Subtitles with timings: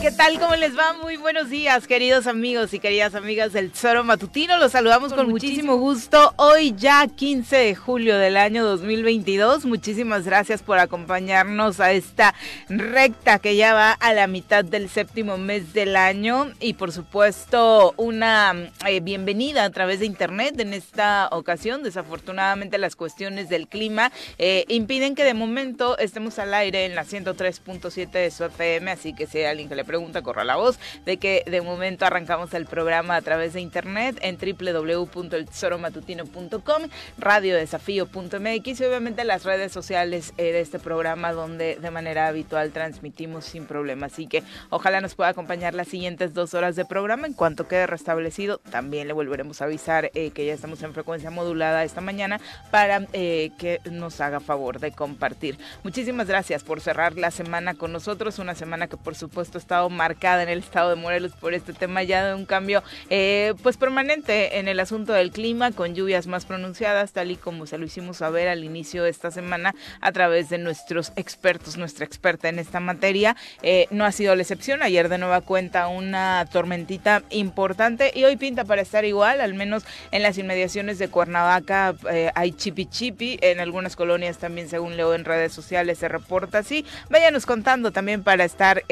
[0.00, 0.38] ¿Qué tal?
[0.38, 0.92] ¿Cómo les va?
[0.92, 4.58] Muy buenos días, queridos amigos y queridas amigas del Zoro Matutino.
[4.58, 5.76] Los saludamos con, muchísimo.
[5.78, 6.34] gusto.
[6.36, 9.64] Hoy ya 15 de julio del año 2022.
[9.64, 12.34] Muchísimas gracias por acompañarnos a esta
[12.68, 16.52] recta que ya va a la mitad del séptimo mes del año.
[16.60, 20.60] Y por supuesto, una eh, bienvenida a través de internet.
[20.60, 26.52] En esta ocasión, desafortunadamente, las cuestiones del clima eh, impiden que de momento estemos al
[26.52, 28.90] aire en la 103.7 de su FM.
[28.90, 32.04] Así que si hay alguien que le pregunta, corra la voz de que de momento
[32.04, 36.82] arrancamos el programa a través de internet en www.eltesoromatutino.com,
[37.18, 43.44] radiodesafío.mx y obviamente las redes sociales eh, de este programa donde de manera habitual transmitimos
[43.44, 44.06] sin problema.
[44.06, 47.26] Así que ojalá nos pueda acompañar las siguientes dos horas de programa.
[47.26, 51.30] En cuanto quede restablecido, también le volveremos a avisar eh, que ya estamos en frecuencia
[51.30, 55.58] modulada esta mañana para eh, que nos haga favor de compartir.
[55.82, 60.42] Muchísimas gracias por cerrar la semana con nosotros, una semana que por supuesto está marcada
[60.42, 64.58] en el estado de Morelos por este tema ya de un cambio eh, pues permanente
[64.58, 68.18] en el asunto del clima con lluvias más pronunciadas tal y como se lo hicimos
[68.18, 72.80] saber al inicio de esta semana a través de nuestros expertos, nuestra experta en esta
[72.80, 73.36] materia.
[73.62, 78.36] Eh, no ha sido la excepción, ayer de nueva cuenta una tormentita importante y hoy
[78.36, 83.38] pinta para estar igual, al menos en las inmediaciones de Cuernavaca eh, hay chipi chipi,
[83.42, 86.84] en algunas colonias también según leo en redes sociales se reporta así.
[87.10, 88.82] Váyanos contando también para estar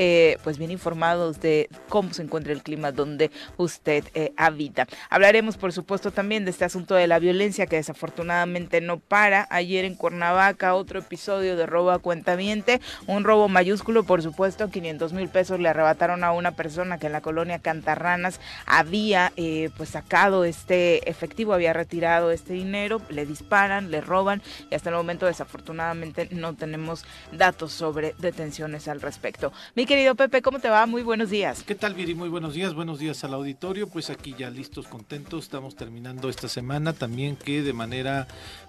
[0.42, 4.86] pues bien informados de cómo se encuentra el clima donde usted eh, habita.
[5.08, 9.46] Hablaremos, por supuesto, también de este asunto de la violencia que desafortunadamente no para.
[9.50, 15.12] Ayer en Cuernavaca, otro episodio de robo a cuentaviente, un robo mayúsculo, por supuesto, 500
[15.12, 19.90] mil pesos le arrebataron a una persona que en la colonia Cantarranas había eh, pues
[19.90, 25.26] sacado este efectivo, había retirado este dinero, le disparan, le roban y hasta el momento
[25.26, 29.52] desafortunadamente no tenemos datos sobre detenciones al respecto.
[29.74, 31.62] Mi querido Pepe, ¿cómo te Muy buenos días.
[31.62, 32.14] ¿Qué tal, Viri?
[32.14, 32.72] Muy buenos días.
[32.72, 33.86] Buenos días al auditorio.
[33.86, 35.44] Pues aquí ya listos, contentos.
[35.44, 38.26] Estamos terminando esta semana también que de manera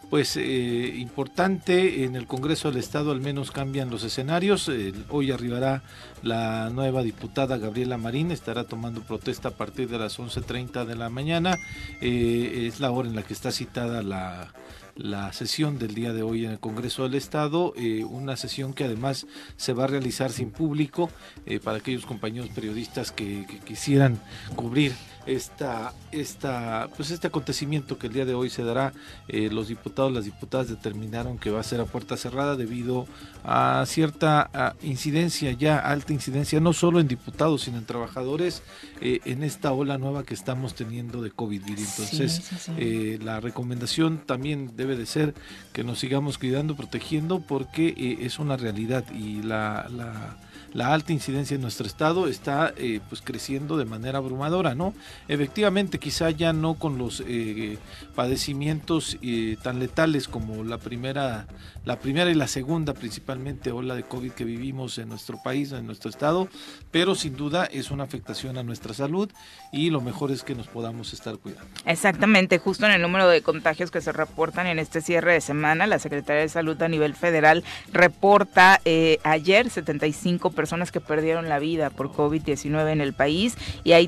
[0.10, 4.70] pues eh, importante en el Congreso del Estado al menos cambian los escenarios.
[5.08, 5.84] hoy arribará
[6.22, 11.10] la nueva diputada Gabriela Marín, estará tomando protesta a partir de las 11.30 de la
[11.10, 11.56] mañana.
[12.02, 14.52] Eh, es la hora en la que está citada la
[14.96, 18.86] la sesión del día de hoy en el Congreso del Estado, eh, una sesión que
[18.86, 21.10] además se va a realizar sin público
[21.46, 24.20] eh, para aquellos compañeros periodistas que, que quisieran
[24.56, 24.94] cubrir
[25.26, 28.94] esta, esta, pues este acontecimiento que el día de hoy se dará.
[29.28, 33.08] Eh, los diputados, las diputadas determinaron que va a ser a puerta cerrada debido
[33.44, 38.64] a cierta incidencia, ya alta incidencia, no solo en diputados, sino en trabajadores,
[39.02, 41.62] eh, en esta ola nueva que estamos teniendo de COVID.
[41.68, 42.42] Entonces,
[42.78, 45.34] eh, la recomendación también debe de ser
[45.74, 50.38] que nos sigamos cuidando, protegiendo, porque es una realidad y la, la
[50.76, 54.94] la alta incidencia en nuestro estado está eh, pues creciendo de manera abrumadora, ¿no?
[55.28, 57.78] Efectivamente, quizá ya no con los eh,
[58.16, 61.48] padecimientos eh, tan letales como la primera,
[61.84, 65.86] la primera y la segunda principalmente ola de COVID que vivimos en nuestro país, en
[65.86, 66.48] nuestro estado,
[66.92, 69.30] pero sin duda es una afectación a nuestra salud
[69.72, 71.70] y lo mejor es que nos podamos estar cuidando.
[71.86, 75.88] Exactamente, justo en el número de contagios que se reportan en este cierre de semana,
[75.88, 78.82] la Secretaría de Salud a nivel federal reporta
[79.24, 84.08] ayer 75 personas que perdieron la vida por COVID-19 en el país y hay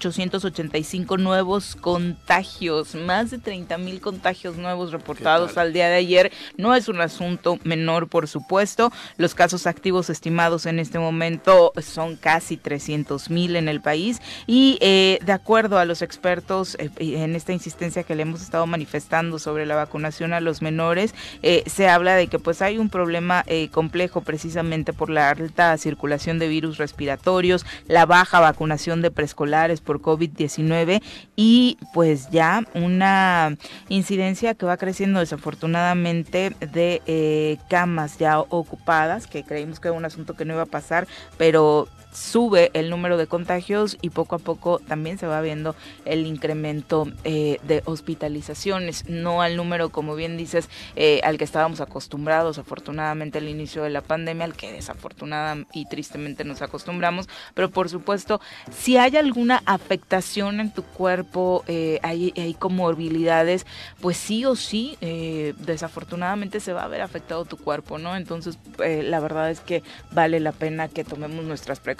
[0.00, 6.32] 34.885 nuevos contagios, más de 30.000 contagios nuevos reportados al día de ayer.
[6.56, 8.92] No es un asunto menor, por supuesto.
[9.16, 15.18] Los casos activos estimados en este momento son casi 300.000 en el país y eh,
[15.24, 19.66] de acuerdo a los expertos eh, en esta insistencia que le hemos estado manifestando sobre
[19.66, 24.20] la vacunación a los menores, eh, se habla de que pues hay un problema complejo
[24.20, 25.34] precisamente por la
[25.76, 31.02] circulación de virus respiratorios, la baja vacunación de preescolares por COVID-19
[31.34, 33.56] y pues ya una
[33.88, 40.04] incidencia que va creciendo desafortunadamente de eh, camas ya ocupadas, que creímos que era un
[40.04, 41.08] asunto que no iba a pasar,
[41.38, 45.74] pero sube el número de contagios y poco a poco también se va viendo
[46.04, 51.80] el incremento eh, de hospitalizaciones, no al número, como bien dices, eh, al que estábamos
[51.80, 57.70] acostumbrados afortunadamente al inicio de la pandemia, al que desafortunadamente y tristemente nos acostumbramos, pero
[57.70, 58.40] por supuesto,
[58.70, 63.66] si hay alguna afectación en tu cuerpo, eh, hay, hay comorbilidades,
[64.00, 68.16] pues sí o sí, eh, desafortunadamente se va a ver afectado tu cuerpo, ¿no?
[68.16, 69.82] Entonces, la verdad es que
[70.12, 71.99] vale la pena que tomemos nuestras precauciones,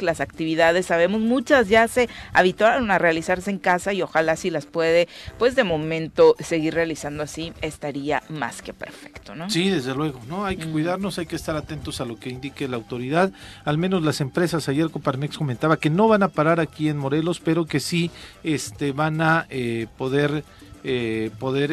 [0.00, 4.66] las actividades, sabemos muchas ya se habituaron a realizarse en casa y ojalá si las
[4.66, 5.08] puede,
[5.38, 9.50] pues de momento seguir realizando así, estaría más que perfecto, ¿no?
[9.50, 10.44] Sí, desde luego, ¿no?
[10.44, 13.32] Hay que cuidarnos, hay que estar atentos a lo que indique la autoridad,
[13.64, 17.40] al menos las empresas, ayer Coparmex comentaba que no van a parar aquí en Morelos,
[17.40, 18.10] pero que sí
[18.44, 20.44] este, van a eh, poder,
[20.84, 21.72] eh, poder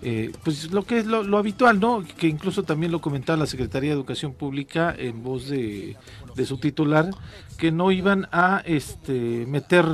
[0.00, 2.04] eh, pues lo que es lo, habitual, ¿no?
[2.16, 5.96] Que incluso también lo comentaba la Secretaría de Educación Pública en voz de,
[6.38, 7.10] de su titular,
[7.58, 9.84] que no iban a este meter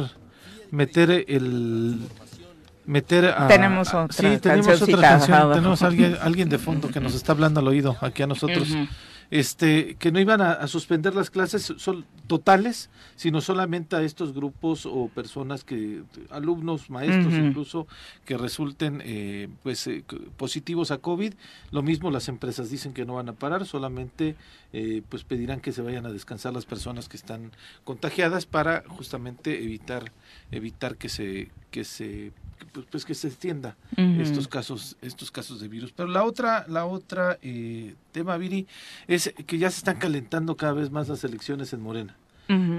[0.70, 1.98] meter el
[2.86, 7.14] meter a, tenemos otra sí, tenemos otra canción tenemos alguien alguien de fondo que nos
[7.14, 8.68] está hablando al oído aquí a nosotros
[9.34, 14.86] este, que no iban a, suspender las clases son totales, sino solamente a estos grupos
[14.86, 17.88] o personas que, alumnos, maestros incluso,
[18.24, 20.04] que resulten eh, pues eh,
[20.36, 21.34] positivos a COVID.
[21.72, 24.36] Lo mismo las empresas dicen que no van a parar, solamente
[24.76, 27.52] eh, pues pedirán que se vayan a descansar las personas que están
[27.84, 30.10] contagiadas para justamente evitar
[30.50, 32.32] evitar que se que se
[32.72, 35.92] pues, pues, que se extienda estos casos estos casos de virus.
[35.92, 38.66] Pero la otra la otra eh, tema Viri
[39.06, 42.16] es que ya se están calentando cada vez más las elecciones en Morena.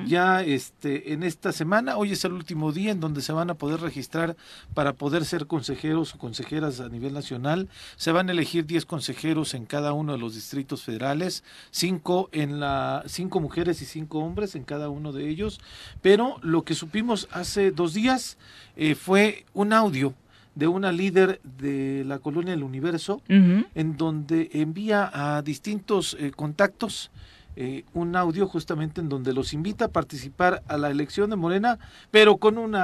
[0.06, 3.56] Ya este en esta semana, hoy es el último día en donde se van a
[3.56, 4.38] poder registrar
[4.76, 7.68] para poder ser consejeros o consejeras a nivel nacional.
[7.96, 12.60] Se van a elegir 10 consejeros en cada uno de los distritos federales, cinco en
[12.60, 15.60] la cinco mujeres y cinco hombres en cada uno de ellos,
[16.04, 18.38] pero lo que supimos hace dos días
[18.76, 20.14] eh, fue un audio
[20.56, 27.12] de una líder de la colonia del universo, en donde envía a distintos eh, contactos
[27.58, 31.80] eh, un audio justamente en donde los invita a participar a la elección de Morena,
[32.12, 32.76] pero con un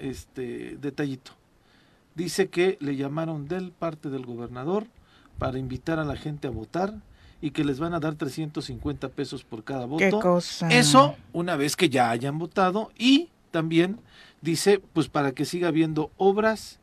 [0.00, 1.32] este, detallito.
[2.14, 4.86] Dice que le llamaron del parte del gobernador
[5.38, 6.94] para invitar a la gente a votar
[7.40, 10.20] y que les van a dar 350 pesos por cada voto.
[10.70, 13.98] Eso una vez que ya hayan votado y también
[14.42, 16.79] dice pues para que siga habiendo obras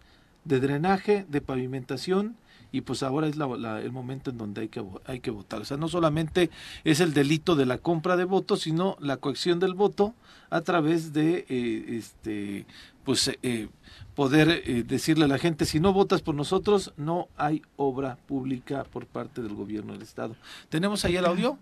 [0.48, 2.38] de drenaje, de pavimentación
[2.72, 5.62] y pues ahora es el momento en donde hay que, hay que votar.
[5.62, 6.50] O sea, no solamente
[6.84, 10.14] es el delito de la compra de votos, sino la coacción del voto
[10.50, 12.66] a través de eh, este
[13.04, 13.70] pues eh,
[14.16, 18.84] poder eh, decirle a la gente si no votas por nosotros no hay obra pública
[18.84, 20.36] por parte del gobierno del estado.
[20.70, 21.58] ¿Tenemos ahí el audio?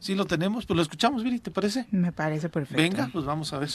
[0.00, 1.86] Sí lo tenemos, pues lo escuchamos, Viri, ¿te parece?
[1.90, 2.80] Me parece perfecto.
[2.82, 3.70] Venga, pues vamos a ver.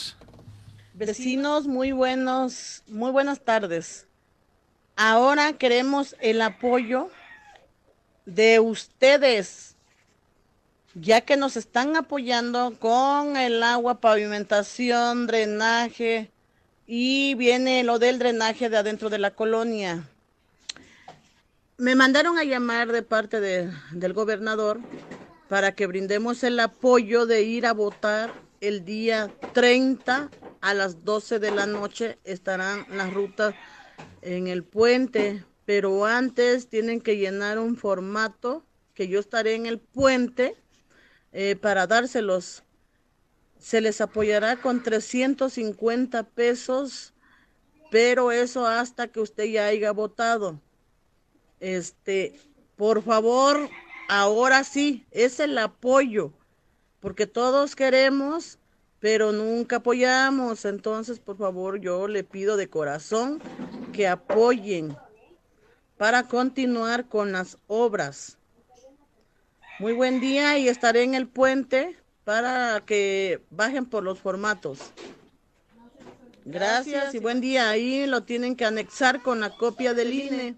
[0.94, 4.06] Vecinos, muy buenos, muy buenas tardes.
[4.96, 7.10] Ahora queremos el apoyo
[8.26, 9.74] de ustedes,
[10.94, 16.30] ya que nos están apoyando con el agua, pavimentación, drenaje
[16.86, 20.08] y viene lo del drenaje de adentro de la colonia.
[21.76, 24.78] Me mandaron a llamar de parte del gobernador
[25.48, 30.30] para que brindemos el apoyo de ir a votar el día 30
[30.60, 32.18] a las 12 de la noche.
[32.22, 33.56] Estarán las rutas
[34.24, 39.78] en el puente, pero antes tienen que llenar un formato que yo estaré en el
[39.78, 40.56] puente
[41.32, 42.64] eh, para dárselos.
[43.58, 47.12] Se les apoyará con 350 pesos,
[47.90, 50.60] pero eso hasta que usted ya haya votado.
[51.60, 52.40] Este,
[52.76, 53.68] por favor,
[54.08, 56.32] ahora sí, es el apoyo,
[57.00, 58.58] porque todos queremos
[59.04, 60.64] pero nunca apoyamos.
[60.64, 63.38] Entonces, por favor, yo le pido de corazón
[63.92, 64.96] que apoyen
[65.98, 68.38] para continuar con las obras.
[69.78, 74.78] Muy buen día y estaré en el puente para que bajen por los formatos.
[76.46, 77.68] Gracias y buen día.
[77.68, 80.54] Ahí lo tienen que anexar con la copia del INE.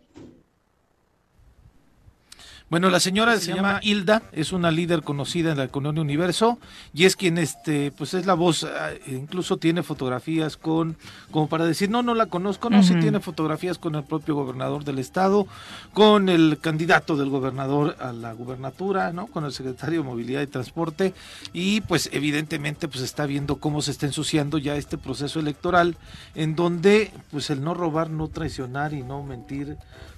[2.68, 6.58] Bueno, la señora se, llama, Hilda, es una líder conocida en la Colonia Universo
[6.92, 10.96] y es quien este pues es la voz, ah, incluso tiene fotografías con
[11.30, 14.82] como para decir, "No, no la conozco", no, sí tiene fotografías con el propio gobernador
[14.82, 15.46] del estado,
[15.92, 19.28] con el candidato del gobernador a la gubernatura, ¿no?
[19.28, 21.14] Con el secretario de Movilidad y Transporte
[21.52, 25.96] y pues evidentemente pues está viendo cómo se está ensuciando ya este proceso electoral
[26.35, 29.76] en donde pues el no robar, no traicionar y no mentir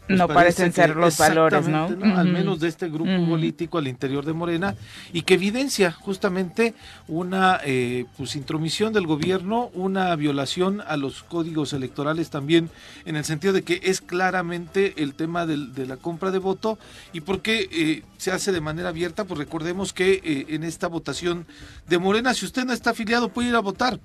[0.09, 1.87] pues no parecen ser los valores, ¿no?
[2.17, 4.75] Al menos de este grupo político al interior de Morena
[5.13, 6.75] y que evidencia justamente
[7.09, 12.71] una eh, pues intromisión del gobierno, una violación a los códigos electorales también
[13.05, 16.79] en el sentido de que es claramente el tema de la compra de voto
[17.13, 21.47] y porque eh, se hace de manera abierta, pues recordemos que eh, en esta votación
[21.87, 24.01] de Morena, si usted no está afiliado puede ir a votar,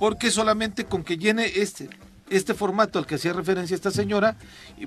[0.00, 1.88] porque solamente con que llene este
[2.30, 4.36] este formato al que hacía referencia esta señora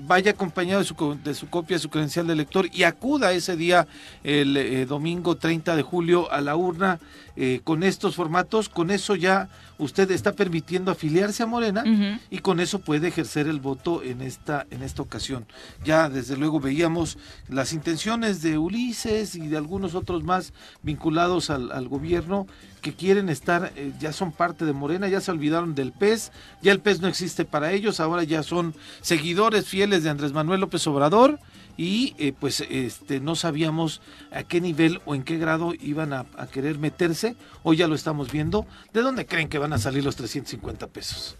[0.02, 3.86] vaya acompañado de su, copia de su credencial de elector y acuda ese día,
[4.24, 6.98] el eh, domingo 30 de julio, a la urna
[7.36, 9.48] eh, con estos formatos, con eso ya
[9.78, 11.84] usted está permitiendo afiliarse a Morena
[12.30, 15.46] y con eso puede ejercer el voto en esta, en esta ocasión.
[15.84, 17.18] Ya desde luego veíamos
[17.48, 22.46] las intenciones de Ulises y de algunos otros más vinculados al, al gobierno
[22.80, 26.32] que quieren estar, eh, ya son parte de Morena, ya se olvidaron del PES,
[26.62, 30.60] ya el PES no existe para ellos, ahora ya son seguidores fieles de Andrés Manuel
[30.60, 31.38] López Obrador
[31.78, 36.26] y eh, pues este no sabíamos a qué nivel o en qué grado iban a,
[36.52, 40.16] querer meterse, hoy ya lo estamos viendo, ¿de dónde creen que van a salir los
[40.16, 41.36] 350 pesos?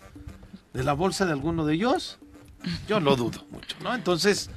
[0.73, 2.19] ¿De la bolsa de alguno de ellos?
[2.89, 3.95] Yo lo dudo mucho, ¿no?
[3.95, 4.49] Entonces,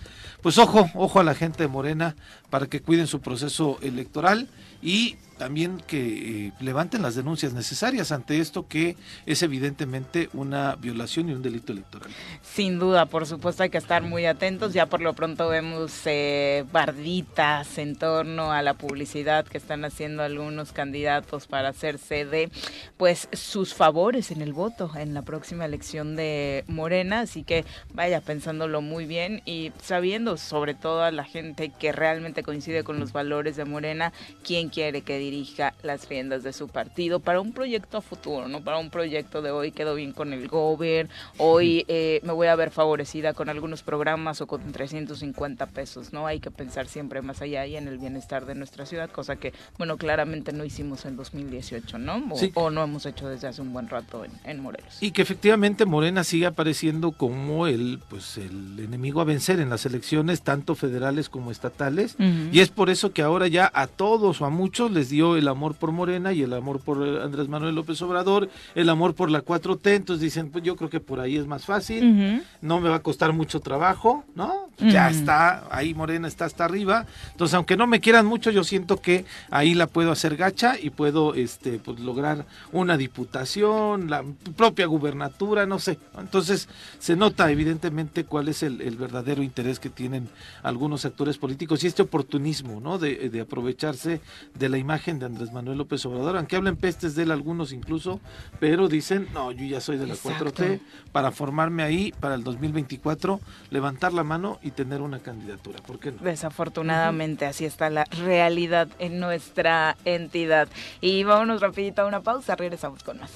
[0.41, 2.15] pues ojo, ojo a la gente de Morena
[2.51, 4.49] para que cuiden su proceso electoral
[4.83, 8.95] y también que eh, levanten las denuncias necesarias ante esto que
[9.25, 12.09] es evidentemente una violación y un delito electoral.
[12.41, 14.73] Sin duda, por supuesto hay que estar muy atentos.
[14.73, 20.23] Ya por lo pronto vemos eh, barditas en torno a la publicidad que están haciendo
[20.23, 22.51] algunos candidatos para hacerse de
[22.97, 27.21] pues sus favores en el voto en la próxima elección de Morena.
[27.21, 32.43] Así que vaya pensándolo muy bien y sabiendo sobre todo a la gente que realmente
[32.43, 37.19] coincide con los valores de Morena, quién quiere que dirija las riendas de su partido
[37.19, 38.61] para un proyecto a futuro, ¿no?
[38.61, 41.07] Para un proyecto de hoy quedó bien con el gober,
[41.37, 46.27] hoy eh, me voy a ver favorecida con algunos programas o con 350 pesos, ¿no?
[46.27, 49.53] Hay que pensar siempre más allá y en el bienestar de nuestra ciudad, cosa que,
[49.77, 52.21] bueno, claramente no hicimos en 2018, ¿no?
[52.55, 54.97] O, no hemos hecho desde hace un buen rato en, Morelos.
[54.99, 59.85] Y que efectivamente Morena sigue apareciendo como el, pues, el enemigo a vencer en las
[59.85, 62.17] elecciones, tanto federales como estatales,
[62.51, 65.47] y es por eso que ahora ya a todos o a muchos les dio el
[65.47, 69.45] amor por Morena y el amor por Andrés Manuel López Obrador, el amor por la
[69.45, 72.95] 4T, entonces dicen, pues yo creo que por ahí es más fácil, no me va
[72.95, 74.71] a costar mucho trabajo, ¿no?
[74.79, 78.97] Ya está, ahí Morena está hasta arriba, entonces aunque no me quieran mucho, yo siento
[78.97, 84.23] que ahí la puedo hacer gacha y puedo este pues lograr una diputación, la
[84.55, 85.99] propia gubernatura, no sé.
[86.17, 86.67] Entonces
[86.99, 90.29] se nota evidentemente cuál es el, verdadero interés que tienen
[90.63, 92.97] algunos actores políticos y este oportunismo, ¿no?
[92.97, 94.21] De, de aprovecharse
[94.57, 98.19] de la imagen de Andrés Manuel López Obrador, aunque hablen pestes de él algunos incluso,
[98.59, 100.79] pero dicen, no, yo ya soy de la 4T,
[101.11, 103.39] para formarme ahí para el 2024,
[103.71, 106.19] levantar la mano y tener una candidatura, ¿por qué no?
[106.21, 110.67] Desafortunadamente así está la realidad en nuestra entidad.
[111.01, 113.31] Y vámonos rapidito a una pausa, regresamos con más.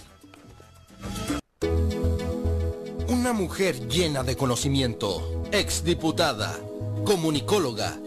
[3.08, 6.56] Una mujer llena de conocimiento, exdiputada,
[7.06, 7.98] comunicóloga,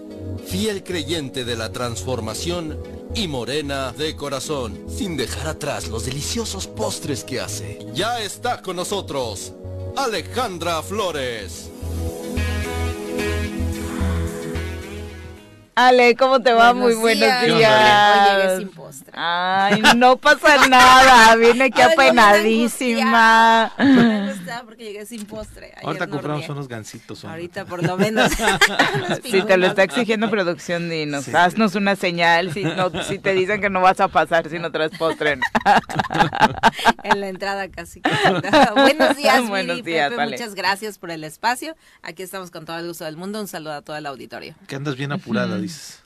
[0.46, 2.78] fiel creyente de la transformación
[3.14, 7.78] y morena de corazón, sin dejar atrás los deliciosos postres que hace.
[7.94, 9.52] Ya está con nosotros
[9.96, 11.70] Alejandra Flores.
[15.80, 16.74] Ale, ¿cómo te va?
[16.74, 18.58] Muy buenos días.
[18.58, 19.12] sin postre.
[19.14, 21.36] Ay, no pasa nada.
[21.36, 23.70] Viene aquí apenadísima.
[23.78, 25.72] Me gusta porque llegué sin postre.
[25.80, 27.24] Ahorita compramos unos gancitos.
[27.24, 28.32] Ahorita por lo menos.
[29.22, 31.32] si te lo está exigiendo producción, dinos.
[31.32, 34.72] Haznos una señal si, no, si te dicen que no vas a pasar si no
[34.72, 35.38] traes postre.
[37.04, 38.02] en la entrada casi.
[38.74, 41.76] buenos días, Buenos días, Pepe, Muchas gracias por el espacio.
[42.02, 43.40] Aquí estamos con todo el gusto del mundo.
[43.40, 44.56] Un saludo a todo el auditorio.
[44.66, 45.56] Que andas bien apurada,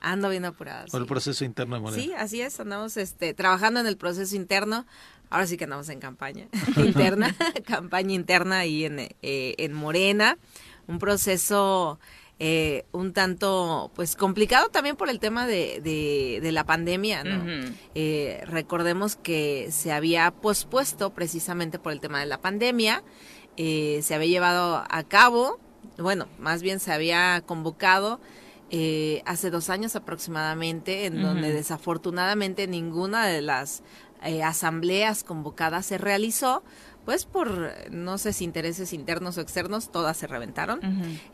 [0.00, 0.86] Ando bien apurada.
[0.86, 2.02] Por el proceso interno de Morena.
[2.02, 4.86] Sí, así es, andamos este, trabajando en el proceso interno.
[5.30, 7.34] Ahora sí que andamos en campaña interna,
[7.66, 10.38] campaña interna ahí en, eh, en Morena.
[10.86, 11.98] Un proceso
[12.38, 15.80] eh, un tanto pues complicado también por el tema de,
[16.42, 17.44] de, la pandemia, ¿no?
[17.94, 23.04] Eh, recordemos que se había pospuesto precisamente por el tema de la pandemia,
[23.56, 25.60] se había llevado a cabo,
[25.98, 28.20] bueno, más bien se había convocado
[28.74, 33.82] eh, hace dos años aproximadamente, en donde desafortunadamente ninguna de las
[34.24, 36.64] eh, asambleas convocadas se realizó,
[37.04, 40.80] pues por, no sé si intereses internos o externos, todas se reventaron.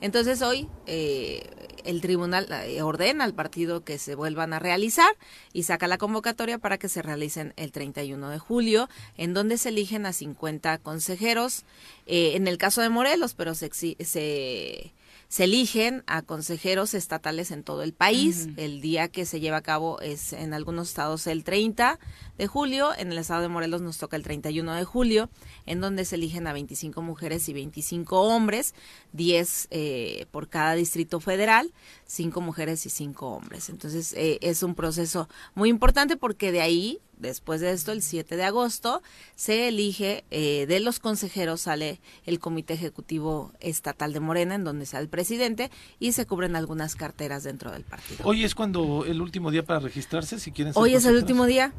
[0.00, 1.48] Entonces hoy eh,
[1.84, 2.48] el tribunal
[2.82, 5.14] ordena al partido que se vuelvan a realizar
[5.52, 9.68] y saca la convocatoria para que se realicen el 31 de julio, en donde se
[9.68, 11.64] eligen a 50 consejeros.
[12.06, 14.92] en el caso de Morelos, pero se, se
[15.28, 18.48] se eligen a consejeros estatales en todo el país.
[18.56, 21.98] El día que se lleva a cabo es en algunos estados el 30
[22.38, 25.28] de julio, en el estado de Morelos nos toca el 31 de julio,
[25.66, 28.74] en donde se eligen a 25 mujeres y 25 hombres,
[29.12, 31.74] 10 eh, por cada distrito federal,
[32.06, 33.68] 5 mujeres y 5 hombres.
[33.68, 38.36] Entonces eh, es un proceso muy importante porque de ahí después de esto, el 7
[38.36, 39.02] de agosto,
[39.36, 44.86] se elige, eh, de los consejeros sale el Comité Ejecutivo Estatal de Morena, en donde
[44.86, 48.20] sale el presidente, y se cubren algunas carteras dentro del partido.
[48.24, 50.72] Hoy es cuando el último día para registrarse, si quieren.
[50.76, 51.72] Hoy es el último día.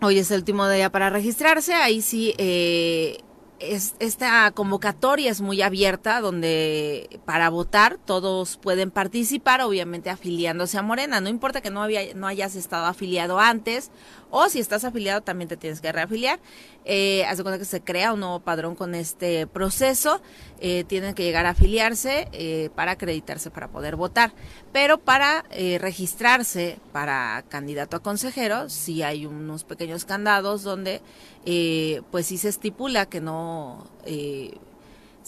[0.00, 1.74] Hoy es el último día para registrarse.
[1.74, 3.18] Ahí sí, eh,
[3.58, 10.82] es, esta convocatoria es muy abierta, donde para votar todos pueden participar, obviamente afiliándose a
[10.82, 11.20] Morena.
[11.20, 13.90] No importa que no, había, no hayas estado afiliado antes,
[14.30, 16.40] o si estás afiliado también te tienes que reafiliar.
[16.84, 20.20] Eh, haz de cuenta que se crea un nuevo padrón con este proceso.
[20.60, 24.32] Eh, tienen que llegar a afiliarse eh, para acreditarse para poder votar.
[24.72, 31.00] Pero para eh, registrarse para candidato a consejero, sí hay unos pequeños candados donde
[31.44, 33.86] eh, pues sí se estipula que no,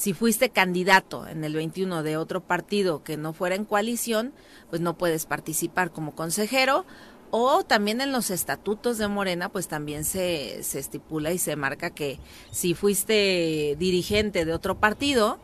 [0.00, 4.33] si fuiste candidato en el 21 de otro partido que no fuera en coalición,
[4.71, 6.87] pues no puedes participar como consejero.
[7.30, 11.90] O también en los estatutos de Morena, pues también se, se estipula y se marca
[11.90, 12.18] que
[12.50, 15.38] si fuiste dirigente de otro partido,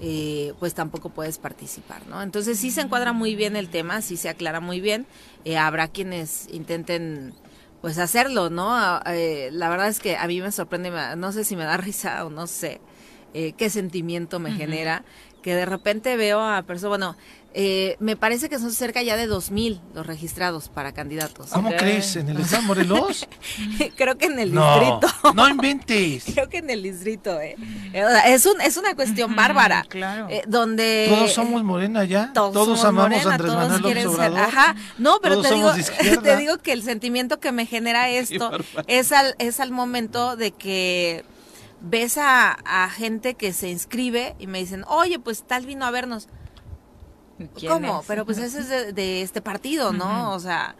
[0.00, 2.22] eh, pues tampoco puedes participar, ¿no?
[2.22, 5.06] Entonces sí se encuadra muy bien el tema, sí se aclara muy bien.
[5.44, 7.34] Eh, habrá quienes intenten
[7.80, 9.00] pues hacerlo, ¿no?
[9.06, 12.24] Eh, la verdad es que a mí me sorprende, no sé si me da risa
[12.24, 12.80] o no sé
[13.32, 15.04] eh, qué sentimiento me genera,
[15.42, 17.16] que de repente veo a personas, bueno,
[17.52, 21.50] eh, me parece que son cerca ya de 2.000 los registrados para candidatos.
[21.50, 22.14] ¿Cómo crees?
[22.16, 23.26] ¿En el estado de Morelos?
[23.96, 25.32] Creo que en el no, distrito.
[25.34, 26.24] no inventes.
[26.34, 27.56] Creo que en el distrito, ¿eh?
[28.26, 29.84] Es, un, es una cuestión bárbara.
[29.88, 30.28] claro.
[30.30, 32.32] eh, donde Todos somos morena ya.
[32.32, 34.38] Todos, somos amamos Morena, a Andrés todos Manuel ser-.
[34.38, 38.50] Ajá, no, pero Todos te digo, te digo que el sentimiento que me genera esto
[38.86, 41.24] es al, es al momento de que
[41.80, 45.90] ves a, a gente que se inscribe y me dicen, oye, pues tal vino a
[45.90, 46.28] vernos.
[47.54, 48.00] ¿Quién ¿Cómo?
[48.00, 48.06] es?
[48.06, 50.32] Pero pues ese es de, de este partido, ¿no?
[50.32, 50.74] O sea,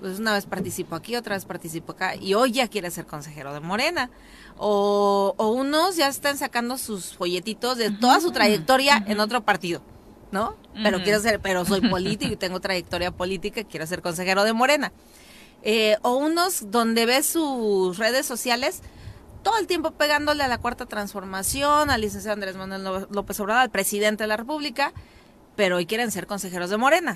[0.00, 3.52] pues una vez participo aquí, otra vez participo acá, y hoy ya quiere ser consejero
[3.52, 4.10] de Morena.
[4.58, 9.80] O, o unos ya están sacando sus folletitos de toda su trayectoria en otro partido,
[10.32, 10.56] ¿no?
[10.82, 14.52] Pero quiero ser, pero soy político y tengo trayectoria política y quiero ser consejero de
[14.52, 14.92] Morena.
[15.62, 18.80] Eh, o unos donde ves sus redes sociales
[19.42, 23.62] todo el tiempo pegándole a la cuarta transformación, al licenciado Andrés Manuel Ló- López Obrador,
[23.62, 24.92] al presidente de la República,
[25.56, 27.14] pero hoy quieren ser consejeros de Morena,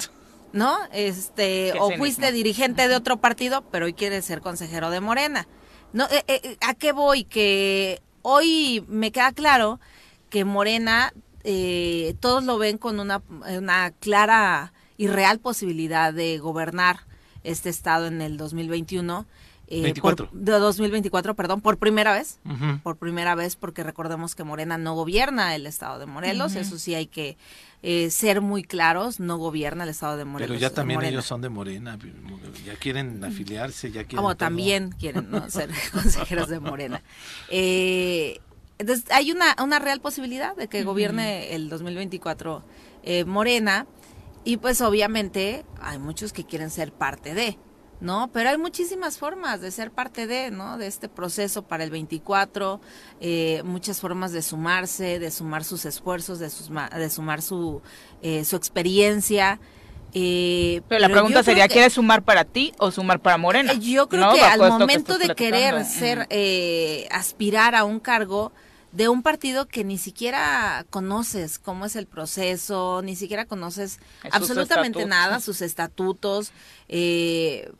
[0.52, 0.76] ¿no?
[0.92, 5.46] Este, o fuiste dirigente de otro partido, pero hoy quieres ser consejero de Morena.
[5.92, 7.24] No, eh, eh, ¿a qué voy?
[7.24, 9.80] Que hoy me queda claro
[10.28, 11.12] que Morena
[11.44, 17.00] eh, todos lo ven con una, una clara y real posibilidad de gobernar
[17.44, 19.26] este estado en el 2021.
[19.68, 20.28] Eh, 24.
[20.30, 22.38] por- de 2024, perdón, por primera vez
[22.82, 26.94] por primera vez porque recordemos que Morena no gobierna el estado de Morelos, eso sí
[26.94, 27.36] hay que
[27.82, 30.56] eh, ser muy claros, no gobierna el estado de Morelos.
[30.56, 31.10] Pero ya también Morena.
[31.12, 31.98] ellos son de Morena.
[32.64, 34.16] Ya quieren afiliarse, ya quieren.
[34.16, 34.36] Como todo.
[34.36, 35.50] también quieren ¿no?
[35.50, 37.02] ser consejeros de Morena.
[37.50, 38.40] Eh,
[38.78, 42.64] entonces, hay una, una real posibilidad de que gobierne el 2024
[43.04, 43.86] eh, Morena
[44.44, 47.58] y pues obviamente hay muchos que quieren ser parte de,
[48.00, 48.28] ¿no?
[48.33, 50.76] Pero hay muchísimas formas de ser parte de, ¿no?
[50.78, 52.80] De este proceso para el 24,
[53.21, 57.80] eh, muchas formas de sumarse, de sumar sus esfuerzos, de, suma- de sumar su,
[58.23, 59.59] eh, su experiencia.
[60.13, 63.73] eh, Pero la pregunta sería, que- ¿quieres sumar para ti o sumar para Morena?
[63.73, 64.35] eh, Yo creo ¿No?
[64.35, 68.52] que Bajo al que momento de querer ser, eh, aspirar a un cargo
[68.93, 74.33] de un partido que ni siquiera conoces cómo es el proceso, ni siquiera conoces Sus
[74.35, 75.09] absolutamente estatutos.
[75.09, 76.52] nada, sus estatutos,
[76.89, 77.73] eh,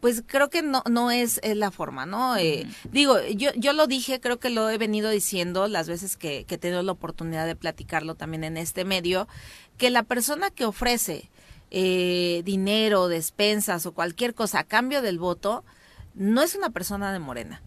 [0.00, 2.36] pues creo que no, no es, es la forma, ¿no?
[2.36, 6.44] Eh, Digo, yo, yo lo dije, creo que lo he venido diciendo las veces que,
[6.44, 9.28] que he tenido la oportunidad de platicarlo también en este medio,
[9.76, 11.30] que la persona que ofrece
[11.70, 15.64] eh, dinero, despensas o cualquier cosa a cambio del voto,
[16.14, 17.62] no es una persona de Morena.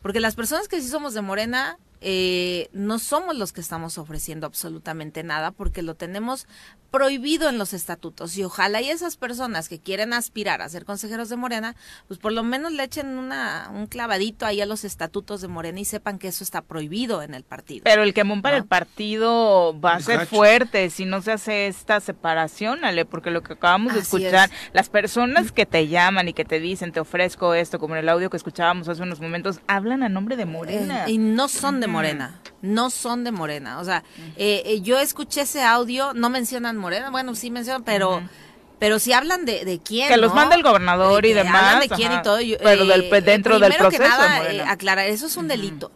[0.00, 4.46] Porque las personas que sí somos de Morena, eh, no somos los que estamos ofreciendo
[4.46, 6.46] absolutamente nada, porque lo tenemos
[6.94, 8.38] prohibido en los estatutos.
[8.38, 11.74] Y ojalá y esas personas que quieren aspirar a ser consejeros de Morena,
[12.06, 15.80] pues por lo menos le echen una, un clavadito ahí a los estatutos de Morena
[15.80, 17.82] y sepan que eso está prohibido en el partido.
[17.82, 18.62] Pero el quemón para ¿no?
[18.62, 23.42] el partido va a ser fuerte si no se hace esta separación, Ale, porque lo
[23.42, 24.70] que acabamos de Así escuchar, es.
[24.72, 28.08] las personas que te llaman y que te dicen, te ofrezco esto, como en el
[28.08, 31.06] audio que escuchábamos hace unos momentos, hablan a nombre de Morena.
[31.08, 32.40] Eh, y no son de Morena.
[32.64, 33.78] No son de Morena.
[33.78, 34.02] O sea,
[34.36, 38.22] eh, eh, yo escuché ese audio, no mencionan Morena, bueno, sí mencionan, pero...
[38.80, 40.08] Pero si hablan de, de quién.
[40.08, 41.62] Que los manda el gobernador y demás.
[41.62, 42.38] Hablan de quién y todo.
[42.60, 44.02] pero del, eh, dentro del proceso.
[44.02, 45.92] Que nada, aclarar, eso es un delito.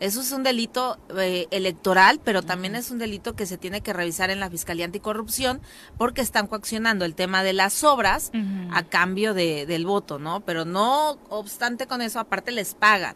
[0.00, 3.92] Eso es un delito eh, electoral, pero también es un delito que se tiene que
[3.92, 5.60] revisar en la Fiscalía Anticorrupción
[5.98, 8.32] porque están coaccionando el tema de las obras
[8.72, 10.40] a cambio de, del voto, ¿no?
[10.40, 13.14] Pero no obstante con eso, aparte les pagan,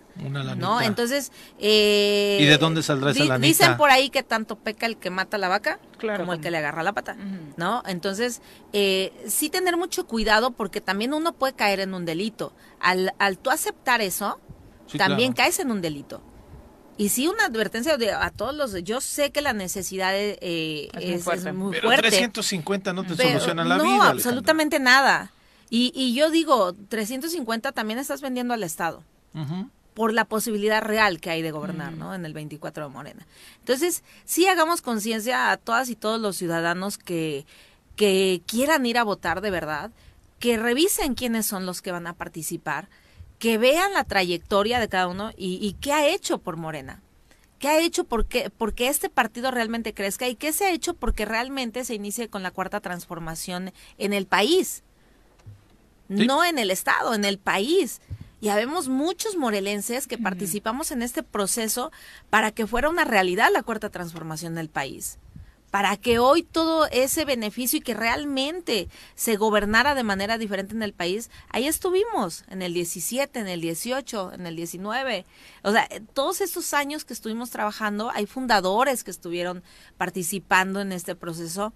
[0.59, 0.83] ¿no?
[0.83, 1.33] Entonces...
[1.59, 3.47] Eh, ¿Y de dónde saldrá esa lanita?
[3.47, 5.81] Dicen por ahí que tanto peca el que mata la vaca
[6.19, 7.17] como el que le agarra la pata,
[7.57, 7.83] ¿no?
[7.87, 8.43] Entonces,
[8.75, 12.53] eh, sí tener mucho cuidado porque también uno puede caer en un delito.
[12.79, 14.39] Al, al tú aceptar eso,
[14.99, 16.21] también caes en un delito.
[16.97, 18.73] Y sí, una advertencia a todos los.
[18.85, 21.81] Yo sé que la necesidad eh, es, muy fuerte.
[21.81, 23.85] pero 350 no te solucionan la vida.
[23.85, 25.33] No, absolutamente nada.
[25.71, 29.03] Y, y yo digo, 350 también estás vendiendo al Estado.
[29.95, 31.99] Por la posibilidad real que hay de gobernar, mm.
[31.99, 32.15] ¿no?
[32.15, 33.27] En el 24 de Morena.
[33.59, 37.45] Entonces, sí hagamos conciencia a todas y todos los ciudadanos que,
[37.97, 39.91] que quieran ir a votar de verdad,
[40.39, 42.89] que revisen quiénes son los que van a participar
[43.45, 47.03] que vean la trayectoria de cada uno y, qué ha hecho por Morena.
[47.59, 51.27] ¿Qué ha hecho porque, porque este partido realmente crezca y qué se ha hecho porque
[51.27, 54.83] realmente se inicie con la cuarta transformación en el país?
[56.09, 58.01] No en el Estado, en el país.
[58.41, 61.93] Y habemos muchos morelenses que participamos en este proceso
[62.31, 65.19] para que fuera una realidad la cuarta transformación del país
[65.75, 70.85] para que hoy todo ese beneficio y que realmente se gobernara de manera diferente en
[70.85, 75.27] el país, ahí estuvimos, en el 17, en el 18, en el 19.
[75.65, 79.65] O sea, todos estos años que estuvimos trabajando, hay fundadores que estuvieron
[79.97, 81.73] participando en este proceso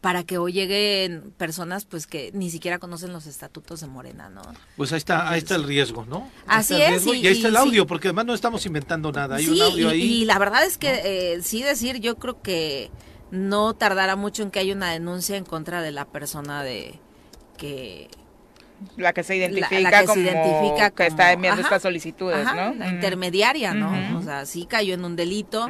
[0.00, 4.42] para que hoy lleguen personas pues que ni siquiera conocen los estatutos de Morena, ¿no?
[4.76, 6.30] Pues ahí está, ahí está el riesgo, ¿no?
[6.46, 7.06] Así es.
[7.06, 10.02] Y, ahí está el audio, porque además no estamos inventando nada, hay un audio ahí.
[10.02, 12.90] Y la verdad es que eh, sí decir, yo creo que
[13.30, 17.00] no tardará mucho en que haya una denuncia en contra de la persona de
[17.56, 18.08] que
[18.96, 22.74] la que se identifica que como identifica que está enviando estas solicitudes, ¿no?
[22.74, 24.18] La intermediaria, ¿no?
[24.18, 25.68] O sea, sí cayó en un delito,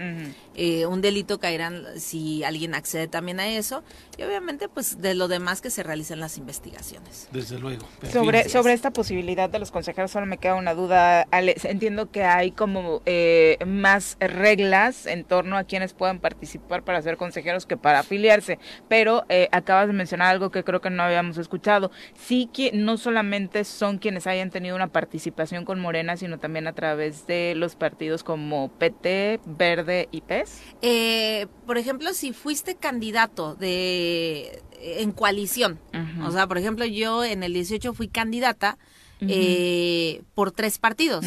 [0.54, 3.82] eh, un delito caerán si alguien accede también a eso
[4.16, 7.28] y obviamente pues de lo demás que se realicen las investigaciones.
[7.32, 7.86] Desde luego.
[8.12, 12.50] Sobre, sobre esta posibilidad de los consejeros solo me queda una duda, Entiendo que hay
[12.50, 18.00] como eh, más reglas en torno a quienes puedan participar para ser consejeros que para
[18.00, 21.90] afiliarse, pero eh, acabas de mencionar algo que creo que no habíamos escuchado.
[22.14, 26.72] Sí que no solamente son quienes hayan tenido una participación con Morena, sino también a
[26.72, 30.62] través de los partidos como PT, Verde y PES.
[30.82, 35.78] Eh, por ejemplo, si fuiste candidato de en coalición,
[36.22, 38.76] o sea, por ejemplo, yo en el 18 fui candidata
[39.20, 41.24] eh, por tres partidos,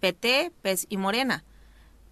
[0.00, 1.44] PT, PES y Morena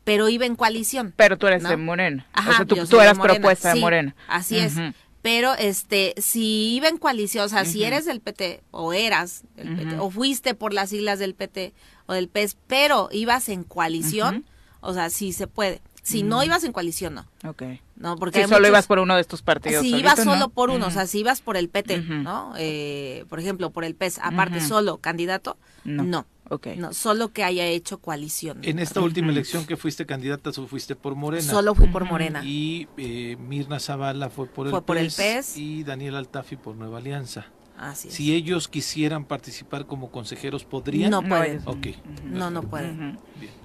[0.05, 1.15] pero iba en coalición.
[1.17, 2.27] Pero tú eres de Morena.
[2.37, 4.15] o sea, tú, eras propuesta de Morena.
[4.29, 4.77] Así es.
[5.25, 9.75] Pero este, si iba en coalición, o sea, si eres del PT o eras del
[9.75, 11.73] PT o fuiste por las siglas del PT
[12.05, 14.45] o del PES, pero ibas en coalición,
[14.83, 15.81] o sea, sí se puede.
[16.03, 16.43] Si no mm.
[16.43, 17.27] ibas en coalición, no.
[17.49, 17.63] Ok.
[17.97, 19.81] No, porque si solo ibas por uno de estos partidos.
[19.81, 22.53] Si ibas solo por uno, o sea, si ibas por el PT, ¿no?
[22.59, 26.03] Eh, por ejemplo, por el PES, aparte solo candidato, no.
[26.03, 26.27] no.
[26.49, 26.77] Okay.
[26.77, 28.59] No, solo que haya hecho coalición.
[28.63, 31.43] En esta última elección que fuiste candidata, solo fuiste por Morena.
[31.43, 32.45] Solo fui por Morena.
[32.45, 35.57] Y eh, Mirna Zavala fue por, fue el, por PES, el PES.
[35.57, 37.47] Y Daniel Altafi por Nueva Alianza.
[37.79, 38.15] Así es.
[38.15, 41.11] Si ellos quisieran participar como consejeros, ¿podrían?
[41.11, 41.63] No pueden.
[41.65, 41.97] Okay.
[42.25, 43.19] No, no pueden.
[43.41, 43.64] Bien.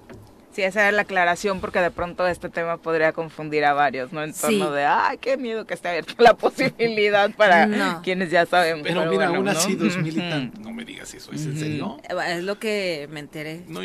[0.51, 4.23] Sí, esa era la aclaración porque de pronto este tema podría confundir a varios, ¿no?
[4.23, 8.81] En torno de, ay, qué miedo que esté abierta la posibilidad para quienes ya saben.
[8.83, 11.97] Pero, mira, aún así, dos mil No me digas eso, ¿es en serio?
[12.27, 13.63] Es lo que me enteré.
[13.67, 13.81] No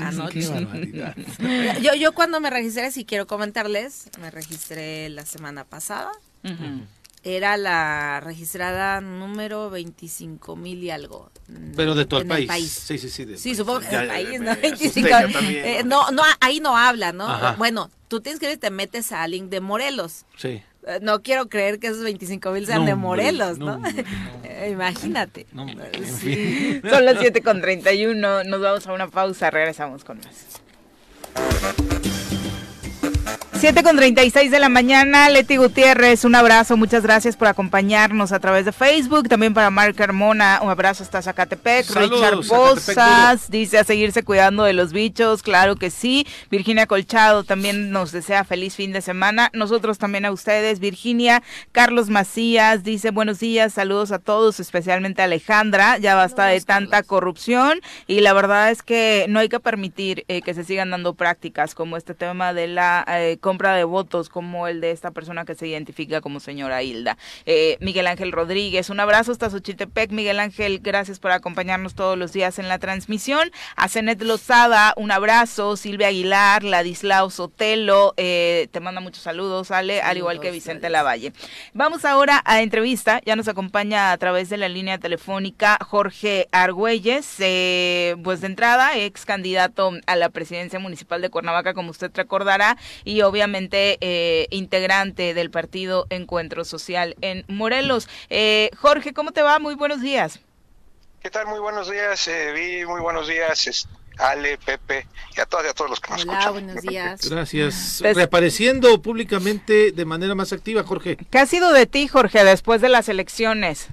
[0.00, 0.40] anoche.
[1.82, 6.12] yo, yo cuando me registré, si quiero comentarles, me registré la semana pasada
[7.26, 11.32] era la registrada número 25 mil y algo.
[11.74, 12.70] Pero de todo el país.
[12.70, 13.36] Sí, sí, sí.
[13.36, 14.54] sí, supongo que del país, ¿no?
[14.54, 15.08] 25.
[15.40, 17.26] Eh, no, no, ahí no habla, ¿no?
[17.56, 20.24] Bueno, tú tienes que ir y te metes a link de Morelos.
[20.36, 20.62] Sí.
[20.86, 23.82] Eh, no quiero creer que esos 25 mil sean de Morelos, ¿no?
[24.70, 25.48] Imagínate.
[26.20, 26.80] sí.
[26.88, 28.44] Son las 7 con 31.
[28.44, 29.50] Nos vamos a una pausa.
[29.50, 30.60] Regresamos con más.
[33.58, 38.38] 7 con 36 de la mañana, Leti Gutiérrez, un abrazo, muchas gracias por acompañarnos a
[38.38, 43.84] través de Facebook, también para Marc Carmona, un abrazo hasta Zacatepec, Richard Pozas, dice a
[43.84, 48.92] seguirse cuidando de los bichos, claro que sí, Virginia Colchado también nos desea feliz fin
[48.92, 51.42] de semana, nosotros también a ustedes, Virginia,
[51.72, 57.02] Carlos Macías dice buenos días, saludos a todos, especialmente a Alejandra, ya basta de tanta
[57.02, 61.14] corrupción y la verdad es que no hay que permitir eh, que se sigan dando
[61.14, 63.02] prácticas como este tema de la...
[63.08, 67.16] Eh, compra de votos como el de esta persona que se identifica como señora Hilda.
[67.44, 70.10] Eh, Miguel Ángel Rodríguez, un abrazo hasta Xochitepec.
[70.10, 73.52] Miguel Ángel, gracias por acompañarnos todos los días en la transmisión.
[73.76, 75.76] A Zenet Lozada, un abrazo.
[75.76, 81.32] Silvia Aguilar, Ladislao Sotelo, eh, te manda muchos saludos, Ale, al igual que Vicente Lavalle.
[81.72, 83.20] Vamos ahora a entrevista.
[83.24, 88.98] Ya nos acompaña a través de la línea telefónica Jorge Argüelles, eh, pues de entrada,
[88.98, 94.46] ex candidato a la presidencia municipal de Cuernavaca, como usted recordará, y obviamente obviamente eh,
[94.50, 98.08] integrante del partido Encuentro Social en Morelos.
[98.30, 99.58] Eh, Jorge, ¿cómo te va?
[99.58, 100.40] Muy buenos días.
[101.22, 101.46] ¿Qué tal?
[101.46, 103.86] Muy buenos días, eh, Vi, muy buenos días.
[104.16, 107.28] Ale, Pepe y a todos, a todos los que nos Hola, buenos días.
[107.28, 107.98] Gracias.
[108.00, 111.18] Pues, Reapareciendo públicamente de manera más activa, Jorge.
[111.30, 113.88] ¿Qué ha sido de ti, Jorge, después de las elecciones?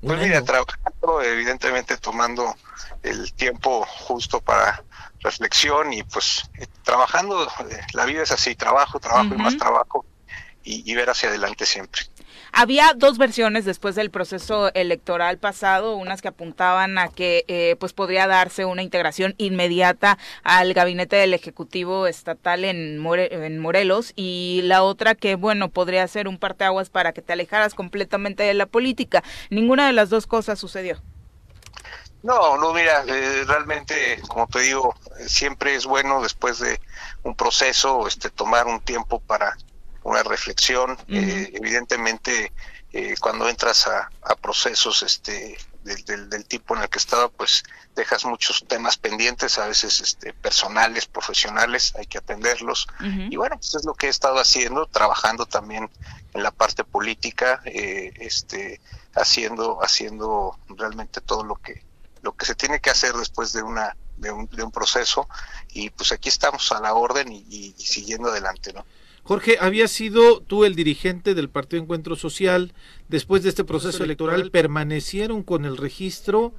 [0.00, 2.56] Pues mira, trabajando, evidentemente tomando
[3.04, 4.82] el tiempo justo para
[5.20, 10.04] reflexión y pues eh, trabajando, eh, la vida es así, trabajo, trabajo y más trabajo
[10.64, 12.02] y, ver hacia adelante siempre.
[12.52, 17.92] Había dos versiones después del proceso electoral pasado, unas que apuntaban a que eh, pues
[17.92, 24.82] podría darse una integración inmediata al gabinete del Ejecutivo Estatal en, en Morelos y la
[24.82, 29.22] otra que bueno podría ser un parteaguas para que te alejaras completamente de la política.
[29.50, 31.00] Ninguna de las dos cosas sucedió.
[32.22, 34.94] No, no, mira, eh, realmente, como te digo,
[35.26, 36.80] siempre es bueno después de
[37.22, 39.56] un proceso, este, tomar un tiempo para
[40.02, 40.98] una reflexión.
[41.08, 42.52] Eh, evidentemente,
[42.92, 47.62] eh, cuando entras a, procesos, este, del, del, tipo en el que estaba, pues
[47.94, 52.88] dejas muchos temas pendientes, a veces este, personales, profesionales, hay que atenderlos.
[53.30, 55.88] Y bueno, pues es lo que he estado haciendo, trabajando también
[56.34, 58.80] en la parte política, este,
[59.14, 61.87] haciendo, haciendo realmente todo lo que
[62.28, 65.28] lo que se tiene que hacer después de una de un, de un proceso
[65.72, 68.84] y pues aquí estamos a la orden y, siguiendo adelante, ¿no?
[69.22, 72.74] Jorge, había sido tú el dirigente del Partido Encuentro Social,
[73.08, 76.52] después de este proceso electoral permanecieron con el registro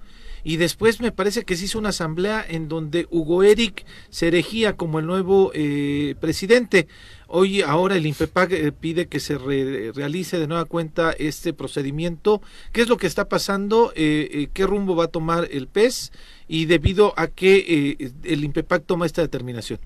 [0.44, 4.76] y después me parece que se hizo una asamblea en donde Hugo Eric se erigía
[4.76, 6.88] como el nuevo eh, presidente.
[7.32, 12.42] Hoy, ahora el INPEPAC eh, pide que se realice de nueva cuenta este procedimiento.
[12.74, 13.94] ¿Qué es lo que está pasando?
[13.96, 16.12] Eh, eh ¿Qué rumbo va a tomar el PES?
[16.48, 19.80] Y debido a qué eh, el INPEPAC toma esta determinación.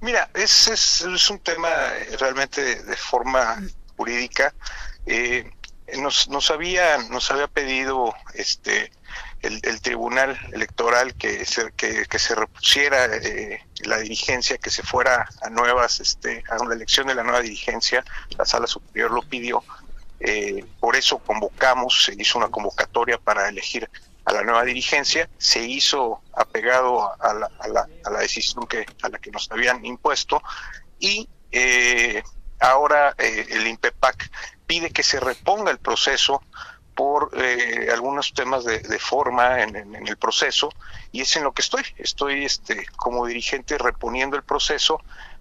[0.00, 1.68] Mira, es, es, un tema
[2.18, 3.62] realmente de, forma
[3.96, 4.52] jurídica.
[5.98, 8.90] nos, nos, había, nos había pedido este
[9.42, 15.50] el, Tribunal Electoral que se, que, se repusiera eh, la dirigencia, que se fuera a
[15.50, 18.04] nuevas, este, a una elección de la nueva dirigencia,
[18.36, 19.64] la Sala Superior lo pidió,
[20.20, 23.88] eh, por eso convocamos, se hizo una convocatoria para elegir
[24.26, 28.86] a la nueva dirigencia, se hizo apegado a la, a la, a la decisión que,
[29.02, 30.42] a la que nos habían impuesto
[30.98, 32.22] y eh,
[32.60, 34.30] ahora el INPEPAC
[34.66, 36.42] pide que se reponga el proceso
[36.94, 40.70] por eh, algunos temas de, forma en, el proceso
[41.12, 41.82] y es en lo que estoy.
[41.96, 45.00] Estoy este, como dirigente reponiendo el proceso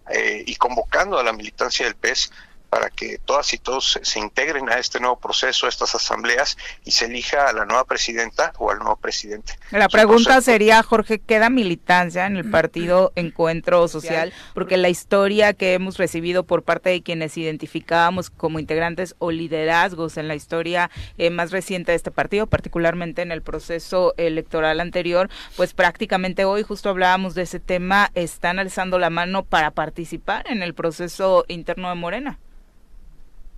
[0.09, 2.31] eh, y convocando a la militancia del PES
[2.69, 6.91] para que todas y todos se, integren a este nuevo proceso, a estas asambleas y
[6.91, 9.53] se elija a la nueva presidenta o al nuevo presidente.
[9.71, 14.33] La pregunta sería, Jorge, ¿queda militancia en el partido Encuentro Social?
[14.53, 20.17] Porque la historia que hemos recibido por parte de quienes identificábamos como integrantes o liderazgos
[20.17, 25.29] en la historia eh, más reciente de este partido, particularmente en el proceso electoral anterior,
[25.55, 30.61] pues prácticamente hoy justo hablábamos de ese tema, están alzando la mano para participar en
[30.61, 32.39] el proceso interno de Morena.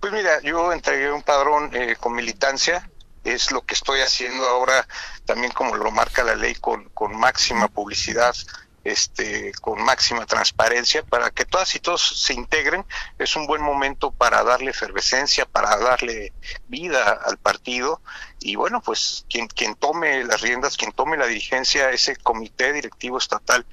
[0.02, 2.90] Pues mira, yo entregué un padrón eh, con militancia,
[3.22, 4.84] es lo que estoy haciendo ahora,
[5.26, 8.34] también como lo marca la ley, con, máxima publicidad,
[8.82, 12.84] este, con máxima transparencia, para que todas y todos se integren.
[13.16, 16.32] Es un buen momento para darle efervescencia, para darle
[16.66, 18.02] vida al partido.
[18.40, 23.18] Y bueno, pues quien, quien tome las riendas, quien tome la dirigencia, ese comité directivo
[23.18, 23.64] estatal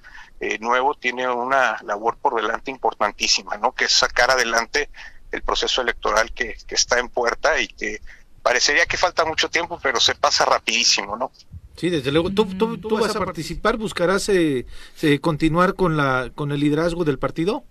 [0.42, 3.72] eh, nuevo, tiene una labor por delante importantísima, ¿no?
[3.72, 4.92] Que es sacar adelante
[5.32, 8.02] el proceso electoral que, está en puerta y que
[8.42, 11.32] parecería que falta mucho tiempo, pero se pasa rapidísimo, ¿no?
[11.76, 12.30] Sí, desde luego.
[12.32, 12.46] ¿Tú,
[12.78, 13.78] tú, vas a participar?
[13.78, 14.65] ¿Buscarás eh,
[15.22, 17.63] continuar con, la, con el liderazgo del partido?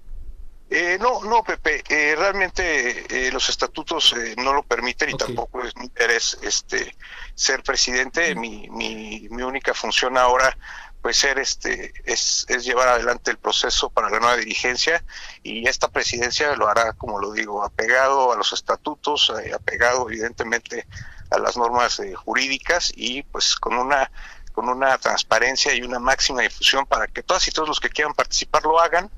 [0.70, 1.82] Eh, no, no, Pepe.
[1.88, 6.94] Eh, realmente eh, los estatutos no lo permiten y tampoco es mi interés este,
[7.34, 8.34] ser presidente.
[8.34, 10.56] Mi, mi, mi única función ahora
[11.02, 15.04] pues ser este es, es, llevar adelante el proceso para la nueva dirigencia
[15.42, 20.86] y esta presidencia lo hará como lo digo apegado a los estatutos apegado evidentemente
[21.30, 24.10] a las normas jurídicas y pues con una
[24.52, 28.14] con una transparencia y una máxima difusión para que todas y todos los que quieran
[28.14, 29.08] participar lo hagan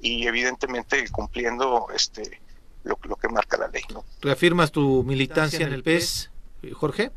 [0.00, 2.42] y evidentemente cumpliendo este
[2.84, 3.82] lo, que marca la ley.
[3.90, 4.04] ¿no?
[4.20, 6.30] ¿Reafirmas tu militancia en el PES,
[6.74, 7.12] Jorge?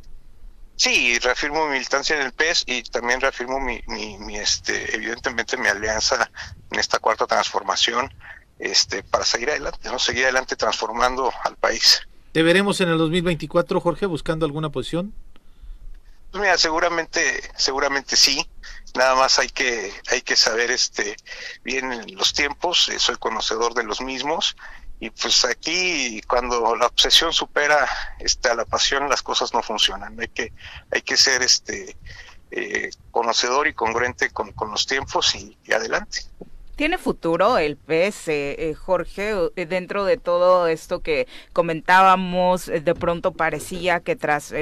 [0.76, 5.68] Sí, reafirmo mi militancia en el PES y también reafirmo mi, mi, este, evidentemente mi
[5.68, 6.30] alianza
[6.72, 8.14] en esta cuarta transformación
[8.60, 10.00] este, para seguir adelante, ¿no?
[10.00, 12.02] seguir adelante transformando al país.
[12.34, 15.14] ¿Te veremos en el 2024, Jorge, buscando alguna posición?
[16.32, 18.46] Pues mira, seguramente, seguramente sí.
[18.94, 21.16] Nada más hay que, hay que saber este
[21.64, 24.58] bien los tiempos, eh, soy conocedor de los mismos
[24.99, 27.88] y pues aquí cuando la obsesión supera
[28.19, 30.19] este, la pasión las cosas no funcionan.
[30.19, 30.53] Hay que
[30.91, 31.97] hay que ser este
[32.51, 36.21] eh, conocedor y congruente con, con los tiempos y adelante
[36.76, 42.66] ¿Tiene futuro el PES, eh, eh, Jorge, eh, dentro de todo esto que comentábamos?
[42.66, 44.54] De pronto parecía que tras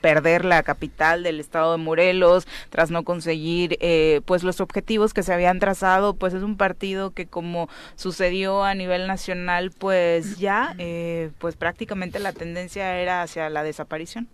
[0.00, 3.78] perder la capital del estado de Morelos, tras no conseguir
[4.24, 8.74] pues los objetivos que se habían trazado, pues es un partido que como sucedió a
[8.74, 10.74] nivel nacional, pues ya,
[11.38, 14.28] pues prácticamente la tendencia era hacia la desaparición.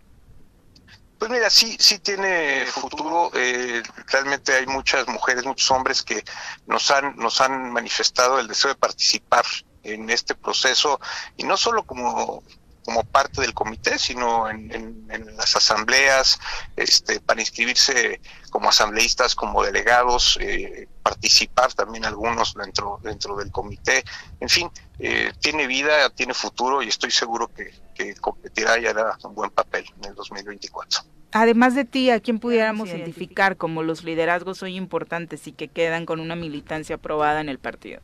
[1.18, 3.30] Pues mira, sí, sí tiene futuro.
[3.34, 6.24] Eh, realmente hay muchas mujeres, muchos hombres que
[6.66, 9.44] nos han, nos han manifestado el deseo de participar
[9.82, 11.00] en este proceso
[11.36, 12.42] y no solo como
[12.88, 16.40] como parte del comité, sino en, las asambleas,
[16.74, 24.02] este, para inscribirse como asambleístas, como delegados, eh, participar también algunos dentro, dentro del comité.
[24.40, 29.18] En fin, eh, tiene vida, tiene futuro y estoy seguro que, que competirá y hará
[29.22, 31.02] un buen papel en el 2024.
[31.32, 36.06] Además de ti, ¿a quién pudiéramos identificar como los liderazgos hoy importantes y que quedan
[36.06, 38.00] con una militancia aprobada en el partido?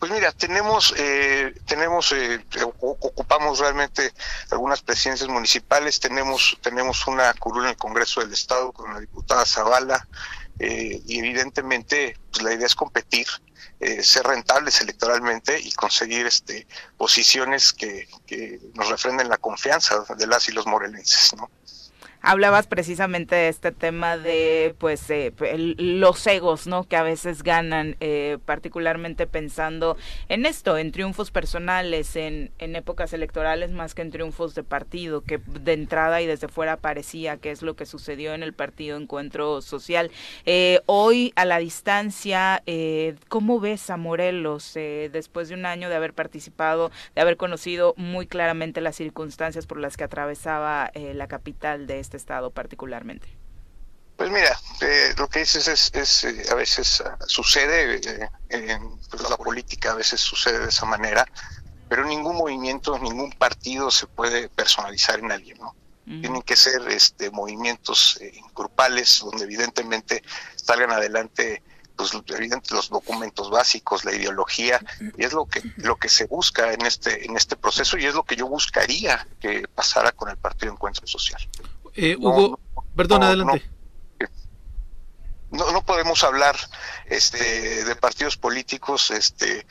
[0.00, 2.42] Pues mira, tenemos, eh, tenemos, eh,
[2.80, 4.14] ocupamos realmente
[4.50, 9.44] algunas presidencias municipales, tenemos, tenemos una curul en el Congreso del Estado con la diputada
[9.44, 10.08] Zavala,
[10.58, 13.26] eh, y evidentemente pues, la idea es competir,
[14.02, 16.66] ser rentables electoralmente y conseguir este
[16.98, 21.50] posiciones que, que nos refrenden la confianza de las y los morelenses, ¿no?
[22.22, 25.32] Hablabas precisamente de este tema de pues eh,
[25.78, 29.96] los egos no que a veces ganan eh, particularmente pensando
[30.28, 35.22] en esto en triunfos personales en, en épocas electorales más que en triunfos de partido
[35.22, 38.98] que de entrada y desde fuera parecía que es lo que sucedió en el partido
[38.98, 40.10] encuentro social.
[40.44, 42.62] Eh, hoy a la distancia
[43.28, 48.26] cómo ves a Morelos después de un año de haber participado de haber conocido muy
[48.26, 53.28] claramente las circunstancias por las que atravesaba la capital de este este estado particularmente?
[54.16, 59.22] Pues mira, eh, lo que dices es, eh, a veces ah, sucede, eh, en pues,
[59.30, 61.24] la política a veces sucede de esa manera,
[61.88, 65.74] pero ningún movimiento, ningún partido se puede personalizar en alguien, ¿no?
[66.04, 68.18] Tienen que ser este, movimientos
[68.52, 70.24] grupales donde evidentemente
[70.56, 71.62] salgan adelante
[71.94, 74.80] pues evidentemente los documentos básicos, la ideología,
[75.16, 78.14] y es lo que lo que se busca en este en este proceso y es
[78.14, 81.40] lo que yo buscaría que pasara con el Partido Encuentro Social.
[82.02, 82.58] Eh, Hugo,
[82.96, 83.62] perdón, adelante.
[85.50, 86.56] No, no, podemos hablar
[87.06, 89.66] este, de partidos políticos este,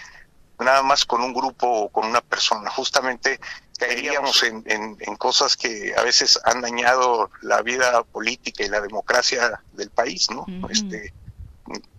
[0.60, 2.70] nada más con un grupo o con una persona.
[2.70, 3.40] Justamente
[3.80, 9.64] caeríamos en, en, cosas que a veces han dañado la vida política y la democracia
[9.74, 10.46] del país, ¿no?
[10.70, 11.12] este,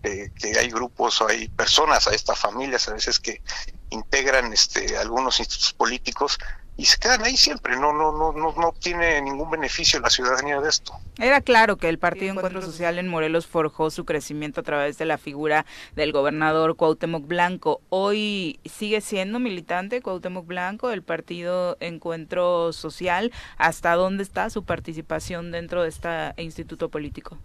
[0.03, 3.43] que hay grupos o hay personas, a estas familias a veces que
[3.89, 6.39] integran este, algunos institutos políticos
[6.77, 10.61] y se quedan ahí siempre, no, no, no, no, no obtiene ningún beneficio la ciudadanía
[10.61, 10.99] de esto.
[11.19, 15.05] Era claro que el Partido Encuentro Social en Morelos forjó su crecimiento a través de
[15.05, 17.83] la figura del gobernador Cuauhtémoc Blanco.
[17.91, 23.31] Hoy sigue siendo militante Cuauhtémoc Blanco del Partido Encuentro Social.
[23.59, 27.37] ¿Hasta dónde está su participación dentro de este instituto político?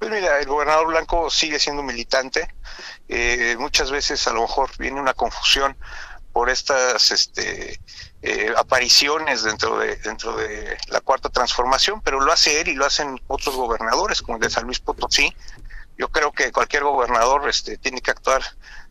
[0.00, 2.52] Pues mira, el gobernador Blanco sigue siendo militante.
[3.08, 5.76] Eh, muchas veces a lo mejor viene una confusión
[6.34, 7.80] por estas este,
[8.20, 12.84] eh, apariciones dentro de, dentro de la cuarta transformación, pero lo hace él y lo
[12.84, 15.32] hacen otros gobernadores, como el de San Luis Potosí.
[15.96, 18.42] Yo creo que cualquier gobernador este, tiene que actuar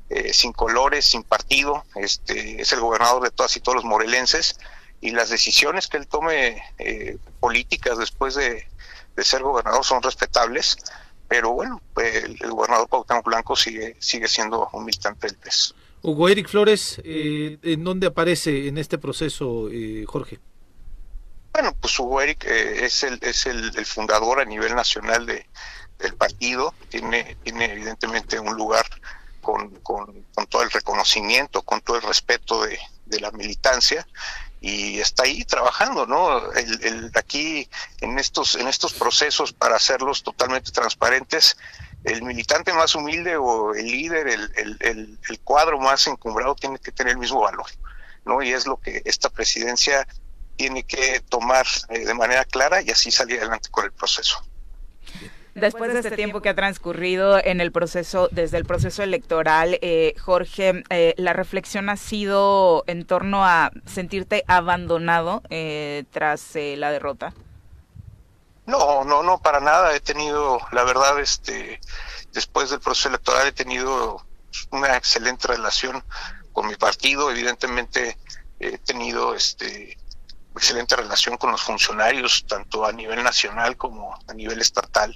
[0.10, 1.84] eh, sin colores, sin partido.
[1.96, 4.58] Este, es el gobernador de todas y todos los morelenses
[5.02, 8.66] y las decisiones que él tome eh, políticas después de,
[9.18, 10.78] ser gobernador son respetables.
[11.28, 15.76] Pero bueno, el, el gobernador Cuauhtémoc Blanco sigue, sigue siendo un militante del PES.
[16.04, 20.38] Hugo Eric Flores, eh, ¿en dónde aparece en este proceso, eh, Jorge?
[21.54, 25.48] Bueno, pues Hugo Eric eh, es, el, es el, fundador a nivel nacional de,
[26.00, 28.86] del partido, tiene, tiene evidentemente un lugar
[29.40, 34.06] con, con, todo el reconocimiento, con todo el respeto de, de la militancia
[34.60, 36.52] y está ahí trabajando, ¿no?
[36.54, 41.58] El, aquí en estos en estos procesos para hacerlos totalmente transparentes,
[42.04, 46.92] el militante más humilde o el líder, el, el, el cuadro más encumbrado tiene que
[46.92, 47.66] tener el mismo valor,
[48.26, 48.42] ¿no?
[48.42, 50.06] Y es lo que esta presidencia
[50.56, 54.44] tiene que tomar eh, de manera clara y así salir adelante con el proceso.
[55.56, 60.16] Después de este tiempo que ha transcurrido en el proceso, desde el proceso electoral, eh,
[60.20, 65.44] Jorge, eh, la reflexión ha sido en torno a sentirte abandonado
[66.12, 67.34] tras la derrota.
[68.66, 69.96] No, no, no, para nada.
[69.96, 71.80] He tenido, la verdad, este,
[72.32, 74.26] después del proceso electoral he tenido
[74.72, 76.04] una excelente relación
[76.52, 77.30] con mi partido.
[77.30, 78.18] Evidentemente
[78.60, 79.98] he tenido, este,
[80.56, 85.16] excelente relación con los funcionarios, tanto a nivel nacional como a nivel estatal.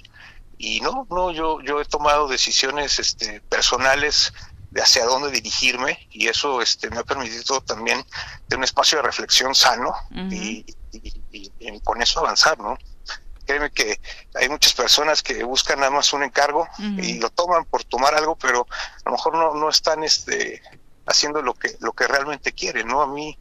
[0.56, 4.32] Y no, no, yo, yo he tomado decisiones este, personales
[4.70, 8.04] de hacia dónde dirigirme y eso este, me ha permitido también
[8.48, 9.94] de un espacio de reflexión sano
[10.30, 10.66] y,
[11.84, 12.76] con eso avanzar, ¿no?
[13.48, 13.98] Créeme que
[14.34, 16.68] hay muchas personas que buscan nada más un encargo
[16.98, 18.66] y lo toman por tomar algo, pero
[19.06, 20.60] a lo mejor no, no están este,
[21.06, 23.00] haciendo lo que, lo que realmente quieren, ¿no?
[23.00, 23.38] A mí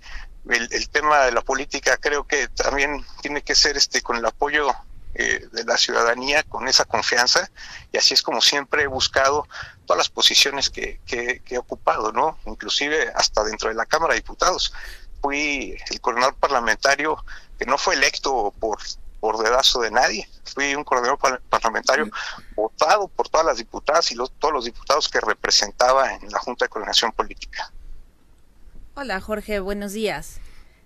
[0.50, 4.74] el, tema de la política creo que también tiene que ser este con el apoyo
[5.14, 7.52] eh, de la ciudadanía, con esa confianza,
[7.92, 9.46] y así es como siempre he buscado
[9.86, 12.40] todas las posiciones que, que, he ocupado, ¿no?
[12.46, 14.72] Inclusive hasta dentro de la Cámara de Diputados.
[15.22, 17.26] Fui el coordinador parlamentario
[17.60, 18.80] que no fue electo por,
[19.20, 22.10] por dedazo de nadie, fui un coordinador parlamentario
[22.56, 26.70] votado por todas las diputadas y todos los diputados que representaba en la Junta de
[26.70, 27.72] Coordinación Política.
[28.96, 30.40] Hola Jorge, buenos días.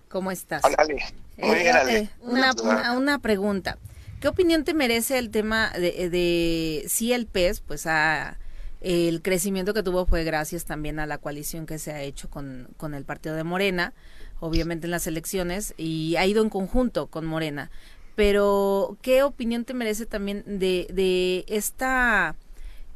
[0.08, 0.62] ¿Cómo estás?
[0.64, 1.02] Hola Ale.
[1.38, 1.98] Muy bien, Ale.
[1.98, 2.52] Eh, una,
[2.94, 3.78] una, pregunta.
[4.20, 8.36] ¿Qué opinión te merece el tema de, de si el PES, pues a,
[8.82, 12.68] el crecimiento que tuvo fue gracias también a la coalición que se ha hecho con,
[12.76, 13.94] con el partido de Morena,
[14.40, 17.70] obviamente en las elecciones, y ha ido en conjunto con Morena.
[18.14, 22.36] Pero, ¿qué opinión te merece también de, de esta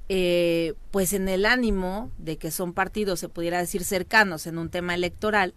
[0.08, 4.70] eh, pues en el ánimo de que son partidos, se pudiera decir, cercanos en un
[4.70, 5.52] tema electoral,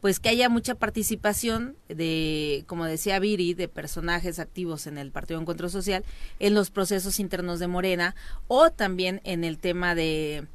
[0.00, 5.40] pues que haya mucha participación de, como decía Viri, de personajes activos en el Partido
[5.40, 6.04] Encuentro Social,
[6.40, 8.16] en los procesos internos de Morena,
[8.48, 10.46] o también en el tema de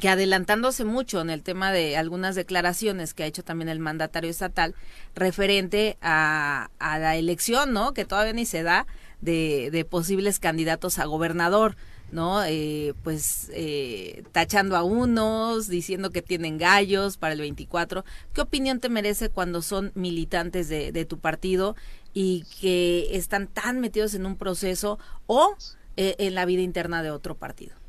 [0.00, 4.30] que adelantándose mucho en el tema de algunas declaraciones que ha hecho también el mandatario
[4.30, 4.74] estatal
[5.14, 7.92] referente a, la elección, ¿no?
[7.92, 8.86] Que todavía ni se da
[9.20, 11.76] de, de posibles candidatos a gobernador.
[12.10, 12.44] ¿no?
[12.44, 18.04] Eh, pues eh, tachando a unos, diciendo que tienen gallos para el 24.
[18.34, 21.74] ¿Qué opinión te merece cuando son militantes de, de tu partido
[22.12, 25.56] y que están tan metidos en un proceso o
[25.96, 27.81] eh, en la vida interna de otro partido?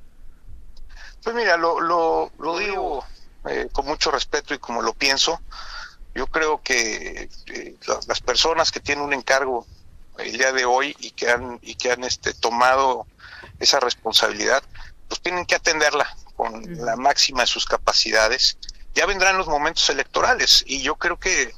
[1.24, 3.06] Pues mira, lo, lo, lo digo
[3.72, 5.42] con mucho respeto y como lo pienso.
[6.16, 7.30] Yo creo que
[8.08, 9.66] las personas que tienen un encargo
[10.20, 13.08] el día de hoy y que han y que han este tomado
[13.60, 14.64] esa responsabilidad,
[15.08, 18.58] pues tienen que atenderla con la máxima de sus capacidades.
[18.94, 21.54] Ya vendrán los momentos electorales y yo creo que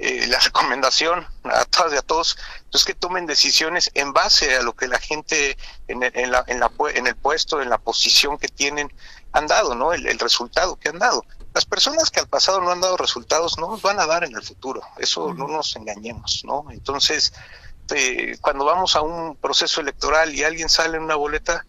[0.00, 2.38] eh, la recomendación a todas y a todos
[2.72, 5.56] es que tomen decisiones en base a lo que la gente
[5.88, 8.92] en el, en la, en, la, en el puesto, en la posición que tienen,
[9.32, 9.92] han dado, ¿no?
[9.92, 11.24] El, el, resultado que han dado.
[11.54, 14.42] Las personas que al pasado no han dado resultados no van a dar en el
[14.42, 16.64] futuro, eso no nos engañemos, ¿no?
[16.70, 17.32] Entonces,
[17.90, 21.66] este, cuando vamos a un proceso electoral y alguien sale en una boleta,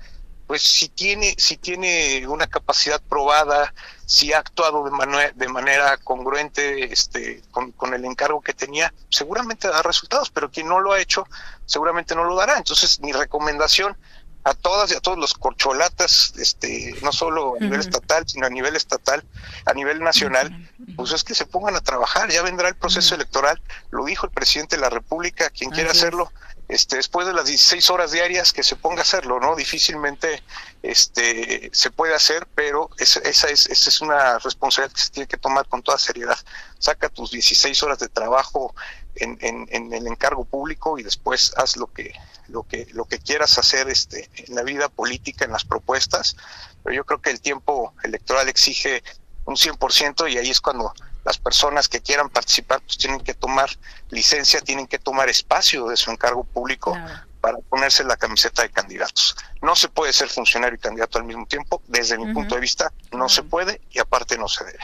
[0.51, 3.73] pues si tiene, si tiene una capacidad probada,
[4.05, 8.93] si ha actuado de, manera, de manera congruente este, con, con, el encargo que tenía,
[9.07, 11.25] seguramente da resultados, pero quien no lo ha hecho,
[11.65, 12.57] seguramente no lo dará.
[12.57, 13.95] Entonces, mi recomendación
[14.43, 18.49] a todas y a todos los corcholatas, este, no solo a nivel estatal, sino a
[18.49, 19.23] nivel estatal,
[19.65, 23.61] a nivel nacional, pues es que se pongan a trabajar, ya vendrá el proceso electoral,
[23.91, 26.31] lo dijo el presidente de la República, quien quiera hacerlo,
[26.71, 29.57] este, después de las 16 horas diarias que se ponga a hacerlo, ¿no?
[29.57, 30.41] Difícilmente
[30.81, 35.27] este, se puede hacer, pero esa, esa, es, esa es una responsabilidad que se tiene
[35.27, 36.37] que tomar con toda seriedad.
[36.79, 38.73] Saca tus 16 horas de trabajo
[39.15, 42.13] en, en, en el encargo público y después haz lo que,
[42.47, 46.35] lo que, lo que quieras hacer este, en la vida política, en las propuestas,
[46.83, 49.03] pero yo creo que el tiempo electoral exige
[49.45, 50.93] un 100% y ahí es cuando
[51.23, 53.69] las personas que quieran participar pues tienen que tomar
[54.09, 56.97] licencia, tienen que tomar espacio de su encargo público
[57.41, 59.35] para ponerse la camiseta de candidatos.
[59.61, 62.91] No se puede ser funcionario y candidato al mismo tiempo, desde mi punto de vista
[63.11, 64.79] no se puede y aparte no se debe.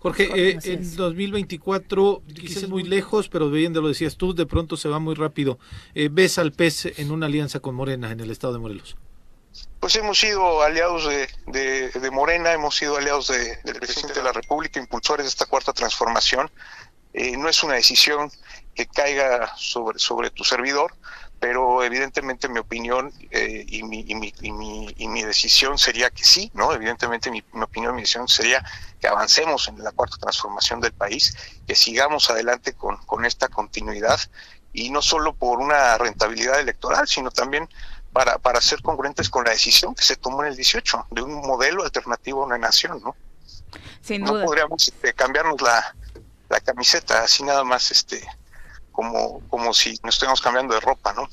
[0.00, 4.76] Jorge, eh, en 2024 quizás muy lejos, pero bien de lo decías tú, de pronto
[4.76, 5.58] se va muy rápido.
[5.94, 8.96] Eh, ¿Ves al PES en una alianza con Morena en el estado de Morelos?
[9.80, 14.32] Pues hemos sido aliados de, de, Morena, hemos sido aliados de, del presidente de la
[14.32, 16.48] República, impulsores de esta cuarta transformación.
[17.12, 18.30] Eh, no es una decisión
[18.74, 20.94] que caiga sobre, sobre tu servidor,
[21.40, 26.10] pero evidentemente mi opinión eh, y, mi, y, mi, y, mi, y, mi, decisión sería
[26.10, 26.72] que sí, ¿no?
[26.72, 28.64] Evidentemente mi, mi, opinión y mi decisión sería
[29.00, 31.36] que avancemos en la cuarta transformación del país,
[31.66, 34.18] que sigamos adelante con, con esta continuidad
[34.72, 37.68] y no solo por una rentabilidad electoral, sino también
[38.12, 41.34] para, para ser congruentes con la decisión que se tomó en el 18 de un
[41.34, 43.14] modelo alternativo a una nación, ¿no?
[44.00, 45.94] Sin no podríamos este, cambiarnos la,
[46.48, 48.26] la camiseta así nada más, este,
[48.98, 51.28] como, como si nos estuviéramos cambiando de ropa, ¿no?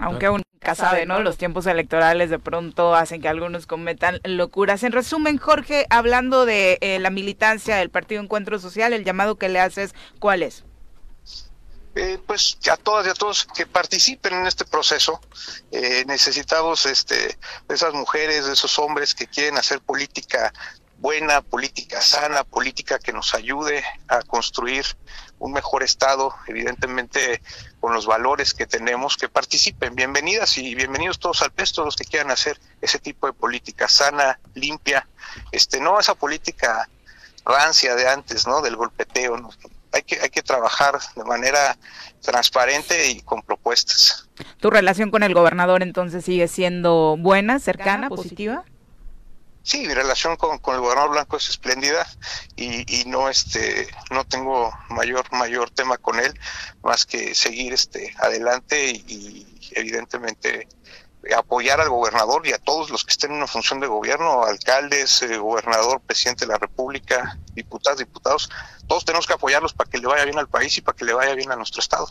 [0.00, 1.18] Aunque uno nunca sabe, ¿no?
[1.18, 4.84] Los tiempos electorales de pronto hacen que algunos cometan locuras.
[4.84, 9.48] En resumen, Jorge, hablando de eh, la militancia del Partido Encuentro Social, el llamado que
[9.48, 10.62] le haces, ¿cuál es?
[11.96, 15.20] Eh, pues a todas y a todos que participen en este proceso.
[15.72, 20.52] Eh, necesitamos este, de esas mujeres, de esos hombres que quieren hacer política
[21.02, 24.84] buena, política sana, política que nos ayude a construir
[25.40, 27.42] un mejor Estado, evidentemente
[27.80, 29.96] con los valores que tenemos, que participen.
[29.96, 33.88] Bienvenidas y bienvenidos todos al PES, todos los que quieran hacer ese tipo de política
[33.88, 35.08] sana, limpia,
[35.50, 36.88] este no esa política
[37.44, 38.62] rancia de antes, ¿no?
[38.62, 39.50] Del golpeteo, ¿no?
[39.92, 41.76] hay que, hay que trabajar de manera
[42.20, 44.28] transparente y con propuestas.
[44.60, 48.64] ¿Tu relación con el gobernador entonces sigue siendo buena, cercana, positiva?
[49.64, 52.06] Sí, mi relación con, con el gobernador Blanco es espléndida
[52.56, 56.38] y, y, no este no tengo mayor mayor tema con él
[56.82, 60.68] más que seguir este adelante y, evidentemente
[61.36, 65.22] apoyar al gobernador y a todos los que estén en una función de gobierno, alcaldes,
[65.22, 68.50] eh, gobernador, presidente de la República, diputados, diputados,
[68.86, 71.14] todos tenemos que apoyarlos para que le vaya bien al país y para que le
[71.14, 72.08] vaya bien a nuestro Estado.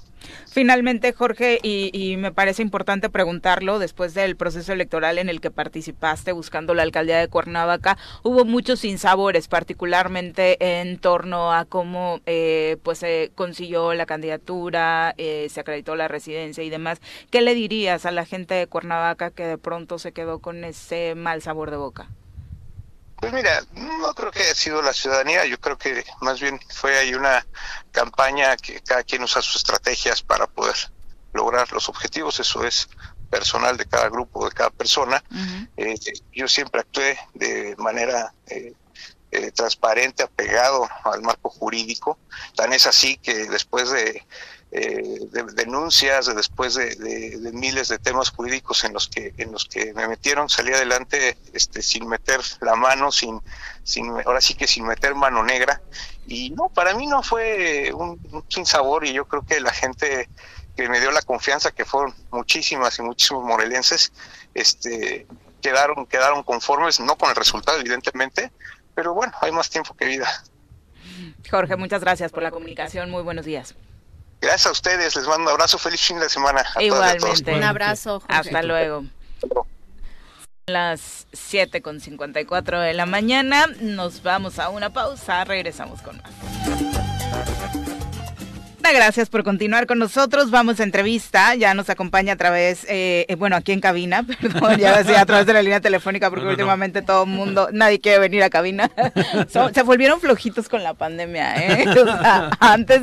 [0.52, 5.52] Finalmente, Jorge, y, y, me parece importante preguntarlo, después del proceso electoral en el que
[5.52, 12.78] participaste buscando la alcaldía de Cuernavaca, hubo muchos sinsabores, particularmente en torno a cómo eh,
[12.84, 17.00] pues se consiguió la candidatura, eh, se acreditó la residencia y demás.
[17.30, 21.16] ¿Qué le dirías a la gente de Cuernavaca que de pronto se quedó con ese
[21.16, 22.10] mal sabor de boca?
[23.22, 26.98] Pues mira, no creo que haya sido la ciudadanía, yo creo que más bien fue
[26.98, 27.46] ahí una
[27.92, 30.76] campaña que cada quien usa sus estrategias para poder
[31.32, 32.90] lograr los objetivos, eso es
[33.30, 35.24] personal de cada grupo, de cada persona.
[35.30, 35.70] Uh -huh.
[35.78, 35.96] eh,
[36.34, 38.74] yo siempre actué de manera eh,
[39.32, 42.18] eh, transparente, apegado al marco jurídico,
[42.56, 44.26] tan es así que después de
[44.74, 49.52] eh, de denuncias, después de, de, de, miles de temas jurídicos en los que en
[49.52, 53.42] los que me metieron, salí adelante este, sin meter la mano, sin,
[53.84, 55.82] sin ahora sí que sin meter mano negra.
[56.26, 59.74] Y no, para mí no fue un, un sin sabor y yo creo que la
[59.74, 60.30] gente
[60.76, 64.14] que me dio la confianza, que fueron muchísimas y muchísimos morelenses,
[64.54, 65.28] este,
[65.62, 68.52] quedaron, quedaron conformes, no con el resultado, evidentemente,
[68.96, 70.44] pero bueno, hay más tiempo que vida.
[71.50, 73.10] Jorge, muchas gracias por la comunicación.
[73.10, 73.76] Muy buenos días.
[74.42, 76.66] Gracias a ustedes, les mando un abrazo, feliz fin de semana.
[76.76, 77.54] A Igualmente.
[77.54, 78.20] Un abrazo.
[78.22, 78.36] Jorge.
[78.36, 79.06] Hasta luego.
[80.68, 87.01] Las 7 con 54 de la mañana, nos vamos a una pausa, regresamos con más.
[88.94, 90.52] Gracias por continuar con nosotros.
[90.52, 91.56] Vamos a entrevista.
[91.56, 95.46] Ya nos acompaña a través, eh, bueno, aquí en cabina, perdón, ya decía a través
[95.46, 97.08] de la línea telefónica, porque no, no, últimamente no.
[97.08, 98.92] todo el mundo, nadie quiere venir a cabina.
[99.50, 101.86] so, se volvieron flojitos con la pandemia, ¿eh?
[102.02, 103.02] O sea, antes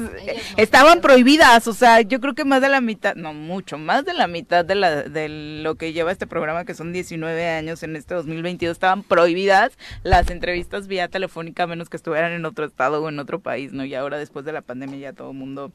[0.56, 4.12] estaban prohibidas, o sea, yo creo que más de la mitad, no mucho, más de
[4.12, 5.28] la mitad de, la, de
[5.62, 9.72] lo que lleva este programa, que son 19 años en este 2022, estaban prohibidas
[10.02, 13.72] las entrevistas vía telefónica, a menos que estuvieran en otro estado o en otro país,
[13.72, 13.84] ¿no?
[13.84, 15.72] Y ahora después de la pandemia ya todo el mundo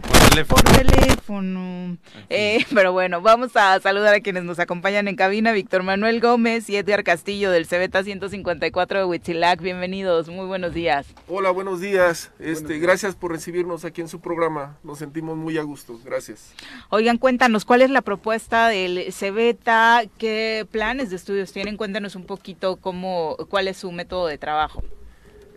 [0.00, 0.62] por teléfono.
[0.62, 1.96] Por teléfono.
[2.28, 5.52] Eh, pero bueno, vamos a saludar a quienes nos acompañan en cabina.
[5.52, 9.60] Víctor Manuel Gómez y Edgar Castillo del Cebeta 154 de Huitzilac.
[9.60, 11.06] Bienvenidos, muy buenos días.
[11.28, 12.32] Hola, buenos días.
[12.38, 14.78] Este, buenos gracias por recibirnos aquí en su programa.
[14.82, 15.98] Nos sentimos muy a gusto.
[16.04, 16.54] Gracias.
[16.88, 20.02] Oigan, cuéntanos, ¿cuál es la propuesta del Cebeta?
[20.18, 21.76] ¿Qué planes de estudios tienen?
[21.76, 24.82] Cuéntanos un poquito cómo, cuál es su método de trabajo.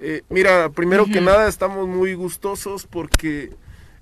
[0.02, 1.14] Eh, mira, primero uh -huh.
[1.14, 3.52] que nada estamos muy gustosos porque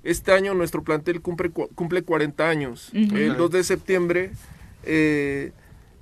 [0.02, 2.90] este año nuestro plantel cumple, cumple 40 años.
[2.92, 3.16] Uh -huh.
[3.18, 4.30] El 2 de septiembre
[4.84, 5.52] eh,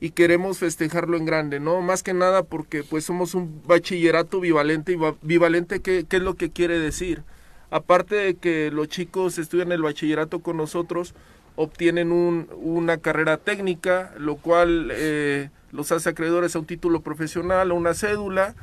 [0.00, 1.82] y queremos festejarlo en grande, ¿no?
[1.82, 6.34] Más que nada porque pues somos un bachillerato bivalente y bivalente, ¿qué, ¿qué, es lo
[6.34, 7.22] que quiere decir?
[7.70, 11.14] Aparte de que los chicos estudian el bachillerato con nosotros,
[11.56, 17.70] obtienen un, una carrera técnica, lo cual eh, los hace acreedores a un título profesional,
[17.70, 18.54] a una cédula,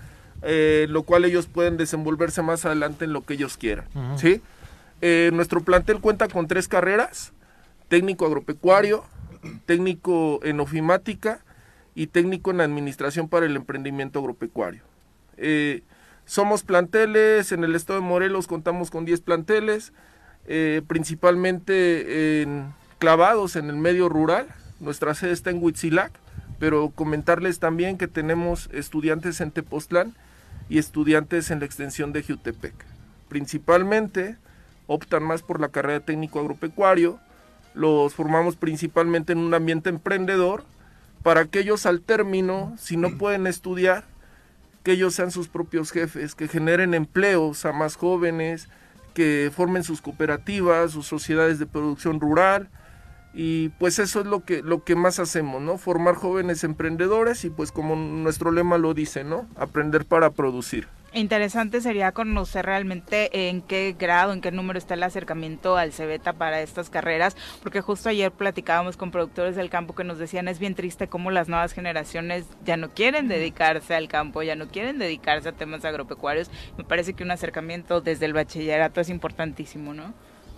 [0.44, 4.42] eh, lo cual ellos pueden desenvolverse más adelante en lo que ellos quieran, ¿sí?
[5.02, 7.34] Eh, nuestro plantel cuenta con tres carreras,
[7.88, 9.04] técnico agropecuario,
[9.66, 11.40] técnico en ofimática
[11.96, 14.84] y técnico en administración para el emprendimiento agropecuario.
[15.38, 15.82] Eh,
[16.26, 19.92] somos planteles, en el estado de Morelos contamos con 10 planteles,
[20.88, 24.48] principalmente en, clavados en el medio rural.
[24.80, 26.12] Nuestra sede está en Huitzilac,
[26.60, 30.16] pero comentarles también que tenemos estudiantes en Tepoztlán
[30.70, 32.74] y estudiantes en la extensión de Jutepec.
[33.30, 34.38] Principalmente
[34.88, 37.20] optan más por la carrera de técnico agropecuario,
[37.74, 40.64] los formamos principalmente en un ambiente emprendedor
[41.24, 44.06] para que ellos al término, si no pueden estudiar,
[44.84, 48.70] que ellos sean sus propios jefes, que generen empleos a más jóvenes,
[49.14, 52.70] que formen sus cooperativas, sus sociedades de producción rural
[53.40, 55.78] y pues eso es lo que lo que más hacemos, ¿no?
[55.78, 59.46] Formar jóvenes emprendedores y pues como nuestro lema lo dice, ¿no?
[59.56, 60.88] Aprender para producir.
[61.14, 66.34] Interesante sería conocer realmente en qué grado, en qué número está el acercamiento al Cebeta
[66.34, 70.58] para estas carreras, porque justo ayer platicábamos con productores del campo que nos decían es
[70.58, 74.98] bien triste cómo las nuevas generaciones ya no quieren dedicarse al campo, ya no quieren
[74.98, 76.50] dedicarse a temas agropecuarios.
[76.76, 80.16] Me parece que un acercamiento desde el bachillerato es importantísimo, ¿no?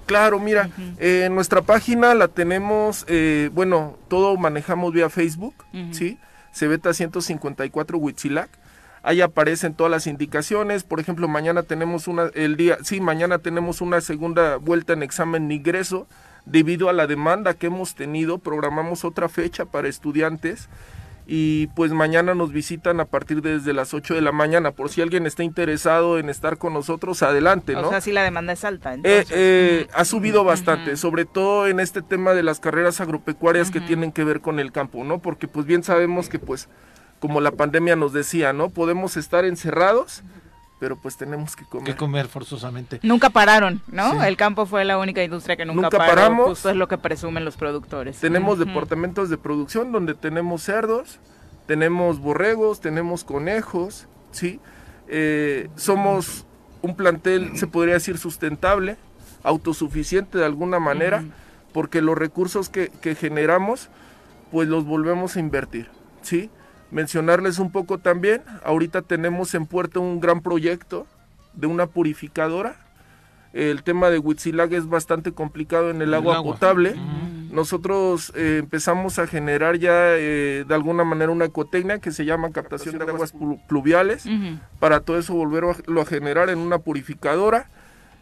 [0.10, 5.54] Claro, mira, eh, nuestra página la tenemos, eh, bueno, todo manejamos vía Facebook,
[5.92, 6.18] ¿sí?
[6.52, 8.50] Cebeta 154 Huitzilac
[9.04, 10.84] ahí aparecen todas las indicaciones.
[10.84, 15.48] Por ejemplo, mañana tenemos una, el día, sí, mañana tenemos una segunda vuelta en examen
[15.48, 16.08] de ingreso.
[16.44, 20.70] Debido a la demanda que hemos tenido, programamos otra fecha para estudiantes
[21.32, 24.72] y pues mañana nos visitan a partir desde las 8 de la mañana.
[24.72, 27.86] Por si alguien está interesado en estar con nosotros, adelante, ¿no?
[27.86, 28.96] O sea, si la demanda es alta.
[28.96, 33.80] Eh, eh, ha subido bastante, sobre todo en este tema de las carreras agropecuarias que
[33.80, 35.20] tienen que ver con el campo, ¿no?
[35.20, 36.68] Porque pues bien sabemos que pues
[37.20, 38.70] como la pandemia nos decía, ¿no?
[38.70, 40.24] Podemos estar encerrados,
[40.80, 41.86] pero pues tenemos que comer.
[41.86, 43.00] Que comer forzosamente.
[43.04, 44.24] Nunca pararon, ¿no?
[44.24, 46.16] El campo fue la única industria que nunca, paró.
[46.16, 46.50] Paramos.
[46.50, 48.18] Justo es lo que presumen los productores.
[48.20, 51.20] Tenemos departamentos de producción donde tenemos cerdos,
[51.68, 54.60] tenemos borregos, tenemos conejos, ¿sí?
[55.10, 56.46] Eh, somos
[56.82, 58.96] un plantel, se podría decir, sustentable,
[59.44, 61.26] autosuficiente de alguna manera,
[61.74, 63.90] porque los recursos que, que generamos,
[64.50, 65.90] pues los volvemos a invertir,
[66.22, 66.50] ¿sí?
[66.92, 71.06] Mencionarles un poco también, ahorita tenemos en puerto un gran proyecto
[71.54, 72.76] de una purificadora.
[73.54, 76.96] El tema de Huitzilag es bastante complicado en el, agua, potable.
[77.52, 82.52] Nosotros eh, empezamos a generar ya eh, de alguna manera una ecotecnia que se llama
[82.52, 83.34] captación de aguas
[83.68, 84.26] pluviales.
[84.80, 87.70] Para todo eso volverlo a generar en una purificadora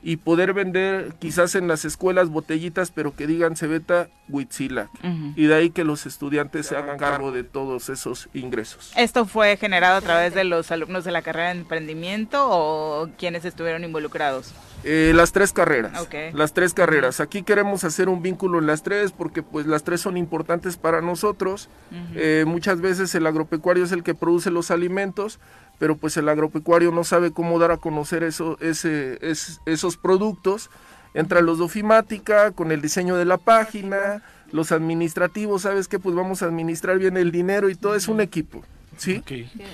[0.07, 4.89] y poder vender quizás en las escuelas botellitas, pero que digan Cebeta Huitzilac.
[5.35, 8.93] Y de ahí que los estudiantes se hagan cargo de todos esos ingresos.
[8.95, 13.43] ¿Esto fue generado a través de los alumnos de la carrera de emprendimiento o quienes
[13.43, 14.53] estuvieron involucrados?
[14.85, 16.07] Eh, las tres carreras.
[16.33, 17.19] Las tres carreras.
[17.19, 21.01] Aquí queremos hacer un vínculo en las tres porque pues las tres son importantes para
[21.01, 21.67] nosotros.
[22.15, 25.41] Eh, muchas veces el agropecuario es el que produce los alimentos,
[25.79, 29.19] pero pues el agropecuario no sabe cómo dar a conocer eso, ese,
[29.65, 30.69] esos productos.
[31.13, 34.21] Entra los de ofimática, con el diseño de la página,
[34.51, 35.99] los administrativos, ¿sabes qué?
[35.99, 38.63] Pues vamos a administrar bien el dinero y todo, es un equipo.
[38.97, 39.23] ¿Sí?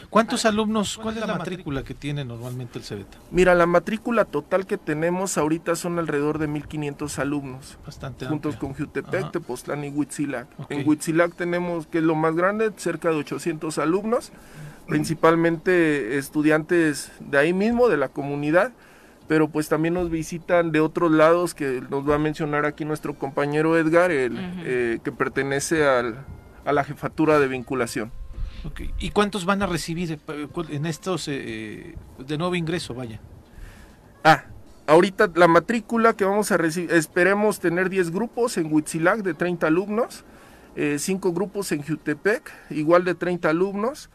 [0.10, 3.18] ¿Cuántos alumnos, cuál es la matrícula que tiene normalmente el CEBETA?
[3.32, 7.78] Mira, la matrícula total que tenemos ahorita son alrededor de 1.500 alumnos.
[7.86, 10.48] Bastante Juntos con Jutepec, Tepoztlán y Huitzilac.
[10.70, 14.34] En Huitzilac tenemos, que es lo más grande, cerca de 800 alumnos
[14.88, 18.74] principalmente estudiantes de ahí mismo, de la comunidad,
[19.28, 23.14] pero pues también nos visitan de otros lados que nos va a mencionar aquí nuestro
[23.14, 26.26] compañero Edgar, el, eh, que pertenece al,
[26.66, 28.12] a la jefatura de vinculación.
[29.00, 33.20] ¿Y cuántos van a recibir eh, en estos eh, de nuevo ingreso, vaya?
[34.24, 34.46] Ah,
[34.88, 39.68] ahorita la matrícula que vamos a recibir, esperemos tener 10 grupos en Huitzilac de 30
[39.68, 40.24] alumnos,
[40.76, 44.10] 5 grupos en Jutepec, igual de 30 alumnos,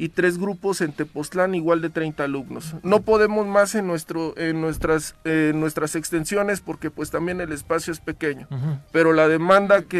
[0.00, 2.76] y tres grupos en Tepoztlán igual de 30 alumnos.
[2.84, 5.16] No podemos más en nuestro en nuestras
[5.54, 8.46] nuestras extensiones porque pues también el espacio es pequeño,
[8.92, 9.98] pero la demanda que,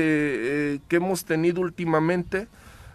[0.74, 2.46] eh, que hemos tenido últimamente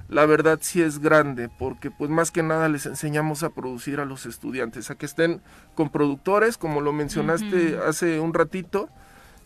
[0.08, 4.06] la verdad sí es grande, porque pues más que nada les enseñamos a producir a
[4.06, 5.42] los estudiantes, a que estén
[5.76, 8.90] con productores, como lo mencionaste hace un ratito,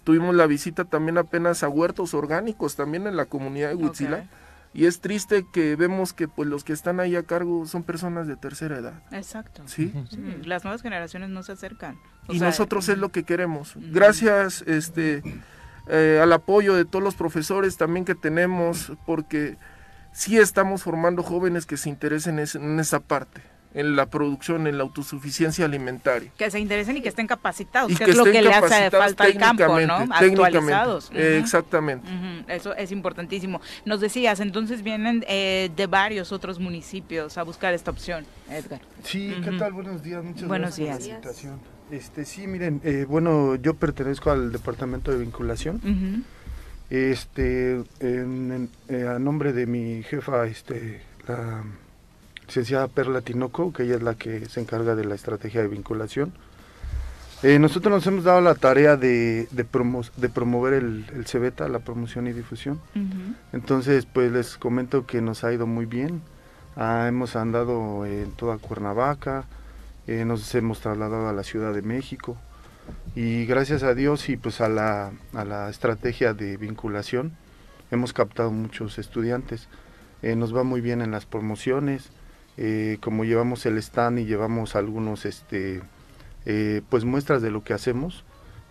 [0.04, 4.26] tuvimos la visita también apenas a huertos orgánicos también en la comunidad de Huitzila
[4.78, 8.28] y es triste que vemos que pues los que están ahí a cargo son personas
[8.28, 9.02] de tercera edad.
[9.12, 9.64] Exacto.
[9.66, 9.92] ¿Sí?
[10.46, 11.98] las nuevas generaciones no se acercan.
[12.30, 13.74] y nosotros es lo que queremos.
[13.76, 15.24] Gracias este
[15.88, 19.58] eh, al apoyo de todos los profesores también que tenemos, porque
[20.12, 23.42] sí estamos formando jóvenes que se interesen en esa parte
[23.74, 26.32] en la producción, en la autosuficiencia alimentaria.
[26.38, 29.38] Que se interesen y que estén capacitados, que, es lo que le hace falta al
[29.38, 30.08] campo, ¿no?
[30.12, 31.12] Actualizados.
[31.14, 32.08] Exactamente.
[32.48, 33.62] Eso es importantísimo.
[33.86, 38.82] Nos decías, entonces vienen eh, de varios otros municipios a buscar esta opción, Edgar.
[39.04, 39.74] Sí, ¿qué tal?
[39.74, 41.20] Buenos días, muchas Buenos gracias días.
[41.20, 41.78] por la invitación.
[41.92, 46.26] Este, sí, miren, eh, bueno, yo pertenezco al departamento de vinculación.
[46.90, 51.64] Este, en, eh, a nombre de mi jefa, este, la
[52.48, 56.34] licenciada Perla Tinoco, que ella es la que se encarga de la estrategia de vinculación.
[57.44, 59.66] Eh, nosotros nos hemos dado la tarea de, de,
[60.18, 62.82] de promover el, el, CEBETA, la promoción y difusión.
[63.54, 66.22] Entonces, pues les comento que nos ha ido muy bien.
[66.76, 69.46] Ah, hemos andado en toda Cuernavaca,
[70.08, 72.38] eh, nos hemos trasladado a la Ciudad de México
[73.16, 77.34] y gracias a Dios y pues a la, a la estrategia de vinculación
[77.92, 79.68] hemos captado muchos estudiantes.
[80.22, 82.10] Eh, nos va muy bien en las promociones,
[82.58, 85.82] eh, como llevamos el stand y llevamos algunos este
[86.46, 88.24] eh, pues muestras de lo que hacemos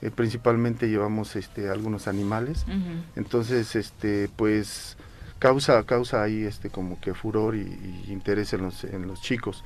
[0.03, 2.67] eh, principalmente llevamos este algunos animales.
[3.15, 4.97] Entonces este pues
[5.39, 9.65] causa causa ahí este como que furor y, y, interés en los en los chicos.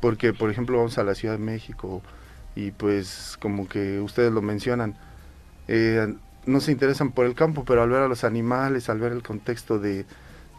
[0.00, 2.02] Porque por ejemplo vamos a la Ciudad de México
[2.56, 4.96] y pues como que ustedes lo mencionan
[6.46, 9.22] no se interesan por el campo pero al ver a los animales al ver el
[9.22, 10.04] contexto de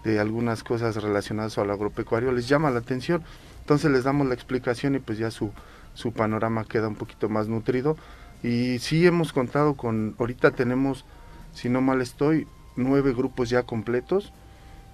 [0.04, 3.24] de algunas cosas relacionadas al agropecuario les llama la atención.
[3.60, 5.52] Entonces les damos la explicación y pues ya su,
[5.94, 7.98] su panorama queda un poquito más nutrido.
[8.44, 11.06] Y sí hemos contado con, ahorita tenemos,
[11.54, 14.34] si no mal estoy, nueve grupos ya completos,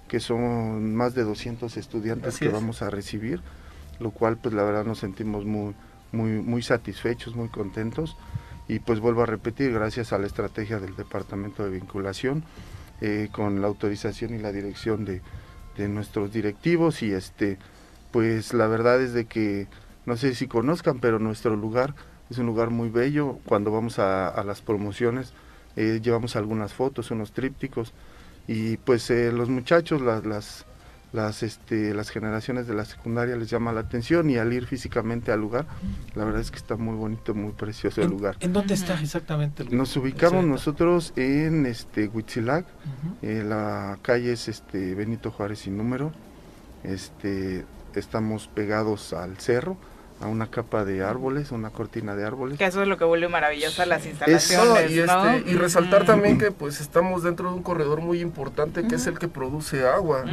[0.08, 2.52] que son más de 200 estudiantes Así que es.
[2.52, 3.40] vamos a recibir,
[4.00, 5.74] lo cual pues la verdad nos sentimos muy,
[6.12, 8.16] muy, muy satisfechos, muy contentos.
[8.68, 12.44] Y pues vuelvo a repetir, gracias a la estrategia del Departamento de Vinculación,
[13.00, 15.22] eh, con la autorización y la dirección de,
[15.76, 17.58] de, nuestros directivos y este
[18.10, 19.66] pues la verdad es de que
[20.06, 21.94] no sé si conozcan pero nuestro lugar
[22.30, 23.38] es un lugar muy bello.
[23.44, 25.32] Cuando vamos a, las promociones
[25.76, 27.92] eh, llevamos algunas fotos unos trípticos
[28.46, 30.66] y pues eh, los muchachos las
[31.12, 35.32] las este las generaciones de la secundaria les llama la atención y al ir físicamente
[35.32, 35.66] al lugar
[36.14, 39.00] la verdad es que está muy bonito muy precioso el ¿En, lugar ¿En dónde está
[39.00, 39.62] exactamente?
[39.62, 43.28] El Nos ubicamos nosotros en este Huitzilac, uh -huh.
[43.28, 46.12] eh, la calle es este Benito Juárez sin número
[46.84, 49.76] este estamos pegados al cerro
[50.20, 52.58] a una capa de árboles, una cortina de árboles.
[52.58, 55.30] Que eso es lo que vuelve maravillosa las instalaciones, Eso, y, ¿no?
[55.30, 59.06] este, y resaltar también que pues estamos dentro de un corredor muy importante que es
[59.06, 60.24] el que produce agua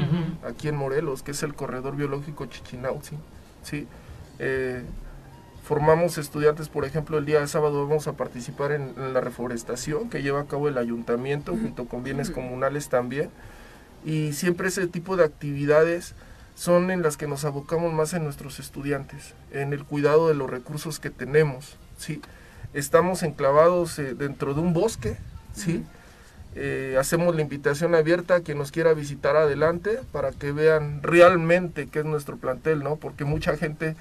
[0.48, 3.18] aquí en Morelos, que es el corredor biológico Chichinauzi,
[3.62, 3.88] ¿sí?
[4.40, 4.84] Eh,
[5.64, 10.10] formamos estudiantes, por ejemplo, el día de sábado vamos a participar en, en la reforestación
[10.10, 13.30] que lleva a cabo el ayuntamiento junto con bienes comunales también
[14.04, 16.14] y siempre ese tipo de actividades
[16.56, 20.50] son en las que nos abocamos más en nuestros estudiantes, en el cuidado de los
[20.50, 22.22] recursos que tenemos, ¿sí?
[22.74, 25.18] Estamos enclavados eh, dentro de un bosque,
[25.54, 25.84] ¿sí?
[26.56, 31.88] Eh, hacemos la invitación abierta a quien nos quiera visitar adelante para que vean realmente
[31.88, 32.96] qué es nuestro plantel, ¿no?
[32.96, 33.96] Porque mucha gente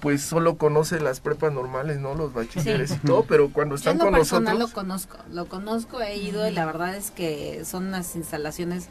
[0.00, 2.14] pues solo conoce las prepas normales, ¿no?
[2.14, 2.98] Los bachilleres sí.
[3.02, 4.70] y todo, pero cuando están Yo en con personal nosotros...
[4.70, 8.88] lo conozco, lo conozco, he ido y la verdad es que son unas instalaciones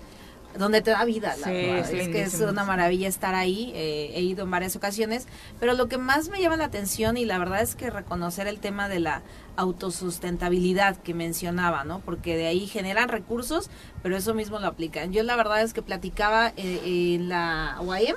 [0.57, 4.11] donde te da vida, la Sí, es es que es una maravilla estar ahí, eh,
[4.15, 5.27] he ido en varias ocasiones,
[5.59, 8.59] pero lo que más me llama la atención y la verdad es que reconocer el
[8.59, 9.21] tema de la
[9.55, 11.99] autosustentabilidad que mencionaba, ¿no?
[11.99, 13.69] Porque de ahí generan recursos,
[14.01, 15.11] pero eso mismo lo aplican.
[15.11, 18.15] Yo la verdad es que platicaba eh, en la UAM,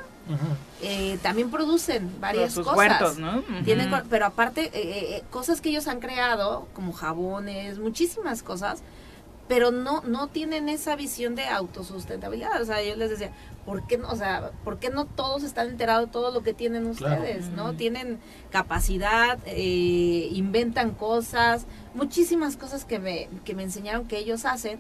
[0.83, 2.79] eh, también producen varias sus cosas.
[2.79, 3.43] huertos, ¿no?
[3.65, 8.83] Tienen, pero aparte, eh, eh, cosas que ellos han creado, como jabones, muchísimas cosas,
[9.49, 12.61] pero no no tienen esa visión de autosustentabilidad.
[12.63, 13.33] O sea, yo les decía,
[13.67, 16.55] ¿por qué no, o sea, ¿por qué no todos están enterados de todo lo que
[16.55, 17.17] tienen Claro.
[17.23, 17.49] ustedes?
[17.51, 17.75] ¿No?
[17.75, 18.19] Tienen
[18.51, 24.79] capacidad, eh, inventan cosas, muchísimas cosas que me, que me enseñaron que ellos hacen.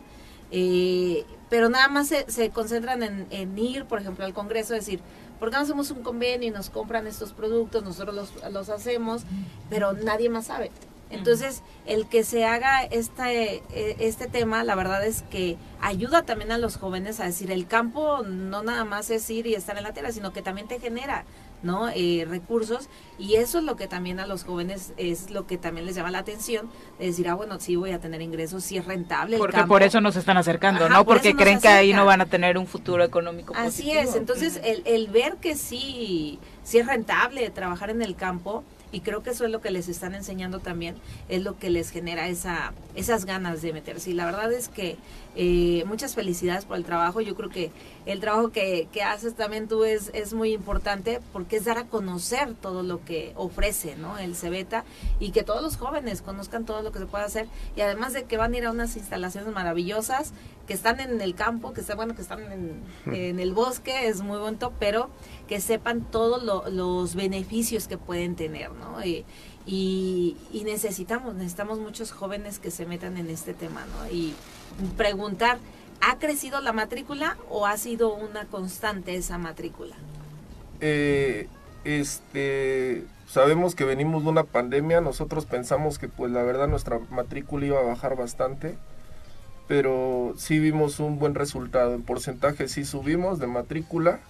[0.51, 5.01] eh, pero nada más se, se concentran en, en ir, por ejemplo, al Congreso, decir,
[5.39, 7.83] ¿por qué no hacemos un convenio y nos compran estos productos?
[7.85, 9.23] Nosotros los, los hacemos,
[9.69, 10.71] pero nadie más sabe.
[11.13, 13.63] Entonces, el que se haga este,
[13.99, 18.23] este tema, la verdad es que ayuda también a los jóvenes a decir, el campo
[18.23, 21.25] no nada más es ir y estar en la tierra, sino que también te genera
[21.63, 21.89] ¿no?
[21.89, 22.89] Eh, recursos.
[23.19, 26.11] Y eso es lo que también a los jóvenes es lo que también les llama
[26.11, 29.63] la atención de decir ah bueno sí voy a tener ingresos sí es rentable porque
[29.65, 32.67] por eso nos están acercando no porque creen que ahí no van a tener un
[32.67, 38.03] futuro económico así es entonces el, el ver que sí sí es rentable trabajar en
[38.03, 40.95] el campo y creo que eso es lo que les están enseñando también,
[41.29, 44.11] es lo que les genera esa, esas ganas de meterse.
[44.11, 44.99] Y la verdad es que
[45.35, 47.23] eh, muchas felicidades por el trabajo.
[47.23, 47.71] Yo creo que
[48.05, 51.85] el trabajo que, que haces también tú es, es muy importante porque es dar a
[51.85, 54.19] conocer todo lo que ofrece ¿no?
[54.19, 54.85] el Cebeta
[55.21, 57.47] y que todos los jóvenes conozcan todo lo que se puede hacer.
[57.77, 60.33] Y además de que van a ir a unas instalaciones maravillosas
[60.67, 64.21] que están en el campo, que están, bueno, que están en, en el bosque, es
[64.21, 65.09] muy bonito, pero
[65.49, 69.05] que sepan todos los beneficios que pueden tener, ¿no?
[69.05, 74.11] Y, necesitamos, necesitamos muchos jóvenes que se metan en este tema, ¿no?
[74.11, 74.35] Y
[74.97, 75.59] preguntar,
[76.01, 79.95] ¿ha crecido la matrícula o ha sido una constante esa matrícula?
[80.81, 81.49] Eh,
[81.85, 87.67] este, sabemos que venimos de una pandemia, nosotros pensamos que pues la verdad nuestra matrícula
[87.67, 88.77] iba a bajar bastante,
[89.69, 94.21] pero sí vimos un buen resultado, en porcentaje sí subimos de matrícula,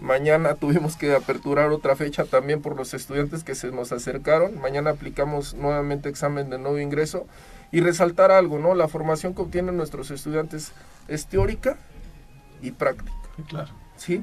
[0.00, 4.58] Mañana tuvimos que aperturar otra fecha también por los estudiantes que se nos acercaron.
[4.58, 7.26] Mañana aplicamos nuevamente examen de nuevo ingreso
[7.70, 8.74] y resaltar algo, ¿no?
[8.74, 10.72] La formación que obtienen nuestros estudiantes
[11.06, 11.76] es teórica
[12.62, 13.12] y práctica.
[13.48, 13.68] Claro.
[13.96, 14.22] ¿Sí?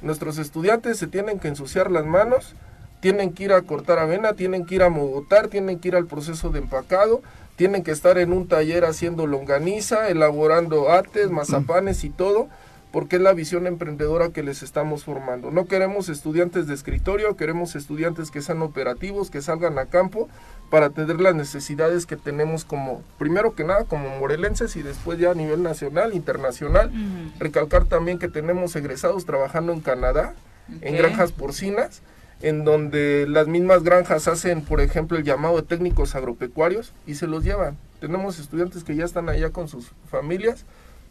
[0.00, 2.54] Nuestros estudiantes se tienen que ensuciar las manos,
[3.00, 6.06] tienen que ir a cortar avena, tienen que ir a mogotar, tienen que ir al
[6.06, 7.20] proceso de empacado,
[7.56, 12.48] tienen que estar en un taller haciendo longaniza, elaborando ates, mazapanes y todo
[12.92, 15.50] porque es la visión emprendedora que les estamos formando.
[15.50, 20.28] No queremos estudiantes de escritorio, queremos estudiantes que sean operativos, que salgan a campo
[20.70, 25.32] para atender las necesidades que tenemos como, primero que nada, como morelenses y después ya
[25.32, 26.90] a nivel nacional, internacional.
[27.38, 30.34] Recalcar también que tenemos egresados trabajando en Canadá,
[30.80, 32.02] en granjas porcinas,
[32.40, 37.26] en donde las mismas granjas hacen, por ejemplo, el llamado de técnicos agropecuarios y se
[37.26, 37.76] los llevan.
[38.00, 40.64] Tenemos estudiantes que ya están allá con sus familias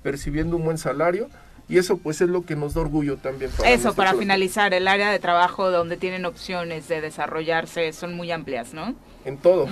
[0.03, 1.27] percibiendo un buen salario
[1.69, 3.51] y eso pues es lo que nos da orgullo también.
[3.51, 8.31] Para eso, para finalizar, el área de trabajo donde tienen opciones de desarrollarse son muy
[8.31, 8.95] amplias, ¿no?
[9.27, 9.67] En todo.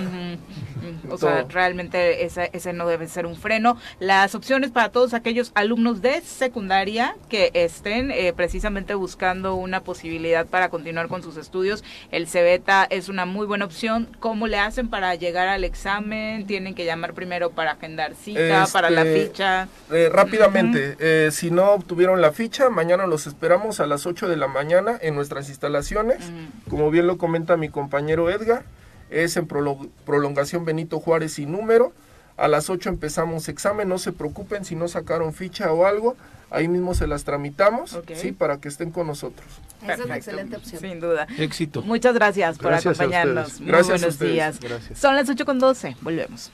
[1.10, 3.78] o sea, realmente ese, ese no debe ser un freno.
[4.00, 10.46] Las opciones para todos aquellos alumnos de secundaria que estén eh, precisamente buscando una posibilidad
[10.46, 14.10] para continuar con sus estudios, el CEBETA es una muy buena opción.
[14.20, 16.46] ¿Cómo le hacen para llegar al examen?
[16.46, 19.68] ¿Tienen que llamar primero para agendar cita, para la este, ficha?
[19.92, 24.36] Eh, rápidamente, eh, si no obtuvieron la ficha, mañana los esperamos a las 8 de
[24.36, 26.20] la mañana en nuestras instalaciones.
[26.70, 28.66] Como bien lo comenta mi compañero Edgar
[29.10, 31.94] es en prolongación Benito Juárez sin número.
[32.38, 36.18] A las 8 empezamos examen, no se preocupen si no sacaron ficha o algo,
[36.50, 39.48] ahí mismo se las tramitamos, sí, para que estén con nosotros.
[39.82, 40.82] Esa es una excelente opción.
[40.82, 41.28] Sin duda.
[41.38, 41.82] Éxito.
[41.84, 43.62] Muchas gracias, por acompañarnos.
[43.62, 44.60] Muy gracias buenos días.
[44.96, 46.52] Son las 8 con 12, volvemos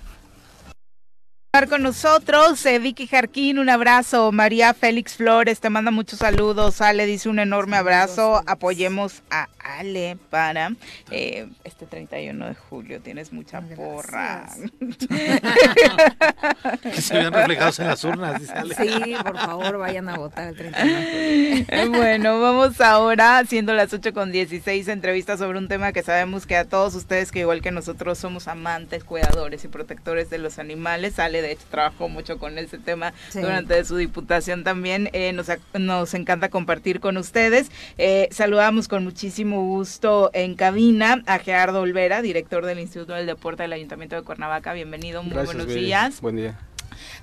[1.68, 4.32] con nosotros, eh, Vicky Jarquín, un abrazo.
[4.32, 6.80] María Félix Flores te manda muchos saludos.
[6.80, 8.42] Ale dice un enorme abrazo.
[8.48, 10.72] Apoyemos a Ale para
[11.12, 13.02] eh, este 31 de julio.
[13.02, 14.48] Tienes mucha porra.
[16.82, 18.76] que se vean reflejados en las urnas, dice Ale.
[18.76, 21.92] Sí, por favor, vayan a votar el 31 de julio.
[22.02, 26.56] Bueno, vamos ahora, siendo las 8 con 16, entrevistas sobre un tema que sabemos que
[26.56, 31.20] a todos ustedes, que igual que nosotros somos amantes, cuidadores y protectores de los animales,
[31.20, 35.10] Ale de hecho trabajó mucho con ese tema durante su diputación también.
[35.14, 37.72] Eh, nos, nos encanta compartir con ustedes.
[37.98, 43.64] Eh, saludamos con muchísimo gusto en cabina a Gerardo Olvera, director del Instituto del Deporte
[43.64, 44.74] del Ayuntamiento de Cuernavaca.
[44.74, 46.22] Bienvenido, muy buenos días.
[46.22, 46.60] Buen día.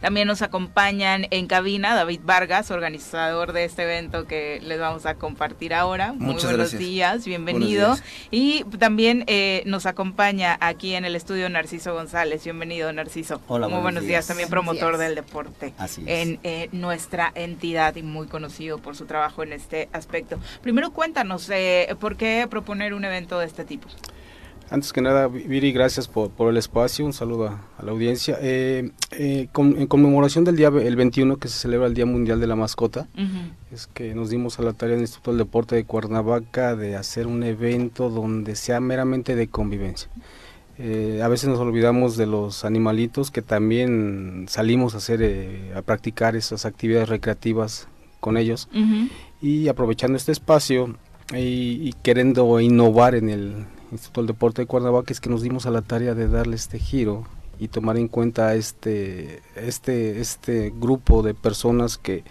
[0.00, 5.16] También nos acompañan en cabina David Vargas, organizador de este evento que les vamos a
[5.16, 6.12] compartir ahora.
[6.12, 7.96] Muy buenos días, bienvenido.
[8.30, 12.44] Y también eh, nos acompaña aquí en el estudio Narciso González.
[12.44, 13.40] Bienvenido, Narciso.
[13.48, 14.26] Hola, muy buenos, días.
[14.28, 19.42] También promotor del deporte Así en eh, nuestra entidad y muy conocido por su trabajo
[19.42, 20.38] en este aspecto.
[20.62, 23.88] Primero cuéntanos, eh, ¿por qué proponer un evento de este tipo?
[24.70, 28.36] Antes que nada, Viri, gracias por, el espacio, un saludo a, la audiencia.
[28.42, 32.46] Eh, eh, en conmemoración del día el 21, que se celebra el Día Mundial de
[32.46, 33.08] la Mascota,
[33.72, 37.26] es que nos dimos a la tarea del Instituto del Deporte de Cuernavaca de hacer
[37.26, 40.10] un evento donde sea meramente de convivencia.
[40.78, 46.36] Eh, a veces nos olvidamos de los animalitos que también salimos a hacer, a practicar
[46.36, 47.88] esas actividades recreativas
[48.20, 48.68] con ellos.
[49.40, 50.96] Y aprovechando este espacio
[51.32, 55.66] y, y queriendo innovar en el Instituto del Deporte de Cuernavaca es que nos dimos
[55.66, 57.24] a la tarea de darle este giro
[57.58, 62.22] y tomar en cuenta este, este, este grupo de personas que,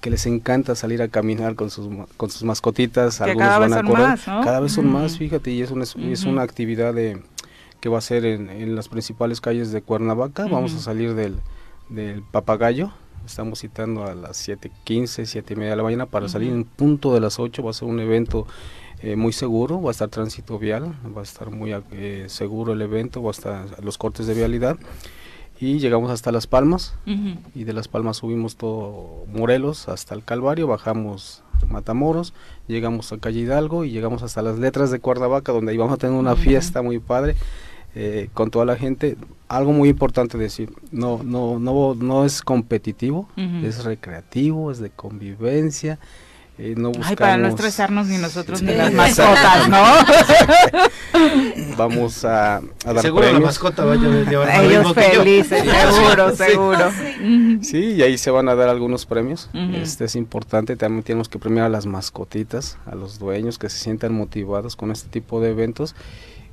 [0.00, 3.76] que les encanta salir a caminar con sus, con sus mascotitas, algunos cada van vez
[3.76, 4.40] a son correr, más, ¿no?
[4.42, 7.22] cada vez son más, fíjate, y es una, es, una actividad de,
[7.80, 11.40] que va a ser en, en las principales calles de Cuernavaca, vamos a salir del,
[11.90, 12.92] del Papagayo,
[13.26, 17.12] estamos citando a las 7.15, 7 y media de la mañana para salir en punto
[17.12, 18.46] de las 8, va a ser un evento
[19.02, 22.82] eh, muy seguro, va a estar tránsito vial, va a estar muy eh, seguro el
[22.82, 24.76] evento, va a estar los cortes de vialidad
[25.58, 27.38] y llegamos hasta Las Palmas Ujú.
[27.54, 32.34] y de Las Palmas subimos todo Morelos hasta el Calvario, bajamos Matamoros,
[32.68, 35.96] llegamos a Calle Hidalgo y llegamos hasta las letras de Cuernavaca donde ahí vamos a
[35.96, 37.34] tener una fiesta muy padre
[37.94, 39.16] eh, con toda la gente.
[39.48, 43.64] Algo muy importante decir, no, no, no, no es competitivo, Ujú.
[43.66, 45.98] es recreativo, es de convivencia.
[46.58, 49.84] Eh, no Ay, para no buscamos- estresarnos ni nosotros ni las mascotas, ¿no?
[51.76, 53.48] Vamos a, a dar Seguro la premios.
[53.50, 55.20] mascota va a llevar lo Ellos mismo que yo.
[55.22, 56.36] felices, seguro, Sí.
[56.36, 56.90] seguro.
[57.62, 59.50] Sí, y ahí se van a dar algunos premios.
[59.74, 60.76] Este es importante.
[60.76, 64.90] También tenemos que premiar a las mascotitas, a los dueños que se sientan motivados con
[64.90, 65.94] este tipo de eventos.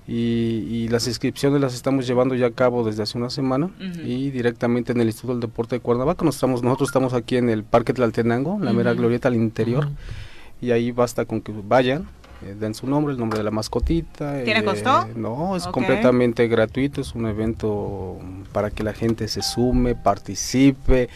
[0.06, 3.70] Y, y las inscripciones las estamos llevando ya a cabo desde hace una semana
[4.04, 6.26] y directamente en el Instituto del Deporte de Cuernavaca.
[6.26, 9.88] Nos estamos, nosotros estamos aquí en el Parque Tlaltenango, la mera glorieta al interior.
[10.62, 12.08] Y ahí basta con que vayan,
[12.46, 14.44] eh, den su nombre, el nombre de la mascotita.
[14.44, 15.08] ¿Tiene eh, costo?
[15.16, 18.18] No, es completamente gratuito, es un evento
[18.52, 21.10] para que la gente se sume, participe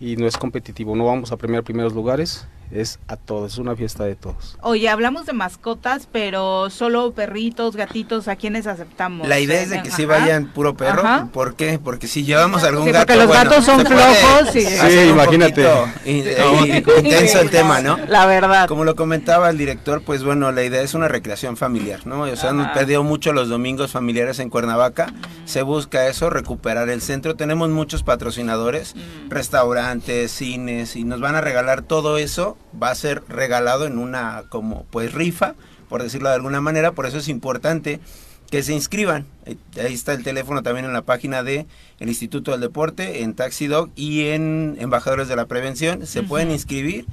[0.00, 0.96] y no es competitivo.
[0.96, 4.58] No vamos a premiar primeros lugares, es a todos, es una fiesta de todos.
[4.60, 9.26] Oye, hablamos de mascotas, pero solo perritos, gatitos, ¿a quiénes aceptamos?
[9.28, 10.18] La idea es de Eh, que sí ajá.
[10.18, 11.00] vayan puro perro.
[11.02, 11.28] Ajá.
[11.32, 11.78] ¿Por qué?
[11.82, 13.06] Porque si llevamos algún Sí, gato.
[13.06, 15.64] porque los bueno, gatos son flojos y- Sí, un imagínate.
[16.04, 17.98] eh, intenso el tema, ¿no?
[18.08, 18.68] La verdad.
[18.68, 22.22] Como lo comentaba el director, pues bueno, la idea es una recreación familiar, ¿no?
[22.22, 22.52] O sea, Ajá.
[22.52, 25.12] nos perdió mucho los domingos familiares en Cuernavaca.
[25.44, 27.36] Se busca eso, recuperar el centro.
[27.36, 29.30] Tenemos muchos patrocinadores, Mm.
[29.30, 32.56] restaurantes, cines, y nos van a regalar todo eso.
[32.80, 35.54] Va a ser regalado en una como pues rifa,
[35.88, 36.92] por decirlo de alguna manera.
[36.92, 38.00] Por eso es importante
[38.50, 39.26] que se inscriban.
[39.46, 41.66] Eh, Ahí está el teléfono también en la página de
[42.00, 46.06] el Instituto del Deporte, en Taxi Dog y en Embajadores de la Prevención.
[46.06, 47.06] Se pueden inscribir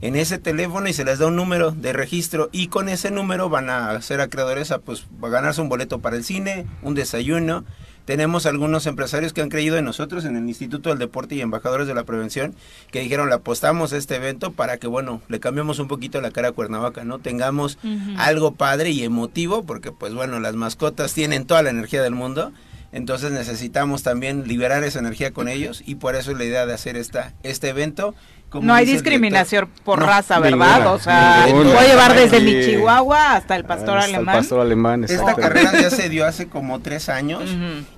[0.00, 3.48] en ese teléfono y se les da un número de registro y con ese número
[3.48, 7.64] van a ser acreedores a pues a ganarse un boleto para el cine, un desayuno.
[8.06, 11.86] Tenemos algunos empresarios que han creído en nosotros en el Instituto del Deporte y Embajadores
[11.86, 12.54] de la Prevención
[12.90, 16.30] que dijeron le apostamos a este evento para que bueno, le cambiemos un poquito la
[16.30, 17.18] cara a Cuernavaca, ¿no?
[17.18, 17.78] Tengamos
[18.16, 22.52] algo padre y emotivo porque pues bueno, las mascotas tienen toda la energía del mundo.
[22.92, 26.72] Entonces necesitamos también liberar esa energía con ellos y por eso es la idea de
[26.72, 28.14] hacer esta, este evento.
[28.48, 30.76] Como No hay el discriminación por No, raza, ¿verdad?
[30.78, 31.72] ninguna, o sea, ninguna.
[31.72, 34.36] puedo llevar desde mi chihuahua hasta el pastor Hasta el alemán.
[34.36, 37.42] pastor alemán, Esta carrera ya se dio hace como tres años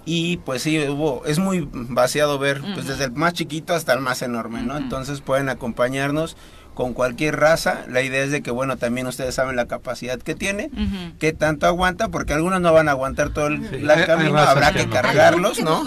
[0.06, 4.00] y pues sí, hubo, es muy vaciado ver pues desde el más chiquito hasta el
[4.00, 4.76] más enorme, ¿no?
[4.78, 6.36] Entonces pueden acompañarnos
[6.78, 7.80] con cualquier raza.
[7.88, 11.18] La idea es de que, bueno, también ustedes saben la capacidad que tiene, Ujú.
[11.18, 14.06] qué tanto aguanta, porque algunos no van a aguantar todo el Sí, la hay- hay
[14.06, 14.92] camino, habrá que que no.
[14.92, 15.82] cargarlos, ¿no?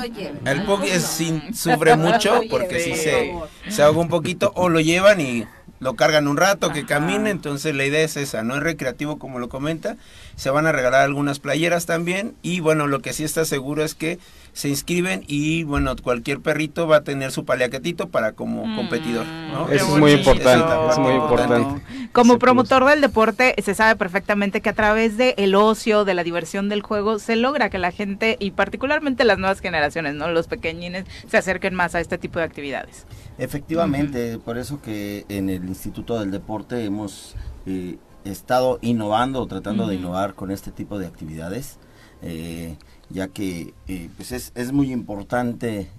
[0.45, 3.31] El pug es sin- sufre mucho porque sí se,
[3.69, 5.45] se ahoga un poquito o lo llevan y
[5.79, 9.39] lo cargan un rato, que camine, entonces la idea es esa, no es recreativo como
[9.39, 9.95] lo comenta,
[10.35, 13.95] se van a regalar algunas playeras también y bueno, lo que sí está seguro es
[13.95, 14.19] que
[14.53, 19.25] se inscriben y bueno, cualquier perrito va a tener su paliacatito para como Mm, competidor,
[19.71, 21.81] Eso es muy importante, es muy importante.
[22.11, 26.23] Como promotor del deporte, se sabe perfectamente que a través del el ocio, de la
[26.23, 30.47] diversión del juego, se logra que la gente, y particularmente las nuevas generaciones, no los
[30.47, 33.05] pequeñines, se acerquen más a este tipo de actividades.
[33.37, 37.35] Efectivamente, por eso que en el Instituto del Deporte hemos
[37.65, 41.77] eh, estado innovando, tratando de innovar con este tipo de actividades,
[42.21, 42.77] eh,
[43.11, 45.89] ya que eh, pues es, es muy importante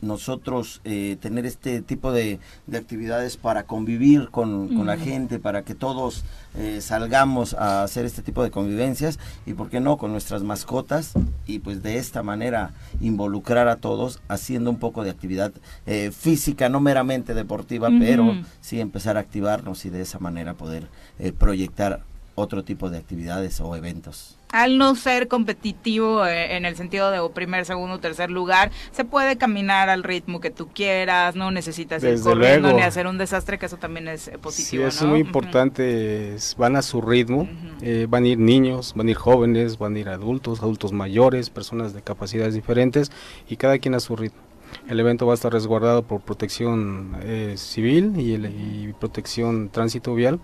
[0.00, 5.62] nosotros eh, tener este tipo de, de actividades para convivir con, con la gente, para
[5.62, 6.24] que todos
[6.56, 11.14] eh, salgamos a hacer este tipo de convivencias y, ¿por qué no?, con nuestras mascotas
[11.46, 15.52] y pues de esta manera involucrar a todos haciendo un poco de actividad
[15.86, 20.86] eh, física, no meramente deportiva, pero sí empezar a activarnos y de esa manera poder
[21.18, 22.02] eh, proyectar
[22.36, 24.37] otro tipo de actividades o eventos.
[24.50, 29.36] Al no ser competitivo eh, en el sentido de primer, segundo, tercer lugar, se puede
[29.36, 32.78] caminar al ritmo que tú quieras, no necesitas ir Desde corriendo luego.
[32.78, 34.86] ni hacer un desastre, que eso también es eh, Sí, positivo.
[34.86, 35.10] eso ¿no?
[35.10, 37.46] es muy importante, van a su ritmo,
[37.82, 41.50] eh, van a ir niños, van a ir jóvenes, van a ir adultos, adultos mayores,
[41.50, 43.12] personas de capacidades diferentes
[43.50, 44.40] y cada quien a su ritmo.
[44.88, 50.14] El evento va a estar resguardado por protección eh, civil y, el- y protección tránsito
[50.14, 50.40] vial.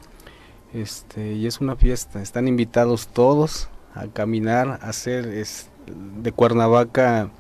[0.75, 5.69] Este, y es una fiesta, están invitados todos a caminar, a hacer es,
[6.23, 7.31] de Cuernavaca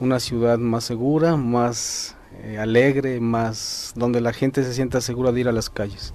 [0.00, 5.40] una ciudad más segura, más eh, alegre, más donde la gente se sienta segura de
[5.40, 6.14] ir a las calles.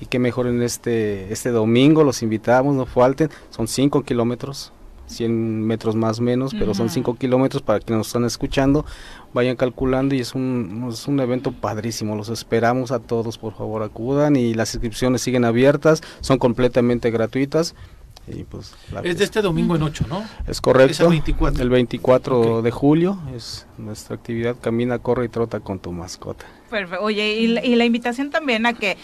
[0.00, 4.72] Y que mejor en este, este domingo los invitamos, no falten, son 5 kilómetros,
[5.06, 8.84] 100 metros más menos, pero son 5 kilómetros para quienes nos están escuchando,
[9.32, 13.84] vayan calculando y es un, es un evento padrísimo, los esperamos a todos, por favor
[13.84, 17.76] acudan y las inscripciones siguen abiertas, son completamente gratuitas.
[18.26, 20.24] Y pues, es de este domingo en 8, ¿no?
[20.46, 21.04] Es correcto.
[21.04, 21.62] el 24.
[21.62, 26.46] El 24 de julio es nuestra actividad Camina, corre y trota con tu mascota.
[26.70, 27.04] Perfecto.
[27.04, 28.96] Oye, y y la invitación también a que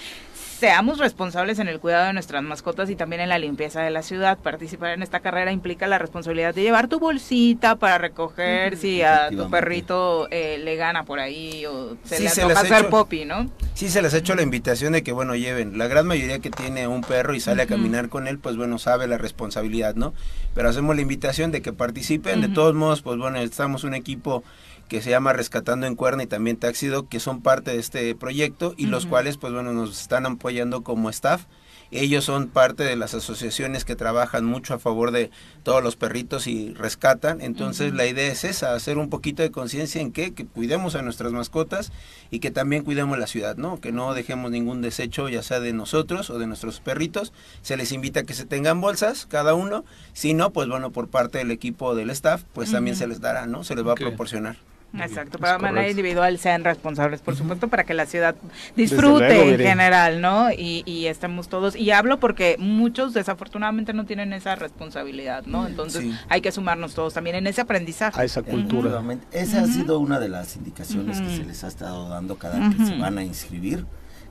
[0.59, 4.03] seamos responsables en el cuidado de nuestras mascotas y también en la limpieza de la
[4.03, 4.39] ciudad.
[4.39, 9.31] Participar en esta carrera implica la responsabilidad de llevar tu bolsita para recoger si a
[9.31, 13.49] tu perrito eh, le gana por ahí o se le antoja hacer popi, ¿no?
[13.75, 15.79] Sí, se les ha hecho la invitación de que, bueno, lleven.
[15.79, 18.79] La gran mayoría que tiene un perro y sale a caminar con él, pues bueno,
[18.79, 20.13] sabe la responsabilidad, ¿no?
[20.55, 22.41] Pero hacemos la invitación de que participen.
[22.41, 24.43] De todos modos, pues bueno, estamos un equipo
[24.89, 28.75] que se llama Rescatando en Cuerna y también Taxido, que son parte de este proyecto
[28.77, 31.45] y los cuales, pues bueno, nos están apoyando como staff.
[31.91, 35.31] Ellos son parte de las asociaciones que trabajan mucho a favor de
[35.63, 37.41] todos los perritos y rescatan.
[37.41, 41.03] Entonces la idea es esa, hacer un poquito de conciencia en que, que cuidemos a
[41.03, 41.91] nuestras mascotas
[42.31, 43.81] y que también cuidemos la ciudad, ¿no?
[43.81, 47.33] Que no dejemos ningún desecho, ya sea de nosotros o de nuestros perritos.
[47.63, 49.87] Se les invita a que se tengan bolsas, cada uno.
[50.13, 53.47] Si no, pues bueno, por parte del equipo del staff, pues también se les dará,
[53.47, 53.65] ¿no?
[53.65, 54.59] Se les va a proporcionar.
[54.95, 58.35] Exacto, para de manera individual sean responsables, por supuesto, para que la ciudad
[58.75, 60.51] disfrute en general, ¿no?
[60.51, 65.67] Y, y, estemos todos, y hablo porque muchos desafortunadamente no tienen esa responsabilidad, ¿no?
[65.67, 68.19] Entonces hay que sumarnos todos también en ese aprendizaje.
[68.21, 69.03] A esa cultura.
[69.33, 72.85] Esa ha sido una de las indicaciones que se les ha estado dando cada que
[72.85, 73.85] se van a inscribir,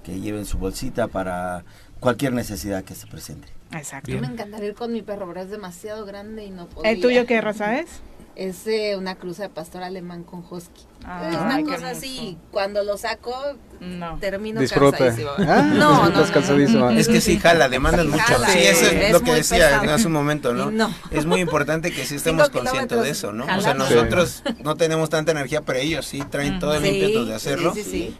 [0.03, 1.65] que lleven su bolsita para
[1.99, 3.47] cualquier necesidad que se presente.
[3.71, 4.11] Exacto.
[4.11, 6.89] Me encantaría ir con mi perro, pero es demasiado grande y no puedo.
[6.89, 8.01] ¿El tuyo qué raza es?
[8.37, 10.83] Es una cruza de pastor alemán con husky.
[11.01, 13.33] Es una cosa así, cuando lo saco,
[13.79, 14.17] no.
[14.19, 14.97] termino Disfruta.
[14.97, 15.31] cansadísimo.
[15.39, 18.23] Ah, no, no, Es que sí jala, demandan mucho.
[18.47, 20.89] sí, eso es, lo que decía hace un momento, ¿no?
[21.11, 23.45] Es muy importante que sí estemos conscientes de eso, ¿no?
[23.45, 27.35] O sea, nosotros no tenemos tanta energía, pero ellos sí traen todo el ímpetu de
[27.35, 27.73] hacerlo.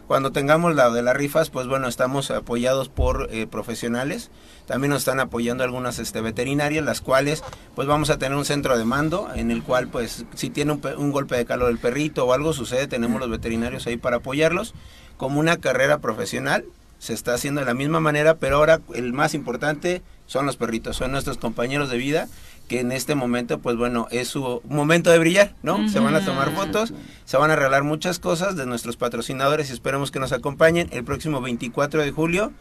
[0.08, 4.32] Cuando tengamos la de las rifas, pues bueno, estamos apoyados por eh, profesionales
[4.68, 8.78] también nos están apoyando algunas este, veterinarias, las cuales pues vamos a tener un centro
[8.78, 12.34] de mando en el cual pues si tiene un, golpe de calor el perrito o
[12.34, 14.74] algo sucede, tenemos los veterinarios ahí para apoyarlos.
[15.18, 16.66] Como una carrera profesional,
[17.00, 20.98] se está haciendo de la misma manera, pero ahora el más importante son los perritos,
[20.98, 22.28] son nuestros compañeros de vida
[22.68, 25.88] que en este momento, pues bueno, es su momento de brillar, ¿no?
[25.88, 26.94] Se van a tomar fotos,
[27.24, 31.06] se van a regalar muchas cosas de nuestros patrocinadores y esperemos que nos acompañen el
[31.06, 32.52] próximo 24 de julio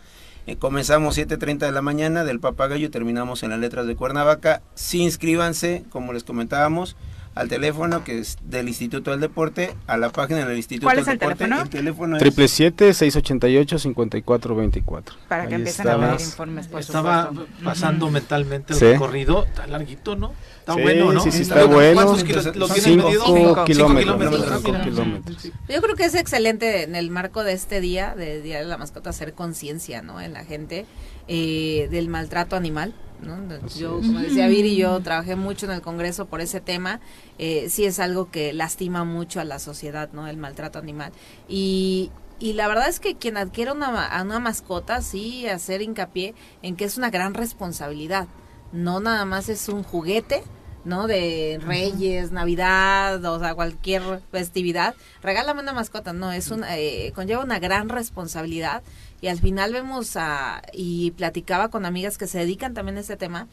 [0.49, 4.63] eh, comenzamos 7.30 de la mañana del Papagayo terminamos en las letras de Cuernavaca.
[4.77, 6.95] Sí inscríbanse, como les comentábamos,
[7.37, 11.19] al teléfono que es del Instituto del Deporte, a la página del Instituto del Deporte.
[11.19, 12.17] ¿Cuál es el teléfono?
[12.17, 12.25] El teléfono es
[12.59, 15.03] 777-688-5424.
[15.29, 17.31] Para que empiecen a ver informes, por Estaba
[17.63, 20.33] pasando mentalmente el recorrido, está larguito, ¿no?
[20.61, 21.21] Está bueno, ¿no?
[21.21, 22.17] Sí, sí, está bueno.
[22.17, 24.63] Cinco kilómetros.
[24.63, 25.53] kilómetros.
[25.69, 28.79] Yo creo que es excelente en el marco de este día, de Día de la
[28.79, 30.23] Mascota, hacer conciencia, ¿no?
[30.23, 30.87] En la gente
[31.29, 32.95] eh, del maltrato animal.
[33.23, 33.37] ¿No?
[33.77, 37.01] Yo, como decía Viri, yo trabajé mucho en el Congreso por ese tema.
[37.39, 40.27] Eh, sí es algo que lastima mucho a la sociedad, ¿no?
[40.27, 41.13] El maltrato animal.
[41.49, 46.77] Y, y la verdad es que quien adquiere una, una mascota, sí, hacer hincapié en
[46.77, 48.29] que es una gran responsabilidad.
[48.73, 50.43] No nada más es un juguete,
[50.85, 51.07] ¿no?
[51.09, 57.43] De Reyes, Navidad, o sea, cualquier festividad, regálame una mascota, no, es una, eh, conlleva
[57.43, 58.83] una gran responsabilidad
[59.27, 63.17] y al final vemos a, y platicaba con amigas que se dedican también a este
[63.17, 63.49] tema,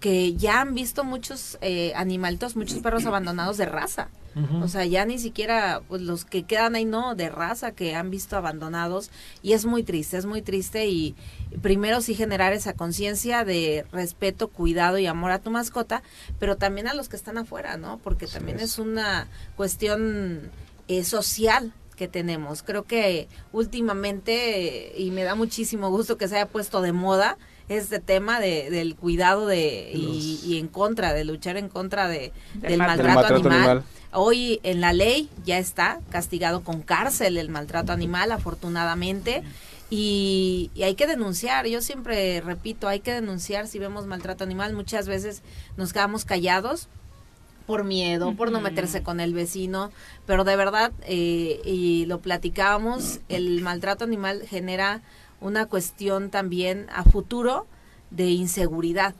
[0.00, 4.08] que ya han visto muchos eh, animalitos, muchos perros abandonados de raza.
[4.62, 8.08] O sea, ya ni siquiera pues, los que quedan ahí, no, de raza que han
[8.10, 9.10] visto abandonados.
[9.42, 10.86] Y es muy triste, es muy triste.
[10.86, 11.14] Y
[11.60, 16.02] primero sí generar esa conciencia de respeto, cuidado y amor a tu mascota,
[16.38, 17.98] pero también a los que están afuera, ¿no?
[17.98, 18.78] Porque también es.
[18.78, 20.50] una cuestión
[20.88, 22.62] eh, social que tenemos.
[22.62, 27.36] Creo que últimamente, y me da muchísimo gusto que se haya puesto de moda,
[27.68, 32.78] este tema de, del cuidado de y, en contra, de luchar en contra de, del,
[32.78, 33.84] maltrato, animal.
[34.12, 39.42] Hoy en la ley ya está castigado con cárcel el maltrato animal, afortunadamente.
[39.90, 44.72] Y, y, hay que denunciar, yo siempre repito, hay que denunciar si vemos maltrato animal.
[44.72, 45.42] Muchas veces
[45.76, 46.88] nos quedamos callados
[47.70, 49.92] por miedo, por no meterse con el vecino,
[50.26, 55.02] pero de verdad, eh, y lo platicábamos, el maltrato animal genera
[55.40, 57.66] una cuestión también a futuro
[58.10, 59.14] de inseguridad.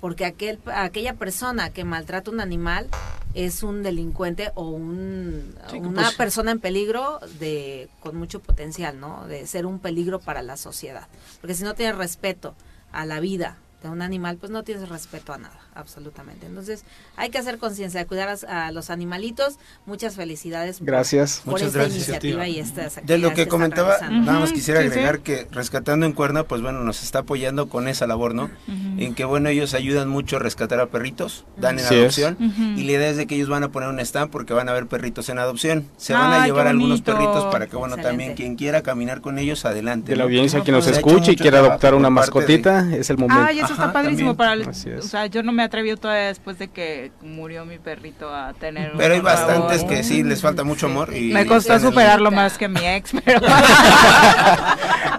[0.00, 2.88] porque aquel, aquella persona que maltrata un animal
[3.34, 8.98] es un delincuente o un, Sí, una pues- persona en peligro de con mucho potencial,
[8.98, 9.26] ¿no?
[9.26, 11.06] De ser un peligro para la sociedad.
[11.42, 12.54] Porque si no tienes respeto
[12.92, 16.46] a la vida de un animal, pues no tienes respeto a nada, absolutamente.
[16.46, 16.84] Entonces,
[17.16, 19.58] hay que hacer conciencia de cuidar a, a los animalitos.
[19.86, 21.40] Muchas felicidades Gracias.
[21.44, 24.80] por, Muchas esta gracias, iniciativa y estas De lo que están comentaba, nada más quisiera
[24.80, 24.92] sí, sí.
[24.92, 28.50] agregar que Rescatando en Cuerna, pues bueno, nos está apoyando con esa labor, ¿no?
[28.98, 31.90] En que bueno, ellos ayudan mucho a rescatar a perritos, dan en es.
[31.90, 32.36] adopción,
[32.76, 34.72] y la idea es de que ellos van a poner un stand porque van a
[34.72, 35.86] haber perritos en adopción.
[35.96, 38.08] Se van Ay, a llevar algunos perritos para que bueno, Excelente.
[38.08, 40.12] también quien quiera caminar con ellos, adelante.
[40.12, 40.28] De la ¿no?
[40.28, 43.10] audiencia, quien nos Se ha hecho escuche y quiera adoptar una parte de- mascotita, es
[43.10, 43.42] el momento.
[43.46, 44.36] Ay, eso está Ajá, padrísimo también.
[44.36, 44.52] para
[44.94, 48.52] el- o sea, yo no me atreví todavía después de que murió mi perrito a
[48.54, 52.58] tener Pero hay bastantes que sí les falta mucho amor y Me costó superarlo más
[52.58, 53.40] que mi ex, pero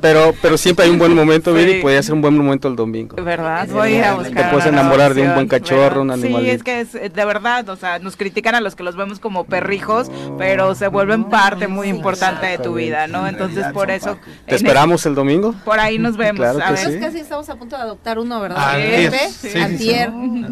[0.00, 1.64] Pero, pero siempre hay un buen momento, Sí.
[1.64, 3.16] Viri, podría ser un buen momento el domingo.
[3.22, 4.34] verdad, voy a buscar.
[4.34, 6.40] Te puedes enamorar de un buen cachorro, un ¿verdad?
[6.40, 8.96] Sí, es que es eh, de verdad, o sea, nos critican a los que los
[8.96, 13.26] vemos como perrijos, pero se vuelven parte muy importante de tu vida, ¿no?
[13.26, 14.30] En Entonces, por eso parte.
[14.46, 15.50] ¿Te esperamos el domingo?
[15.50, 16.40] es- por ahí nos vemos.
[16.40, 16.78] Claro a que ver.
[16.78, 16.84] sí.
[16.86, 18.74] Nosotros casi estamos a punto de adoptar uno, ¿verdad?
[18.76, 20.10] Pepe, sí, sí, antier,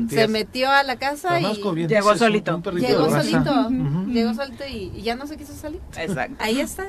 [0.09, 0.15] sí.
[0.15, 1.45] Se metió a la casa y
[1.87, 2.61] Llegó es solito.
[2.69, 3.69] llegó de solito,
[4.09, 5.81] llegó solito y, y ya no se quiso salir.
[5.97, 6.35] Exacto.
[6.39, 6.85] Ahí está.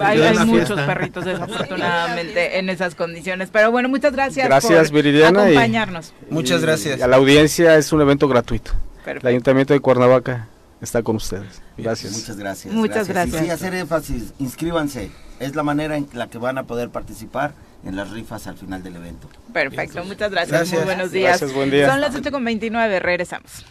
[0.00, 1.24] Hay, muchos perritos
[1.56, 3.48] desafortunadamente en esas condiciones.
[3.52, 6.12] Pero bueno, muchas gracias, Gracias, por Viridiana, y- acompañarnos.
[6.30, 7.02] Muchas Y gracias.
[7.02, 8.72] A la audiencia es un evento gratuito.
[9.04, 9.26] El.
[9.26, 10.48] Ayuntamiento de Cuernavaca
[10.80, 11.62] está con ustedes.
[11.78, 12.12] Gracias.
[12.12, 12.74] Muchas gracias.
[12.74, 13.42] Muchas gracias.
[13.42, 15.10] Y sí, hacer énfasis, inscríbanse.
[15.38, 17.52] Es la manera en la que van a poder participar
[17.84, 19.28] en las rifas al final del evento.
[19.52, 20.50] Perfecto, muchas gracias.
[20.50, 20.76] Gracias.
[20.80, 21.38] Muy buenos días.
[21.38, 21.88] Gracias, buen día.
[21.90, 23.64] Son las 8.29, regresamos.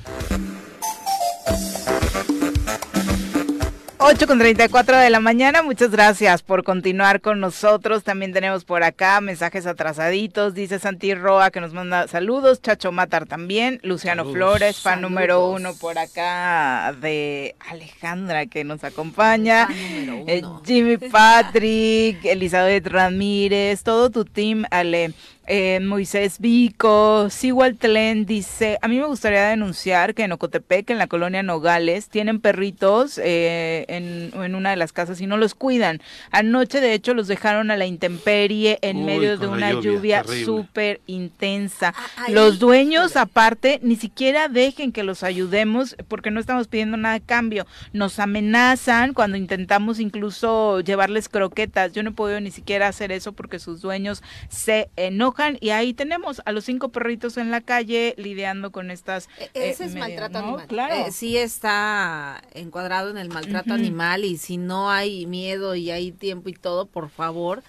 [4.07, 8.03] 8 con 34 de la mañana, muchas gracias por continuar con nosotros.
[8.03, 10.53] También tenemos por acá mensajes atrasaditos.
[10.53, 12.61] Dice Santi Roa que nos manda saludos.
[12.61, 13.79] Chacho Matar también.
[13.81, 14.35] Luciano Saludos.
[14.37, 15.11] Flores, fan Saludos.
[15.11, 19.67] número uno por acá de Alejandra que nos acompaña.
[19.67, 20.61] Fan número Eh, uno.
[20.63, 25.13] Jimmy Patrick, Elizabeth Ramírez, todo tu team, Ale.
[25.47, 30.97] Eh, Moisés Vico, Sigual Tlen dice, a mí me gustaría denunciar que en Ocotepec, en
[30.97, 35.53] la colonia Nogales, tienen perritos eh, en, en una de las casas y no los
[35.53, 36.01] cuidan.
[36.31, 41.01] Anoche, de hecho, los dejaron a la intemperie en Uy, medio de una lluvia, súper
[41.05, 41.93] intensa.
[42.17, 47.15] Ah, Los dueños, aparte, ni siquiera dejen que los ayudemos porque no estamos pidiendo nada
[47.15, 47.67] a cambio.
[47.93, 51.93] Nos amenazan cuando intentamos incluso llevarles croquetas.
[51.93, 55.93] Yo no he podido ni siquiera hacer eso porque sus dueños se enojan y ahí
[55.93, 59.27] tenemos a los cinco perritos en la calle lidiando con estas...
[59.39, 60.47] E- eh, Ese es maltrato ¿no?
[60.47, 60.67] animal.
[60.67, 60.95] Claro.
[60.95, 66.11] Eh, sí está encuadrado en el maltrato animal y si no hay miedo y hay
[66.11, 67.63] tiempo y todo, por favor,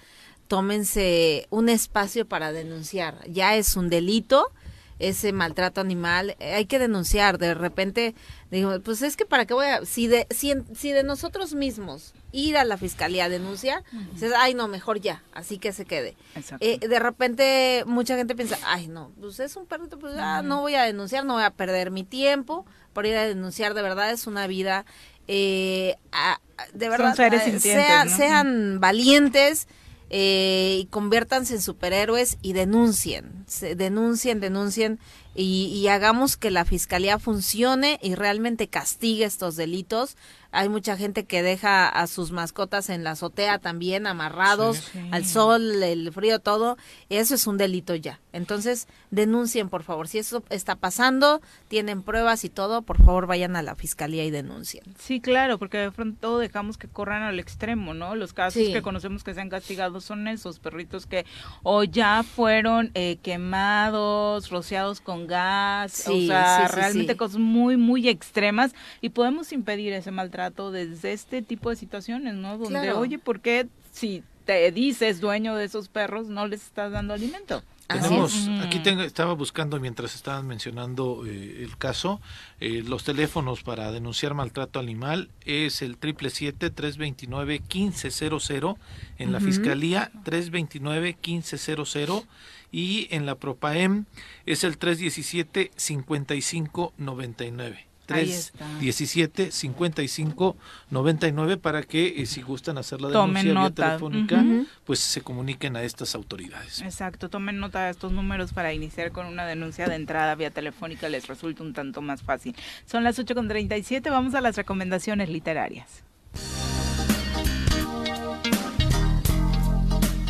[0.47, 3.19] tómense un espacio para denunciar.
[3.27, 4.51] Ya es un delito
[4.99, 7.37] ese maltrato animal, eh, hay que denunciar.
[7.37, 8.15] De repente,
[8.51, 10.53] digo, pues es que para qué voy a, si de, si,
[10.91, 13.83] de nosotros mismos ir a la fiscalía a denunciar,
[14.13, 16.15] dices, ay no, mejor ya, así que se quede.
[16.59, 20.61] Eh, de repente mucha gente piensa, ay no, pues es un perrito, pues ah, no
[20.61, 24.11] voy a denunciar, no voy a perder mi tiempo por ir a denunciar, de verdad
[24.11, 24.85] es una vida,
[25.27, 26.39] eh, a-
[26.73, 28.17] de Son verdad, seres sea- ¿no?
[28.17, 29.67] sean valientes
[30.09, 34.99] eh, y conviértanse en superhéroes y denuncien, se- denuncien, denuncien
[35.37, 40.17] y, y hagamos que la fiscalía funcione y realmente castigue estos delitos.
[40.51, 44.99] Hay mucha gente que deja a sus mascotas en la azotea también amarrados Sí.
[45.11, 46.77] al sol, el frío, todo.
[47.09, 48.19] Eso es un delito ya.
[48.31, 50.07] Entonces, denuncien, por favor.
[50.07, 54.31] Si eso está pasando, tienen pruebas y todo, por favor vayan a la fiscalía y
[54.31, 54.83] denuncien.
[54.97, 58.15] Sí, claro, porque de pronto dejamos que corran al extremo, ¿no?
[58.15, 58.71] Los casos Sí.
[58.73, 61.25] que conocemos que se han castigado son esos perritos que
[61.61, 68.73] o ya fueron eh, quemados, rociados con gas, o sea, realmente cosas muy, muy extremas
[69.01, 72.57] y podemos impedir ese maltrato desde este tipo de situaciones, ¿no?
[72.57, 77.13] Donde, oye, ¿por qué si te dices dueño de esos perros no les estás dando
[77.13, 77.63] alimento?
[77.87, 82.19] Tenemos, aquí tengo, estaba buscando mientras estaban mencionando eh, el caso,
[82.59, 88.75] eh, los teléfonos para denunciar maltrato animal es el 777-329-1500
[89.19, 89.45] en la uh -huh.
[89.45, 92.25] Fiscalía, 329-1500
[92.71, 94.05] y en la Propaem
[94.45, 97.87] es el tres diecisiete cincuenta y cinco noventa y nueve.
[98.09, 98.79] Ahí 3 está.
[98.79, 100.55] 17 55
[100.89, 104.45] 99 para que eh, si gustan hacer la Tomen denuncia vía telefónica
[104.85, 106.81] pues se comuniquen a estas autoridades.
[106.81, 111.09] Exacto, tomen nota de estos números para iniciar con una denuncia de entrada vía telefónica,
[111.09, 112.55] les resulta un tanto más fácil.
[112.85, 116.03] Son las 8.37, vamos a las recomendaciones literarias.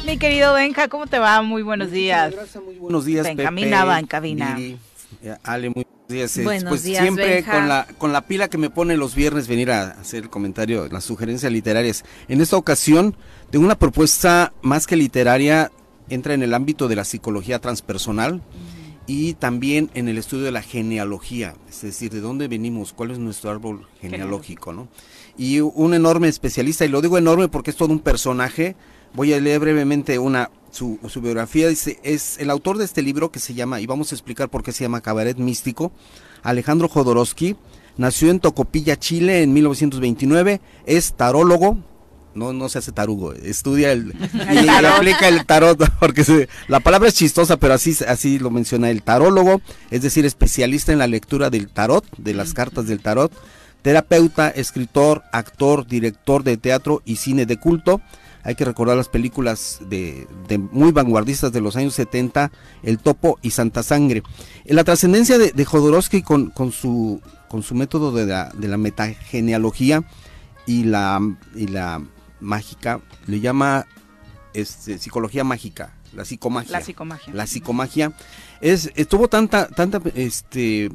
[0.08, 1.42] Mi querido Benja, ¿cómo te va?
[1.42, 2.32] Muy buenos días.
[2.32, 3.26] Gracias, muy buenos días.
[3.26, 4.56] Benjamín va en cabina.
[4.56, 4.78] Viri,
[5.22, 6.44] eh, Ale, muy buenos días.
[6.46, 7.52] Buenos pues días, siempre Benja.
[7.52, 10.88] con la, con la pila que me pone los viernes venir a hacer el comentario,
[10.90, 12.06] las sugerencias literarias.
[12.30, 13.18] En esta ocasión,
[13.50, 15.74] tengo una propuesta más que literaria,
[16.08, 18.42] entra en el ámbito de la psicología transpersonal
[19.08, 23.20] y también en el estudio de la genealogía, es decir, de dónde venimos, cuál es
[23.20, 24.88] nuestro árbol genealógico, ¿no?
[25.38, 28.78] Y un enorme especialista, y lo digo enorme porque es todo un personaje,
[29.14, 33.32] voy a leer brevemente una su, su biografía, dice, es el autor de este libro
[33.32, 35.92] que se llama, y vamos a explicar por qué se llama Cabaret Místico,
[36.44, 37.56] Alejandro Jodorowsky,
[37.98, 41.80] nació en Tocopilla, Chile en 1929, es tarólogo,
[42.36, 44.14] no, no se hace tarugo, estudia el,
[44.52, 48.52] y, y aplica el tarot, porque se- la palabra es chistosa, pero así, así lo
[48.52, 53.00] menciona el tarólogo, es decir, especialista en la lectura del tarot, de las cartas del
[53.00, 53.32] tarot,
[53.82, 58.02] terapeuta, escritor, actor, director de teatro y cine de culto.
[58.48, 62.50] Hay que recordar las películas de, de muy vanguardistas de los años 70,
[62.82, 64.24] El Topo y Santa Sangre.
[64.64, 67.20] En la trascendencia de, de Jodorowsky con, con su,
[67.50, 70.06] con su método de la, de la metagenealogía
[70.66, 71.20] y la,
[71.56, 72.02] y la
[72.40, 73.86] mágica, le llama
[74.54, 76.72] este, psicología mágica, la psicomagia.
[76.72, 77.34] La psicomagia.
[77.34, 78.14] La psicomagia
[78.62, 80.90] es, eh, tuvo tanta, tanta este,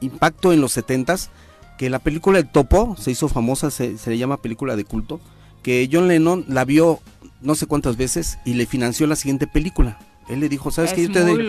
[0.00, 1.28] impacto en los setentas
[1.76, 5.20] que la película El Topo se hizo famosa, se, se le llama película de culto,
[5.66, 7.00] que John Lennon la vio
[7.40, 9.98] no sé cuántas veces y le financió la siguiente película.
[10.28, 11.06] Él le dijo, ¿sabes es qué?
[11.08, 11.44] Yo te doy,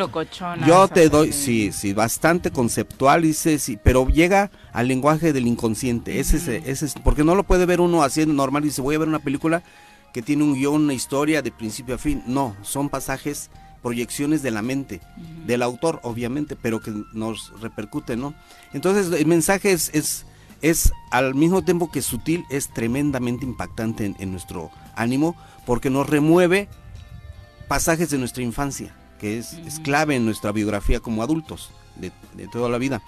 [0.65, 6.19] yo te doy, sí, sí, bastante conceptual, dice, sí, pero llega al lenguaje del inconsciente.
[6.19, 8.95] Ese es, ese es, porque no lo puede ver uno así normal y dice, voy
[8.95, 9.61] a ver una película
[10.15, 12.23] que tiene un guion, una historia de principio a fin.
[12.25, 13.51] No, son pasajes,
[13.83, 14.99] proyecciones de la mente,
[15.45, 18.33] del autor, obviamente, pero que nos repercuten, ¿no?
[18.73, 20.25] Entonces, el mensaje es, es,
[20.61, 25.35] es al mismo tiempo que sutil, es tremendamente impactante en, en nuestro ánimo,
[25.65, 26.67] porque nos remueve
[27.67, 32.47] pasajes de nuestra infancia, que es, es clave en nuestra biografía como adultos de, de
[32.47, 33.01] toda la vida.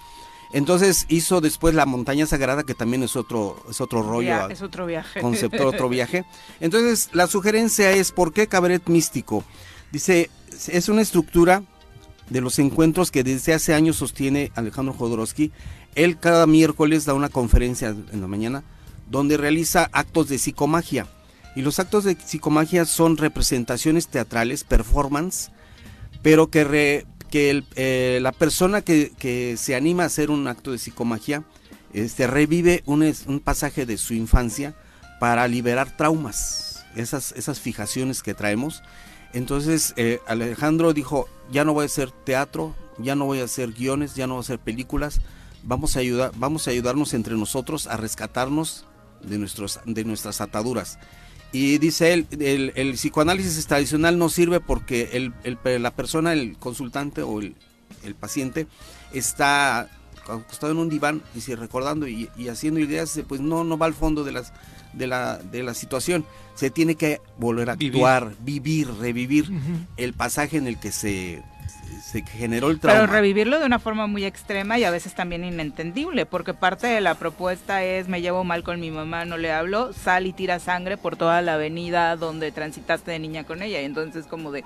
[0.52, 4.20] Entonces hizo después la montaña sagrada, que también es otro, es otro rollo.
[4.20, 5.20] Via- a- es otro viaje.
[5.20, 6.24] Concepto, otro viaje.
[6.60, 9.44] Entonces, la sugerencia es, ¿por qué cabaret místico?
[9.92, 10.28] Dice,
[10.68, 11.62] es una estructura
[12.30, 15.52] de los encuentros que desde hace años sostiene Alejandro Jodorowsky.
[15.94, 18.62] Él cada miércoles da una conferencia en la mañana
[19.10, 21.06] donde realiza actos de psicomagia.
[21.56, 25.50] Y los actos de psicomagia son representaciones teatrales, performance,
[26.22, 31.42] pero que, eh, la persona que, se anima a hacer un acto de psicomagia
[31.92, 34.76] este, revive un pasaje de su infancia
[35.18, 38.82] para liberar traumas, esas, esas fijaciones que traemos.
[39.32, 43.72] Entonces eh, Alejandro dijo, ya no voy a hacer teatro, ya no voy a hacer
[43.72, 45.20] guiones, ya no voy a hacer películas,
[45.62, 48.84] vamos a, ayudar, vamos a ayudarnos entre nosotros a rescatarnos
[49.22, 50.98] de, nuestros, de nuestras ataduras.
[51.52, 56.56] Y dice él, el, el psicoanálisis tradicional no sirve porque el, el- la persona, el
[56.58, 57.56] consultante o el,
[58.04, 58.66] el paciente
[59.12, 59.88] está
[60.28, 63.94] acostado en un diván, dice, recordando y, y haciendo ideas, pues no, no va al
[63.94, 64.52] fondo de las
[64.92, 66.24] de la, de la situación.
[66.54, 69.50] Se tiene que volver a actuar, vivir, revivir
[69.96, 71.42] el pasaje en el que se,
[72.02, 73.00] se generó el trauma.
[73.00, 77.00] Pero revivirlo de una forma muy extrema y a veces también inentendible, porque parte de
[77.00, 80.58] la propuesta es me llevo mal con mi mamá, no le hablo, sal y tira
[80.58, 83.80] sangre por toda la avenida donde transitaste de niña con ella.
[83.80, 84.64] Y entonces como de...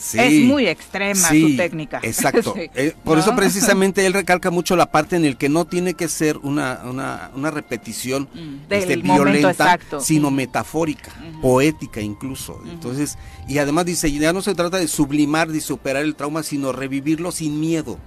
[0.00, 0.18] Sí.
[0.18, 2.00] Es muy extrema Sí, su técnica.
[2.02, 2.54] Exacto.
[2.56, 2.70] Sí.
[2.74, 3.22] Eh, por ¿No?
[3.22, 6.80] eso precisamente él recalca mucho la parte en el que no tiene que ser una,
[6.84, 10.00] una, una repetición Mm, este, violenta, exacto.
[10.00, 10.34] sino Mm.
[10.34, 11.12] metafórica,
[11.42, 12.62] poética incluso.
[12.66, 16.72] Entonces, y además dice, ya no se trata de sublimar, de superar el trauma, sino
[16.72, 17.98] revivirlo sin miedo.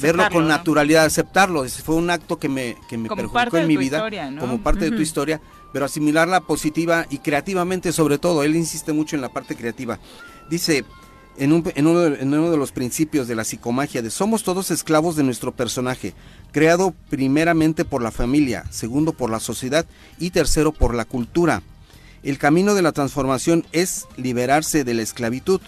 [0.00, 0.48] Verlo con ¿no?
[0.48, 1.64] naturalidad, aceptarlo.
[1.64, 4.40] Ese fue un acto que me, que me Como perjudicó en mi vida, historia, ¿no?
[4.40, 5.40] como parte de tu historia,
[5.72, 8.44] pero asimilarla positiva y creativamente sobre todo.
[8.44, 9.98] Él insiste mucho en la parte creativa.
[10.52, 10.84] Dice,
[11.38, 14.42] en, un- en uno, de, en uno de los principios de la psicomagia, de somos
[14.42, 16.12] todos esclavos de nuestro personaje,
[16.52, 19.86] creado primeramente por la familia, segundo por la sociedad
[20.18, 21.62] y tercero por la cultura.
[22.22, 25.62] El camino de la transformación es liberarse de la esclavitud.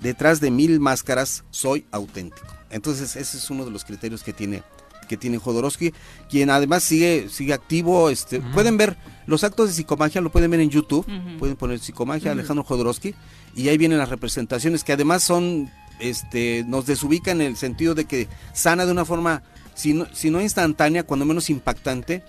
[0.00, 2.46] Detrás de mil máscaras soy auténtico.
[2.70, 4.62] Entonces ese es uno de los criterios que tiene
[5.08, 5.92] que tiene Jodorowsky,
[6.30, 8.10] quien además sigue sigue activo.
[8.10, 8.96] Este, Pueden ver
[9.26, 11.04] los actos de psicomagia, lo pueden ver en YouTube.
[11.40, 12.30] Pueden poner psicomagia.
[12.30, 13.16] Alejandro Jodorowsky
[13.54, 18.04] y ahí vienen las representaciones que además son este nos desubican en el sentido de
[18.06, 19.42] que sana de una forma
[19.74, 22.22] si no, si no instantánea, cuando menos impactante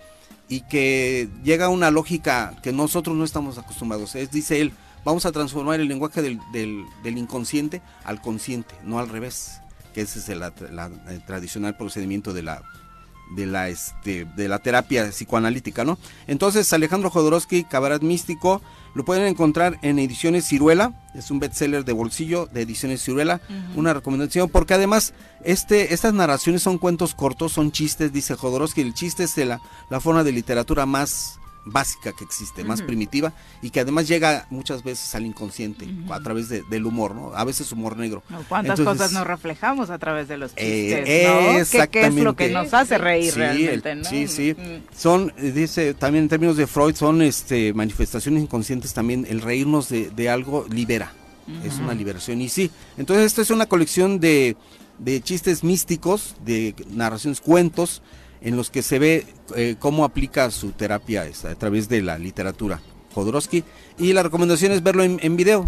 [0.49, 4.15] y que llega a una lógica que nosotros no estamos acostumbrados.
[4.15, 4.73] Es, dice él,
[5.05, 6.85] vamos a transformar el lenguaje del, del-
[7.17, 9.61] inconsciente al consciente, no al revés,
[9.93, 10.41] que ese es el
[11.25, 12.63] tradicional procedimiento de la,
[13.35, 15.97] de la este de la terapia psicoanalítica, ¿no?
[16.27, 18.61] Entonces Alejandro Jodorowsky, Cabaret Místico,
[18.93, 23.41] lo pueden encontrar en Ediciones Ciruela, es un bestseller de bolsillo de Ediciones Ciruela,
[23.75, 25.13] una recomendación porque además
[25.43, 29.99] este estas narraciones son cuentos cortos, son chistes, dice Jodorowsky, el chiste es la, la
[29.99, 35.13] forma de literatura más básica que existe, más primitiva y que además llega muchas veces
[35.15, 37.33] al inconsciente a través de- del humor, ¿no?
[37.35, 38.23] A veces humor negro.
[38.29, 41.81] No, ¿Cuántas Entonces, cosas nos reflejamos a través de los eh, chistes, ¿no?
[41.83, 44.09] ¿Qué- ¿Qué, es lo que nos hace reír Sí, realmente, el- no?
[44.09, 44.55] Sí, sí.
[44.95, 49.25] Son, eh, dice también en términos de Freud, son este manifestaciones inconscientes también.
[49.29, 51.13] El reírnos de, de algo libera.
[51.65, 52.39] Es una liberación.
[52.41, 54.55] Y sí, entonces esto es una colección de,
[54.99, 58.01] de chistes místicos, de narraciones, cuentos,
[58.41, 62.17] en los que se ve eh, cómo aplica su terapia esta, a través de la
[62.17, 62.79] literatura.
[63.13, 63.65] Jodorowsky.
[63.97, 65.67] Y la recomendación es verlo en, en video.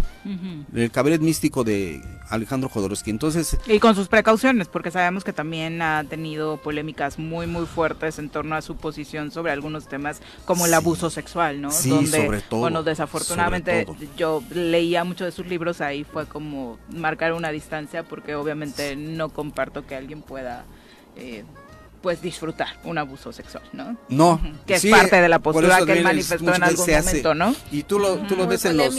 [0.74, 3.10] El cabaret místico de Alejandro Jodorowsky.
[3.10, 8.18] Entonces, Y con sus precauciones, porque sabemos que también ha tenido polémicas muy, muy fuertes
[8.18, 11.70] en torno a su posición sobre algunos temas como el abuso sexual, ¿no?
[11.70, 13.96] Sí, Donde, sobre todo, bueno, desafortunadamente todo.
[14.16, 19.28] yo leía muchos de sus libros, ahí fue como marcar una distancia, porque obviamente no
[19.28, 20.64] comparto que alguien pueda...
[21.16, 21.44] eh,
[22.04, 23.96] pues disfrutar un abuso sexual, ¿no?
[24.10, 26.94] No, Que es sí, parte de la postura eso que él manifestó en algún se
[26.96, 27.08] hace.
[27.08, 27.54] momento, ¿no?
[27.72, 28.94] Y tú lo, tú lo ves en los,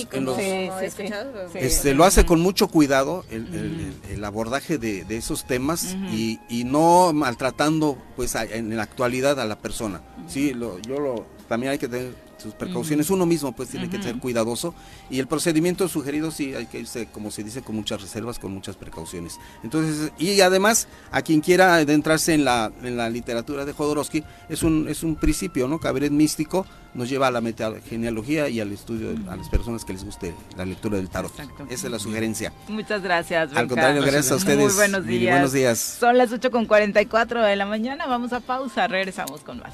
[1.53, 6.39] este, lo hace con mucho cuidado el, el- el abordaje de, de esos temas y,
[6.49, 10.01] y no maltratando pues a- en la actualidad a la persona.
[10.27, 13.09] Sí, lo, yo lo también hay que tener sus precauciones.
[13.09, 14.73] Uno mismo pues tiene que ser cuidadoso
[15.09, 18.53] y el procedimiento sugerido sí hay que irse como se dice con muchas reservas, con
[18.53, 19.39] muchas precauciones.
[19.63, 24.63] Entonces y además a quien quiera adentrarse en la, en la literatura de Jodorowsky es
[24.63, 25.79] un es un principio, ¿no?
[25.79, 30.03] Cabaret místico nos lleva a la metagenealogía y al estudio a las personas que les
[30.03, 31.31] guste la lectura del tarot.
[31.31, 31.67] Exacto.
[31.69, 32.53] Esa es la sugerencia.
[32.69, 33.53] Muchas gracias.
[33.53, 34.57] Al contrario, gracias a ustedes.
[34.59, 35.33] Muy buenos días.
[35.33, 35.79] buenos días.
[35.79, 38.07] Son las 8 con 44 de la mañana.
[38.07, 38.87] Vamos a pausa.
[38.87, 39.73] Regresamos con más.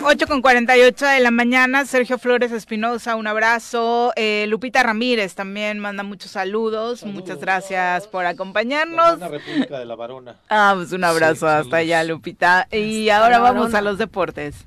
[0.00, 4.12] 8 con 48 de la mañana, Sergio Flores Espinosa, un abrazo.
[4.16, 7.04] Eh, Lupita Ramírez también manda muchos saludos.
[7.04, 9.18] Muchas gracias por acompañarnos.
[9.18, 10.36] La República de la Varona.
[10.50, 12.68] Ah, pues un abrazo Sí, hasta allá, Lupita.
[12.70, 14.66] Y ahora vamos a los deportes.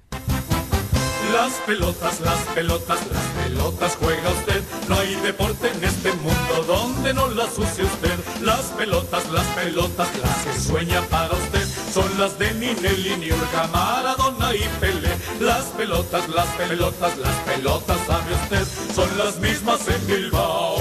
[1.34, 4.62] Las pelotas, las pelotas, las pelotas juega usted.
[4.90, 8.20] No hay deporte en este mundo donde no las use usted.
[8.42, 11.61] Las pelotas, las pelotas, las que sueña para usted.
[11.94, 15.10] Son las de Ninelli, Niurka, Maradona y Pelé.
[15.42, 18.66] Las pelotas, las pelotas, las pelotas, sabe usted.
[18.96, 20.78] Son las mismas en Bilbao.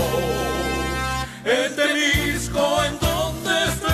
[1.45, 3.87] En Temisco, en donde esté.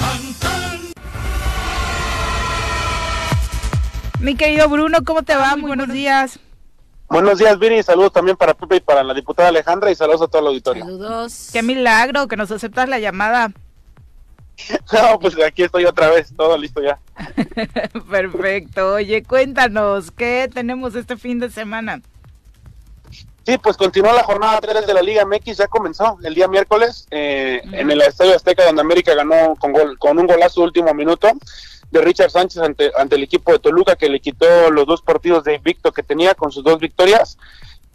[0.00, 0.92] Antel
[4.18, 5.54] Mi querido Bruno, ¿cómo te va?
[5.54, 6.40] Muy buenos días.
[7.08, 7.80] Buenos días, Viri.
[7.84, 10.84] Saludos también para Pepe y para la diputada Alejandra y saludos a todo el auditorio.
[10.84, 11.50] Saludos.
[11.52, 13.52] Qué milagro que nos aceptas la llamada.
[14.92, 16.98] No, pues aquí estoy otra vez, todo listo ya.
[18.10, 18.94] Perfecto.
[18.94, 22.00] Oye, cuéntanos, ¿qué tenemos este fin de semana?
[23.44, 27.06] Sí, pues continúa la jornada 3 de la Liga MX, ya comenzó el día miércoles
[27.12, 31.30] eh, en el Estadio Azteca donde América ganó con, gol, con un golazo último minuto
[31.92, 35.44] de Richard Sánchez ante, ante el equipo de Toluca que le quitó los dos partidos
[35.44, 37.38] de invicto que tenía con sus dos victorias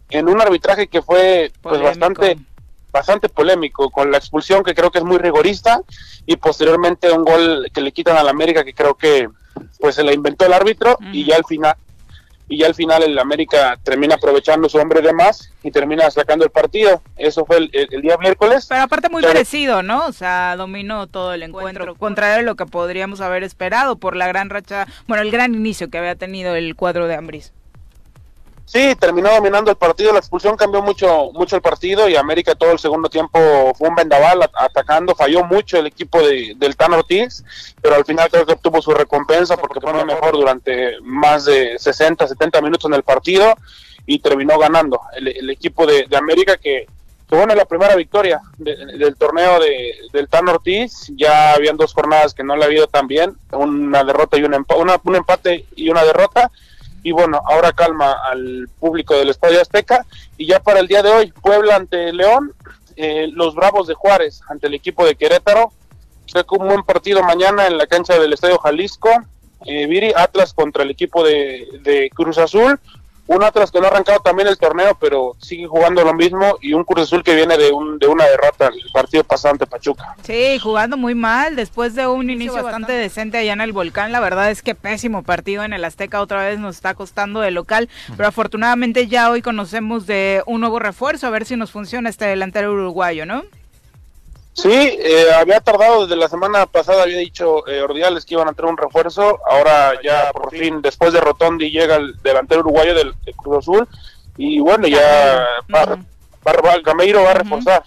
[0.08, 1.88] en un arbitraje que fue pues Polémico.
[1.88, 2.38] bastante
[2.92, 5.80] bastante polémico con la expulsión que creo que es muy rigorista
[6.26, 9.28] y posteriormente un gol que le quitan al América que creo que
[9.80, 11.74] pues se la inventó el árbitro y ya al final
[12.48, 16.44] y ya al final el América termina aprovechando su hombre de más y termina sacando
[16.44, 17.00] el partido.
[17.16, 18.66] Eso fue el, el- el día miércoles.
[18.68, 20.04] Pero aparte muy Pero- parecido, ¿no?
[20.06, 24.26] O sea, dominó todo el encuentro, contrario a lo que podríamos haber esperado por la
[24.26, 27.52] gran racha, bueno, el gran inicio que había tenido el cuadro de Ambris.
[28.72, 32.70] Sí, terminó dominando el partido, la expulsión cambió mucho mucho el partido y América todo
[32.72, 33.38] el segundo tiempo
[33.76, 37.44] fue un vendaval at- atacando, falló mucho el equipo de, del Tan Ortiz,
[37.82, 42.26] pero al final creo que obtuvo su recompensa porque fue mejor durante más de 60,
[42.26, 43.54] 70 minutos en el partido
[44.06, 46.86] y terminó ganando el, equipo de, de América que,
[47.28, 51.92] que bueno, la primera victoria de- del torneo de, del Tan Ortiz, ya habían dos
[51.92, 55.16] jornadas que no le había ido tan bien, una derrota y un, empa- una, un
[55.16, 56.50] empate y una derrota,
[57.02, 60.06] y bueno, ahora calma al público del Estadio Azteca,
[60.36, 62.52] y ya para el día de hoy, Puebla ante León,
[62.96, 65.72] eh, los Bravos de Juárez ante el equipo de Querétaro,
[66.30, 69.10] creo que un buen partido mañana en la cancha del Estadio Jalisco,
[69.66, 72.78] eh, Viri, Atlas contra el equipo de, de Cruz Azul,
[73.26, 76.72] un Atlas que no ha arrancado también el torneo, pero sigue jugando lo mismo, y
[76.72, 80.16] un Cruz Azul que viene de, un, de una derrota el partido pasado ante Pachuca.
[80.22, 84.12] Sí, jugando muy mal después de un inicio bastante decente allá en el volcán.
[84.12, 87.50] La verdad es que pésimo partido en el Azteca otra vez nos está costando de
[87.50, 92.10] local, pero afortunadamente ya hoy conocemos de un nuevo refuerzo, a ver si nos funciona
[92.10, 93.44] este delantero uruguayo, ¿no?
[94.54, 98.52] Sí, eh, había tardado desde la semana pasada, había dicho eh, Ordiales que iban a
[98.52, 103.14] traer un refuerzo, ahora ya por fin, después de Rotondi llega el delantero uruguayo del,
[103.24, 103.88] del Cruz Azul.
[104.36, 107.82] Y bueno, ya va, va- va- Gameiro va a reforzar,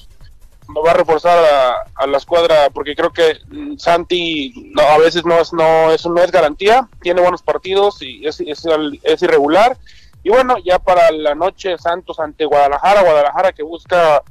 [0.85, 5.23] va a reforzar a, a la escuadra porque creo que mm, Santi no, a veces
[5.25, 8.63] no es, no, es, no es garantía, tiene buenos partidos y es, es,
[9.03, 9.77] es irregular.
[10.23, 14.23] Y bueno, ya para la noche Santos ante Guadalajara, Guadalajara que busca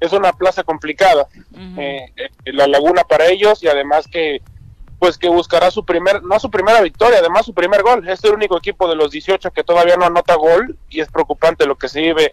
[0.00, 1.26] es una plaza complicada
[1.76, 4.40] eh, eh, la laguna para ellos y además que
[4.98, 8.08] pues que buscará su primer no su primera victoria además su primer gol.
[8.08, 11.66] Es el único equipo de los 18 que todavía no anota gol y es preocupante
[11.66, 12.32] lo que se vive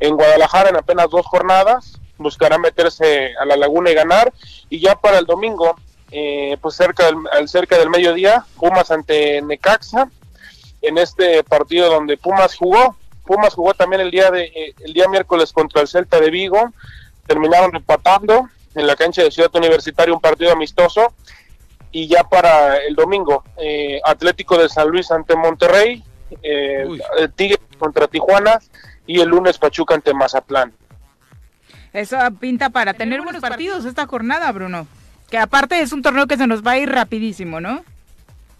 [0.00, 1.98] en Guadalajara en apenas dos jornadas.
[2.18, 4.32] Buscará meterse a la laguna y ganar.
[4.68, 5.76] Y ya para el domingo
[6.10, 10.10] eh, pues cerca del, al cerca del mediodía Pumas ante Necaxa
[10.82, 12.96] en este partido donde Pumas jugó
[13.32, 16.70] Pumas jugó también el día de eh, el día miércoles contra el Celta de Vigo
[17.26, 21.14] terminaron empatando en la cancha de Ciudad Universitaria un partido amistoso
[21.92, 26.04] y ya para el domingo eh, Atlético de San Luis ante Monterrey
[26.42, 26.86] eh,
[27.18, 28.58] eh, Tigres contra Tijuana
[29.06, 30.74] y el lunes Pachuca ante Mazatlán
[31.94, 34.86] Eso pinta para tener buenos partidos esta jornada, Bruno.
[35.30, 37.82] Que aparte es un torneo que se nos va a ir rapidísimo, ¿no?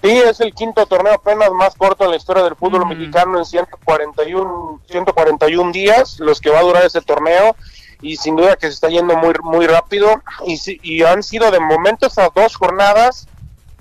[0.02, 3.44] Sí, es el quinto torneo apenas más corto en la historia del fútbol mexicano en
[3.44, 7.54] 141, 141 días, los que va a durar ese torneo
[8.00, 11.60] y sin duda que se está yendo muy muy rápido y, y han sido de
[11.60, 13.28] momento esas dos jornadas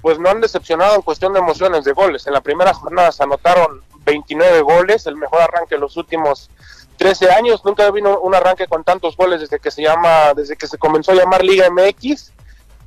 [0.02, 2.26] pues no han decepcionado en cuestión de emociones de goles.
[2.28, 6.50] En la primera jornada se anotaron 29 goles, el mejor arranque de los últimos
[6.98, 7.64] 13 años.
[7.64, 11.12] Nunca vino un arranque con tantos goles desde que se llama, desde que se comenzó
[11.12, 12.32] a llamar Liga MX.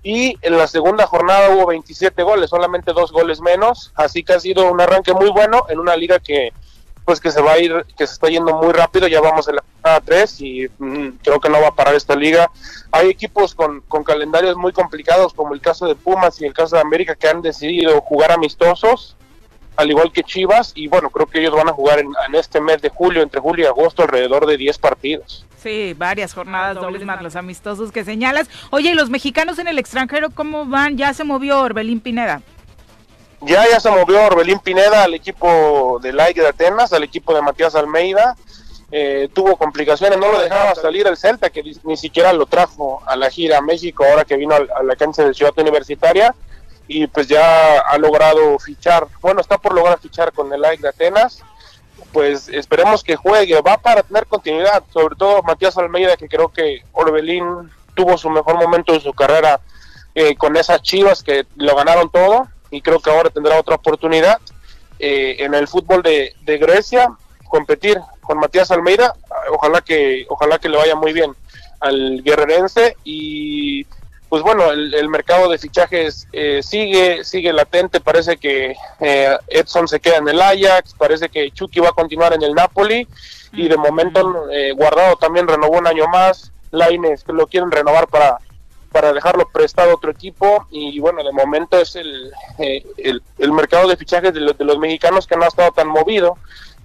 [0.05, 3.91] Y en la segunda jornada hubo 27 goles, solamente dos goles menos.
[3.97, 6.53] Así que ha sido un arranque muy bueno en una liga que
[7.05, 9.57] pues que se va a ir, que se está yendo muy rápido, ya vamos en
[9.57, 12.51] la jornada 3 y mm, creo que no va a parar esta liga.
[12.93, 16.77] Hay equipos con, con calendarios muy complicados, como el caso de Pumas y el caso
[16.77, 19.17] de América, que han decidido jugar amistosos,
[19.77, 22.61] al igual que Chivas, y bueno, creo que ellos van a jugar en, en este
[22.61, 25.45] mes de julio, entre julio y agosto, alrededor de 10 partidos.
[25.63, 28.49] Sí, varias jornadas dobles más los amistosos que señalas.
[28.71, 30.99] Oye, ¿y los mexicanos en el extranjero cómo van?
[30.99, 32.43] Ya se movió Orbelín Pineda.
[33.41, 37.43] Ya, ya se movió Orbelín Pineda al equipo de Like de Atenas, al equipo de
[37.43, 38.37] Matías Almeida.
[38.91, 43.03] Eh, tuvo complicaciones, no lo dejaba salir el Celta, que ni- ni siquiera lo trajo
[43.07, 46.35] a la gira a México ahora que vino al- a, la cancha de Ciudad Universitaria.
[46.87, 50.89] Y pues ya ha logrado fichar, bueno, está por lograr fichar con el Like de
[50.89, 51.43] Atenas.
[52.13, 56.83] Pues esperemos que juegue, va para tener continuidad, sobre todo Matías Almeida, que creo que
[56.93, 59.61] Orbelín tuvo su mejor momento de su carrera
[60.15, 64.39] eh, con esas chivas que lo ganaron todo y creo que ahora tendrá otra oportunidad
[64.99, 67.09] eh, en el fútbol de, de Grecia
[67.49, 69.15] competir con Matías Almeida
[69.51, 71.35] ojalá que ojalá que le vaya muy bien
[71.81, 73.87] al guerrerense y
[74.35, 79.87] pues bueno el, el mercado de fichajes eh, sigue sigue latente parece que eh, Edson
[79.87, 83.07] se queda en el Ajax parece que Chucky va a continuar en el Napoli
[83.53, 88.09] y de momento eh, Guardado también renovó un año más Laines que lo quieren renovar
[88.09, 88.39] para
[88.91, 93.53] para dejarlo prestado a otro equipo y bueno de momento es el, eh, el, el
[93.53, 96.39] mercado de fichajes de los, de los mexicanos que no ha estado tan movido.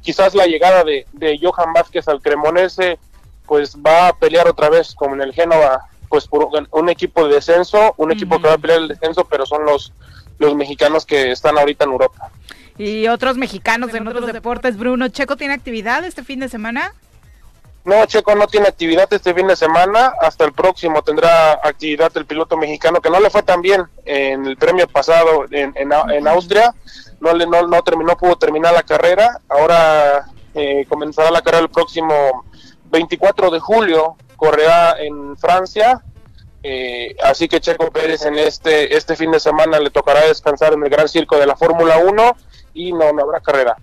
[0.04, 3.00] Quizás la llegada de, de Johan Vázquez al Cremonese
[3.48, 7.28] pues va a pelear otra vez como en el Génova pues por un, un equipo
[7.28, 9.94] de descenso un equipo que va a pelear el descenso pero son los
[10.40, 12.32] los mexicanos que están ahorita en Europa
[12.78, 15.10] Y otros mexicanos en otros deportes, Bruno.
[15.10, 16.94] ¿Checo tiene actividad este fin de semana?
[17.84, 20.14] No, Checo no tiene actividad este fin de semana.
[20.22, 24.46] Hasta el próximo tendrá actividad el piloto mexicano, que no le fue tan bien en
[24.46, 26.74] el premio pasado en, en, en Austria.
[27.20, 29.42] No, le, no, no terminó, pudo terminar la carrera.
[29.50, 32.46] Ahora eh, comenzará la carrera el próximo
[32.92, 34.16] 24 de julio.
[34.40, 36.02] Correrá en Francia.
[36.64, 40.84] Eh, así que Checo Pérez en este, este fin de semana le tocará descansar en
[40.84, 42.36] el Gran Circo de la Fórmula 1
[42.74, 43.78] y no, no habrá carrera.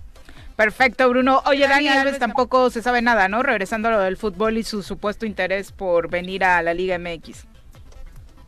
[0.55, 1.43] Perfecto, Bruno.
[1.45, 3.43] Oye, Dani Alves tampoco se sabe nada, ¿no?
[3.43, 7.45] Regresando a lo del fútbol y su supuesto interés por venir a la Liga MX.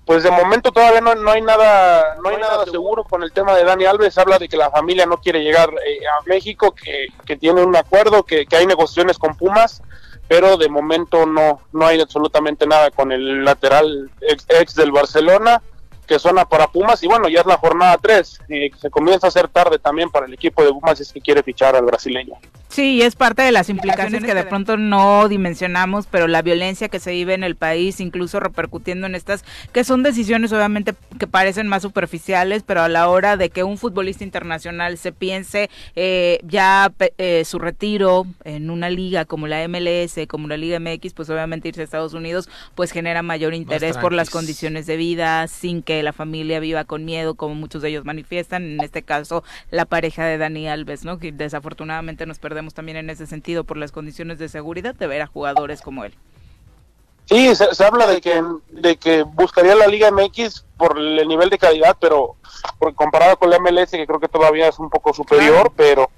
[0.06, 3.56] Pues de momento todavía no, no hay nada no hay nada seguro con el tema
[3.56, 4.18] de Dani Alves.
[4.18, 7.76] Habla de que la familia no quiere llegar eh, a México, que, que tiene un
[7.76, 9.84] acuerdo, que, que hay negociaciones con Pumas,
[10.30, 15.62] pero de momento no no hay absolutamente nada con el lateral ex, ex del Barcelona
[16.10, 19.30] que suena para Pumas y bueno, ya es la jornada 3 y se comienza a
[19.30, 22.34] hacer tarde también para el equipo de Pumas si es que quiere fichar al brasileño.
[22.70, 27.00] Sí, es parte de las implicaciones que de pronto no dimensionamos, pero la violencia que
[27.00, 31.68] se vive en el país, incluso repercutiendo en estas, que son decisiones obviamente que parecen
[31.68, 36.92] más superficiales, pero a la hora de que un futbolista internacional se piense eh, ya
[37.18, 41.70] eh, su retiro en una liga como la MLS, como la Liga MX, pues obviamente
[41.70, 45.99] irse a Estados Unidos, pues genera mayor interés por las condiciones de vida, sin que
[46.04, 50.26] la familia viva con miedo, como muchos de ellos manifiestan, en este caso la pareja
[50.26, 51.20] de Dani Alves, ¿no?
[51.20, 55.22] Que desafortunadamente nos perdemos también en ese sentido por las condiciones de seguridad de ver
[55.22, 56.14] a jugadores como él.
[57.26, 61.60] Sí, se, habla de que, de que buscaría la Liga MX por el nivel de
[61.60, 62.38] calidad, pero
[62.96, 66.10] comparado con la MLS, que creo que todavía es un poco superior, pero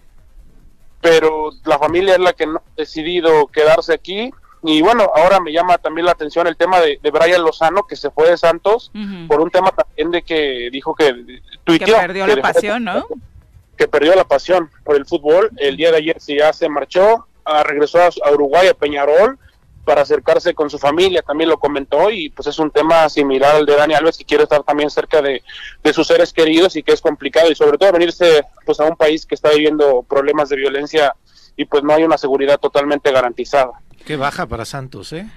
[1.01, 4.31] pero la familia es la que no ha decidido quedarse aquí.
[4.63, 7.95] Y bueno, ahora me llama también la atención el tema de, de Brian Lozano, que
[7.95, 8.91] se fue de Santos,
[9.27, 11.95] por un tema también de que dijo que tuiteó.
[11.95, 13.05] Que perdió la pasión, ¿no?
[13.77, 15.49] que perdió la pasión por el fútbol.
[15.57, 19.39] El día de ayer sí ya se marchó, ah, regresó a, Uruguay, a Peñarol,
[19.83, 23.65] para acercarse con su familia, también lo comentó, y pues es un tema similar al
[23.65, 25.41] de Dani Alves, que quiere estar también cerca de,
[25.83, 28.95] de sus seres queridos y que es complicado, y sobre todo venirse pues a un
[28.95, 31.15] país que está viviendo problemas de violencia
[31.57, 33.71] y pues no hay una seguridad totalmente garantizada.
[34.05, 35.27] Qué baja para Santos, ¿eh?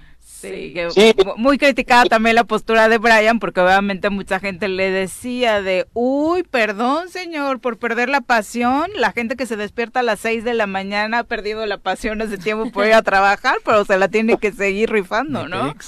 [0.91, 5.87] Sí, muy criticada también la postura de Brian porque obviamente mucha gente le decía de,
[5.95, 10.45] uy, perdón señor por perder la pasión, la gente que se despierta a las 6
[10.45, 13.97] de la mañana ha perdido la pasión ese tiempo por ir a trabajar, pero se
[13.97, 15.75] la tiene que seguir rifando, ¿no?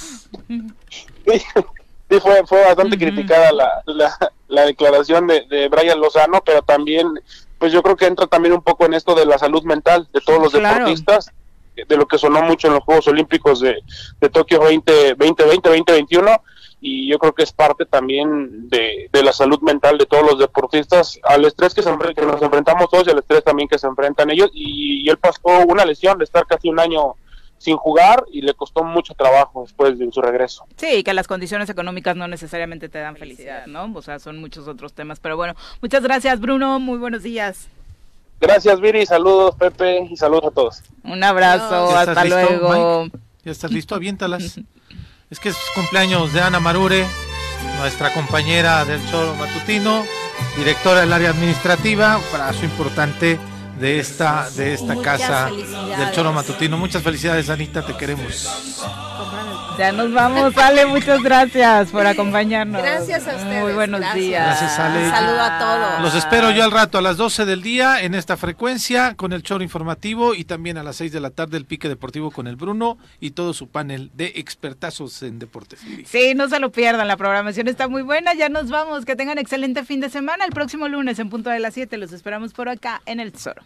[2.08, 3.82] Sí, fue, fue bastante criticada la,
[4.46, 7.08] la, declaración de, de Brian Lozano, pero también,
[7.58, 10.20] pues yo creo que entra también un poco en esto de la salud mental de
[10.20, 11.32] todos los deportistas
[11.86, 13.82] de lo que sonó mucho en los Juegos Olímpicos de,
[14.20, 16.42] de Tokio 20, 2020, 2021
[16.80, 20.38] y yo creo que es parte también de, de, la salud mental de todos los
[20.38, 23.86] deportistas, al estrés que, se, que nos enfrentamos todos y al estrés también que se
[23.86, 27.14] enfrentan ellos y, él pasó una lesión de estar casi un año
[27.58, 30.66] sin jugar y le costó mucho trabajo después de su regreso.
[30.76, 33.90] Sí, que las condiciones económicas no necesariamente te dan felicidad, ¿no?
[33.94, 37.68] O sea, son muchos otros temas, pero bueno, muchas gracias Bruno, muy buenos días.
[38.40, 39.06] Gracias, Viri.
[39.06, 40.82] Saludos, Pepe, y saludos a todos.
[41.04, 43.06] Un abrazo, hasta luego.
[43.44, 43.94] ¿Ya estás listo?
[43.94, 44.58] Aviéntalas.
[45.30, 47.06] es que es cumpleaños de Ana Marure,
[47.78, 50.04] nuestra compañera del Choro Matutino,
[50.56, 53.38] directora del área administrativa, brazo importante
[53.78, 56.76] de esta, de esta casa del Choro Matutino.
[56.78, 58.48] Muchas felicidades, Anita, te queremos.
[59.78, 62.80] Ya nos vamos, Ale, muchas gracias por acompañarnos.
[62.80, 63.62] Gracias a ustedes.
[63.62, 64.46] Muy buenos días.
[64.46, 65.10] Gracias, Ale.
[65.10, 66.00] saludo a todos.
[66.00, 69.42] Los espero yo al rato a las 12 del día en esta frecuencia con el
[69.42, 72.56] choro informativo y también a las 6 de la tarde el pique deportivo con el
[72.56, 75.80] Bruno y todo su panel de expertazos en deportes.
[76.06, 78.32] Sí, no se lo pierdan, la programación está muy buena.
[78.32, 80.46] Ya nos vamos, que tengan excelente fin de semana.
[80.46, 83.65] El próximo lunes en punto de las 7 los esperamos por acá en el Tesoro.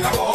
[0.00, 0.25] me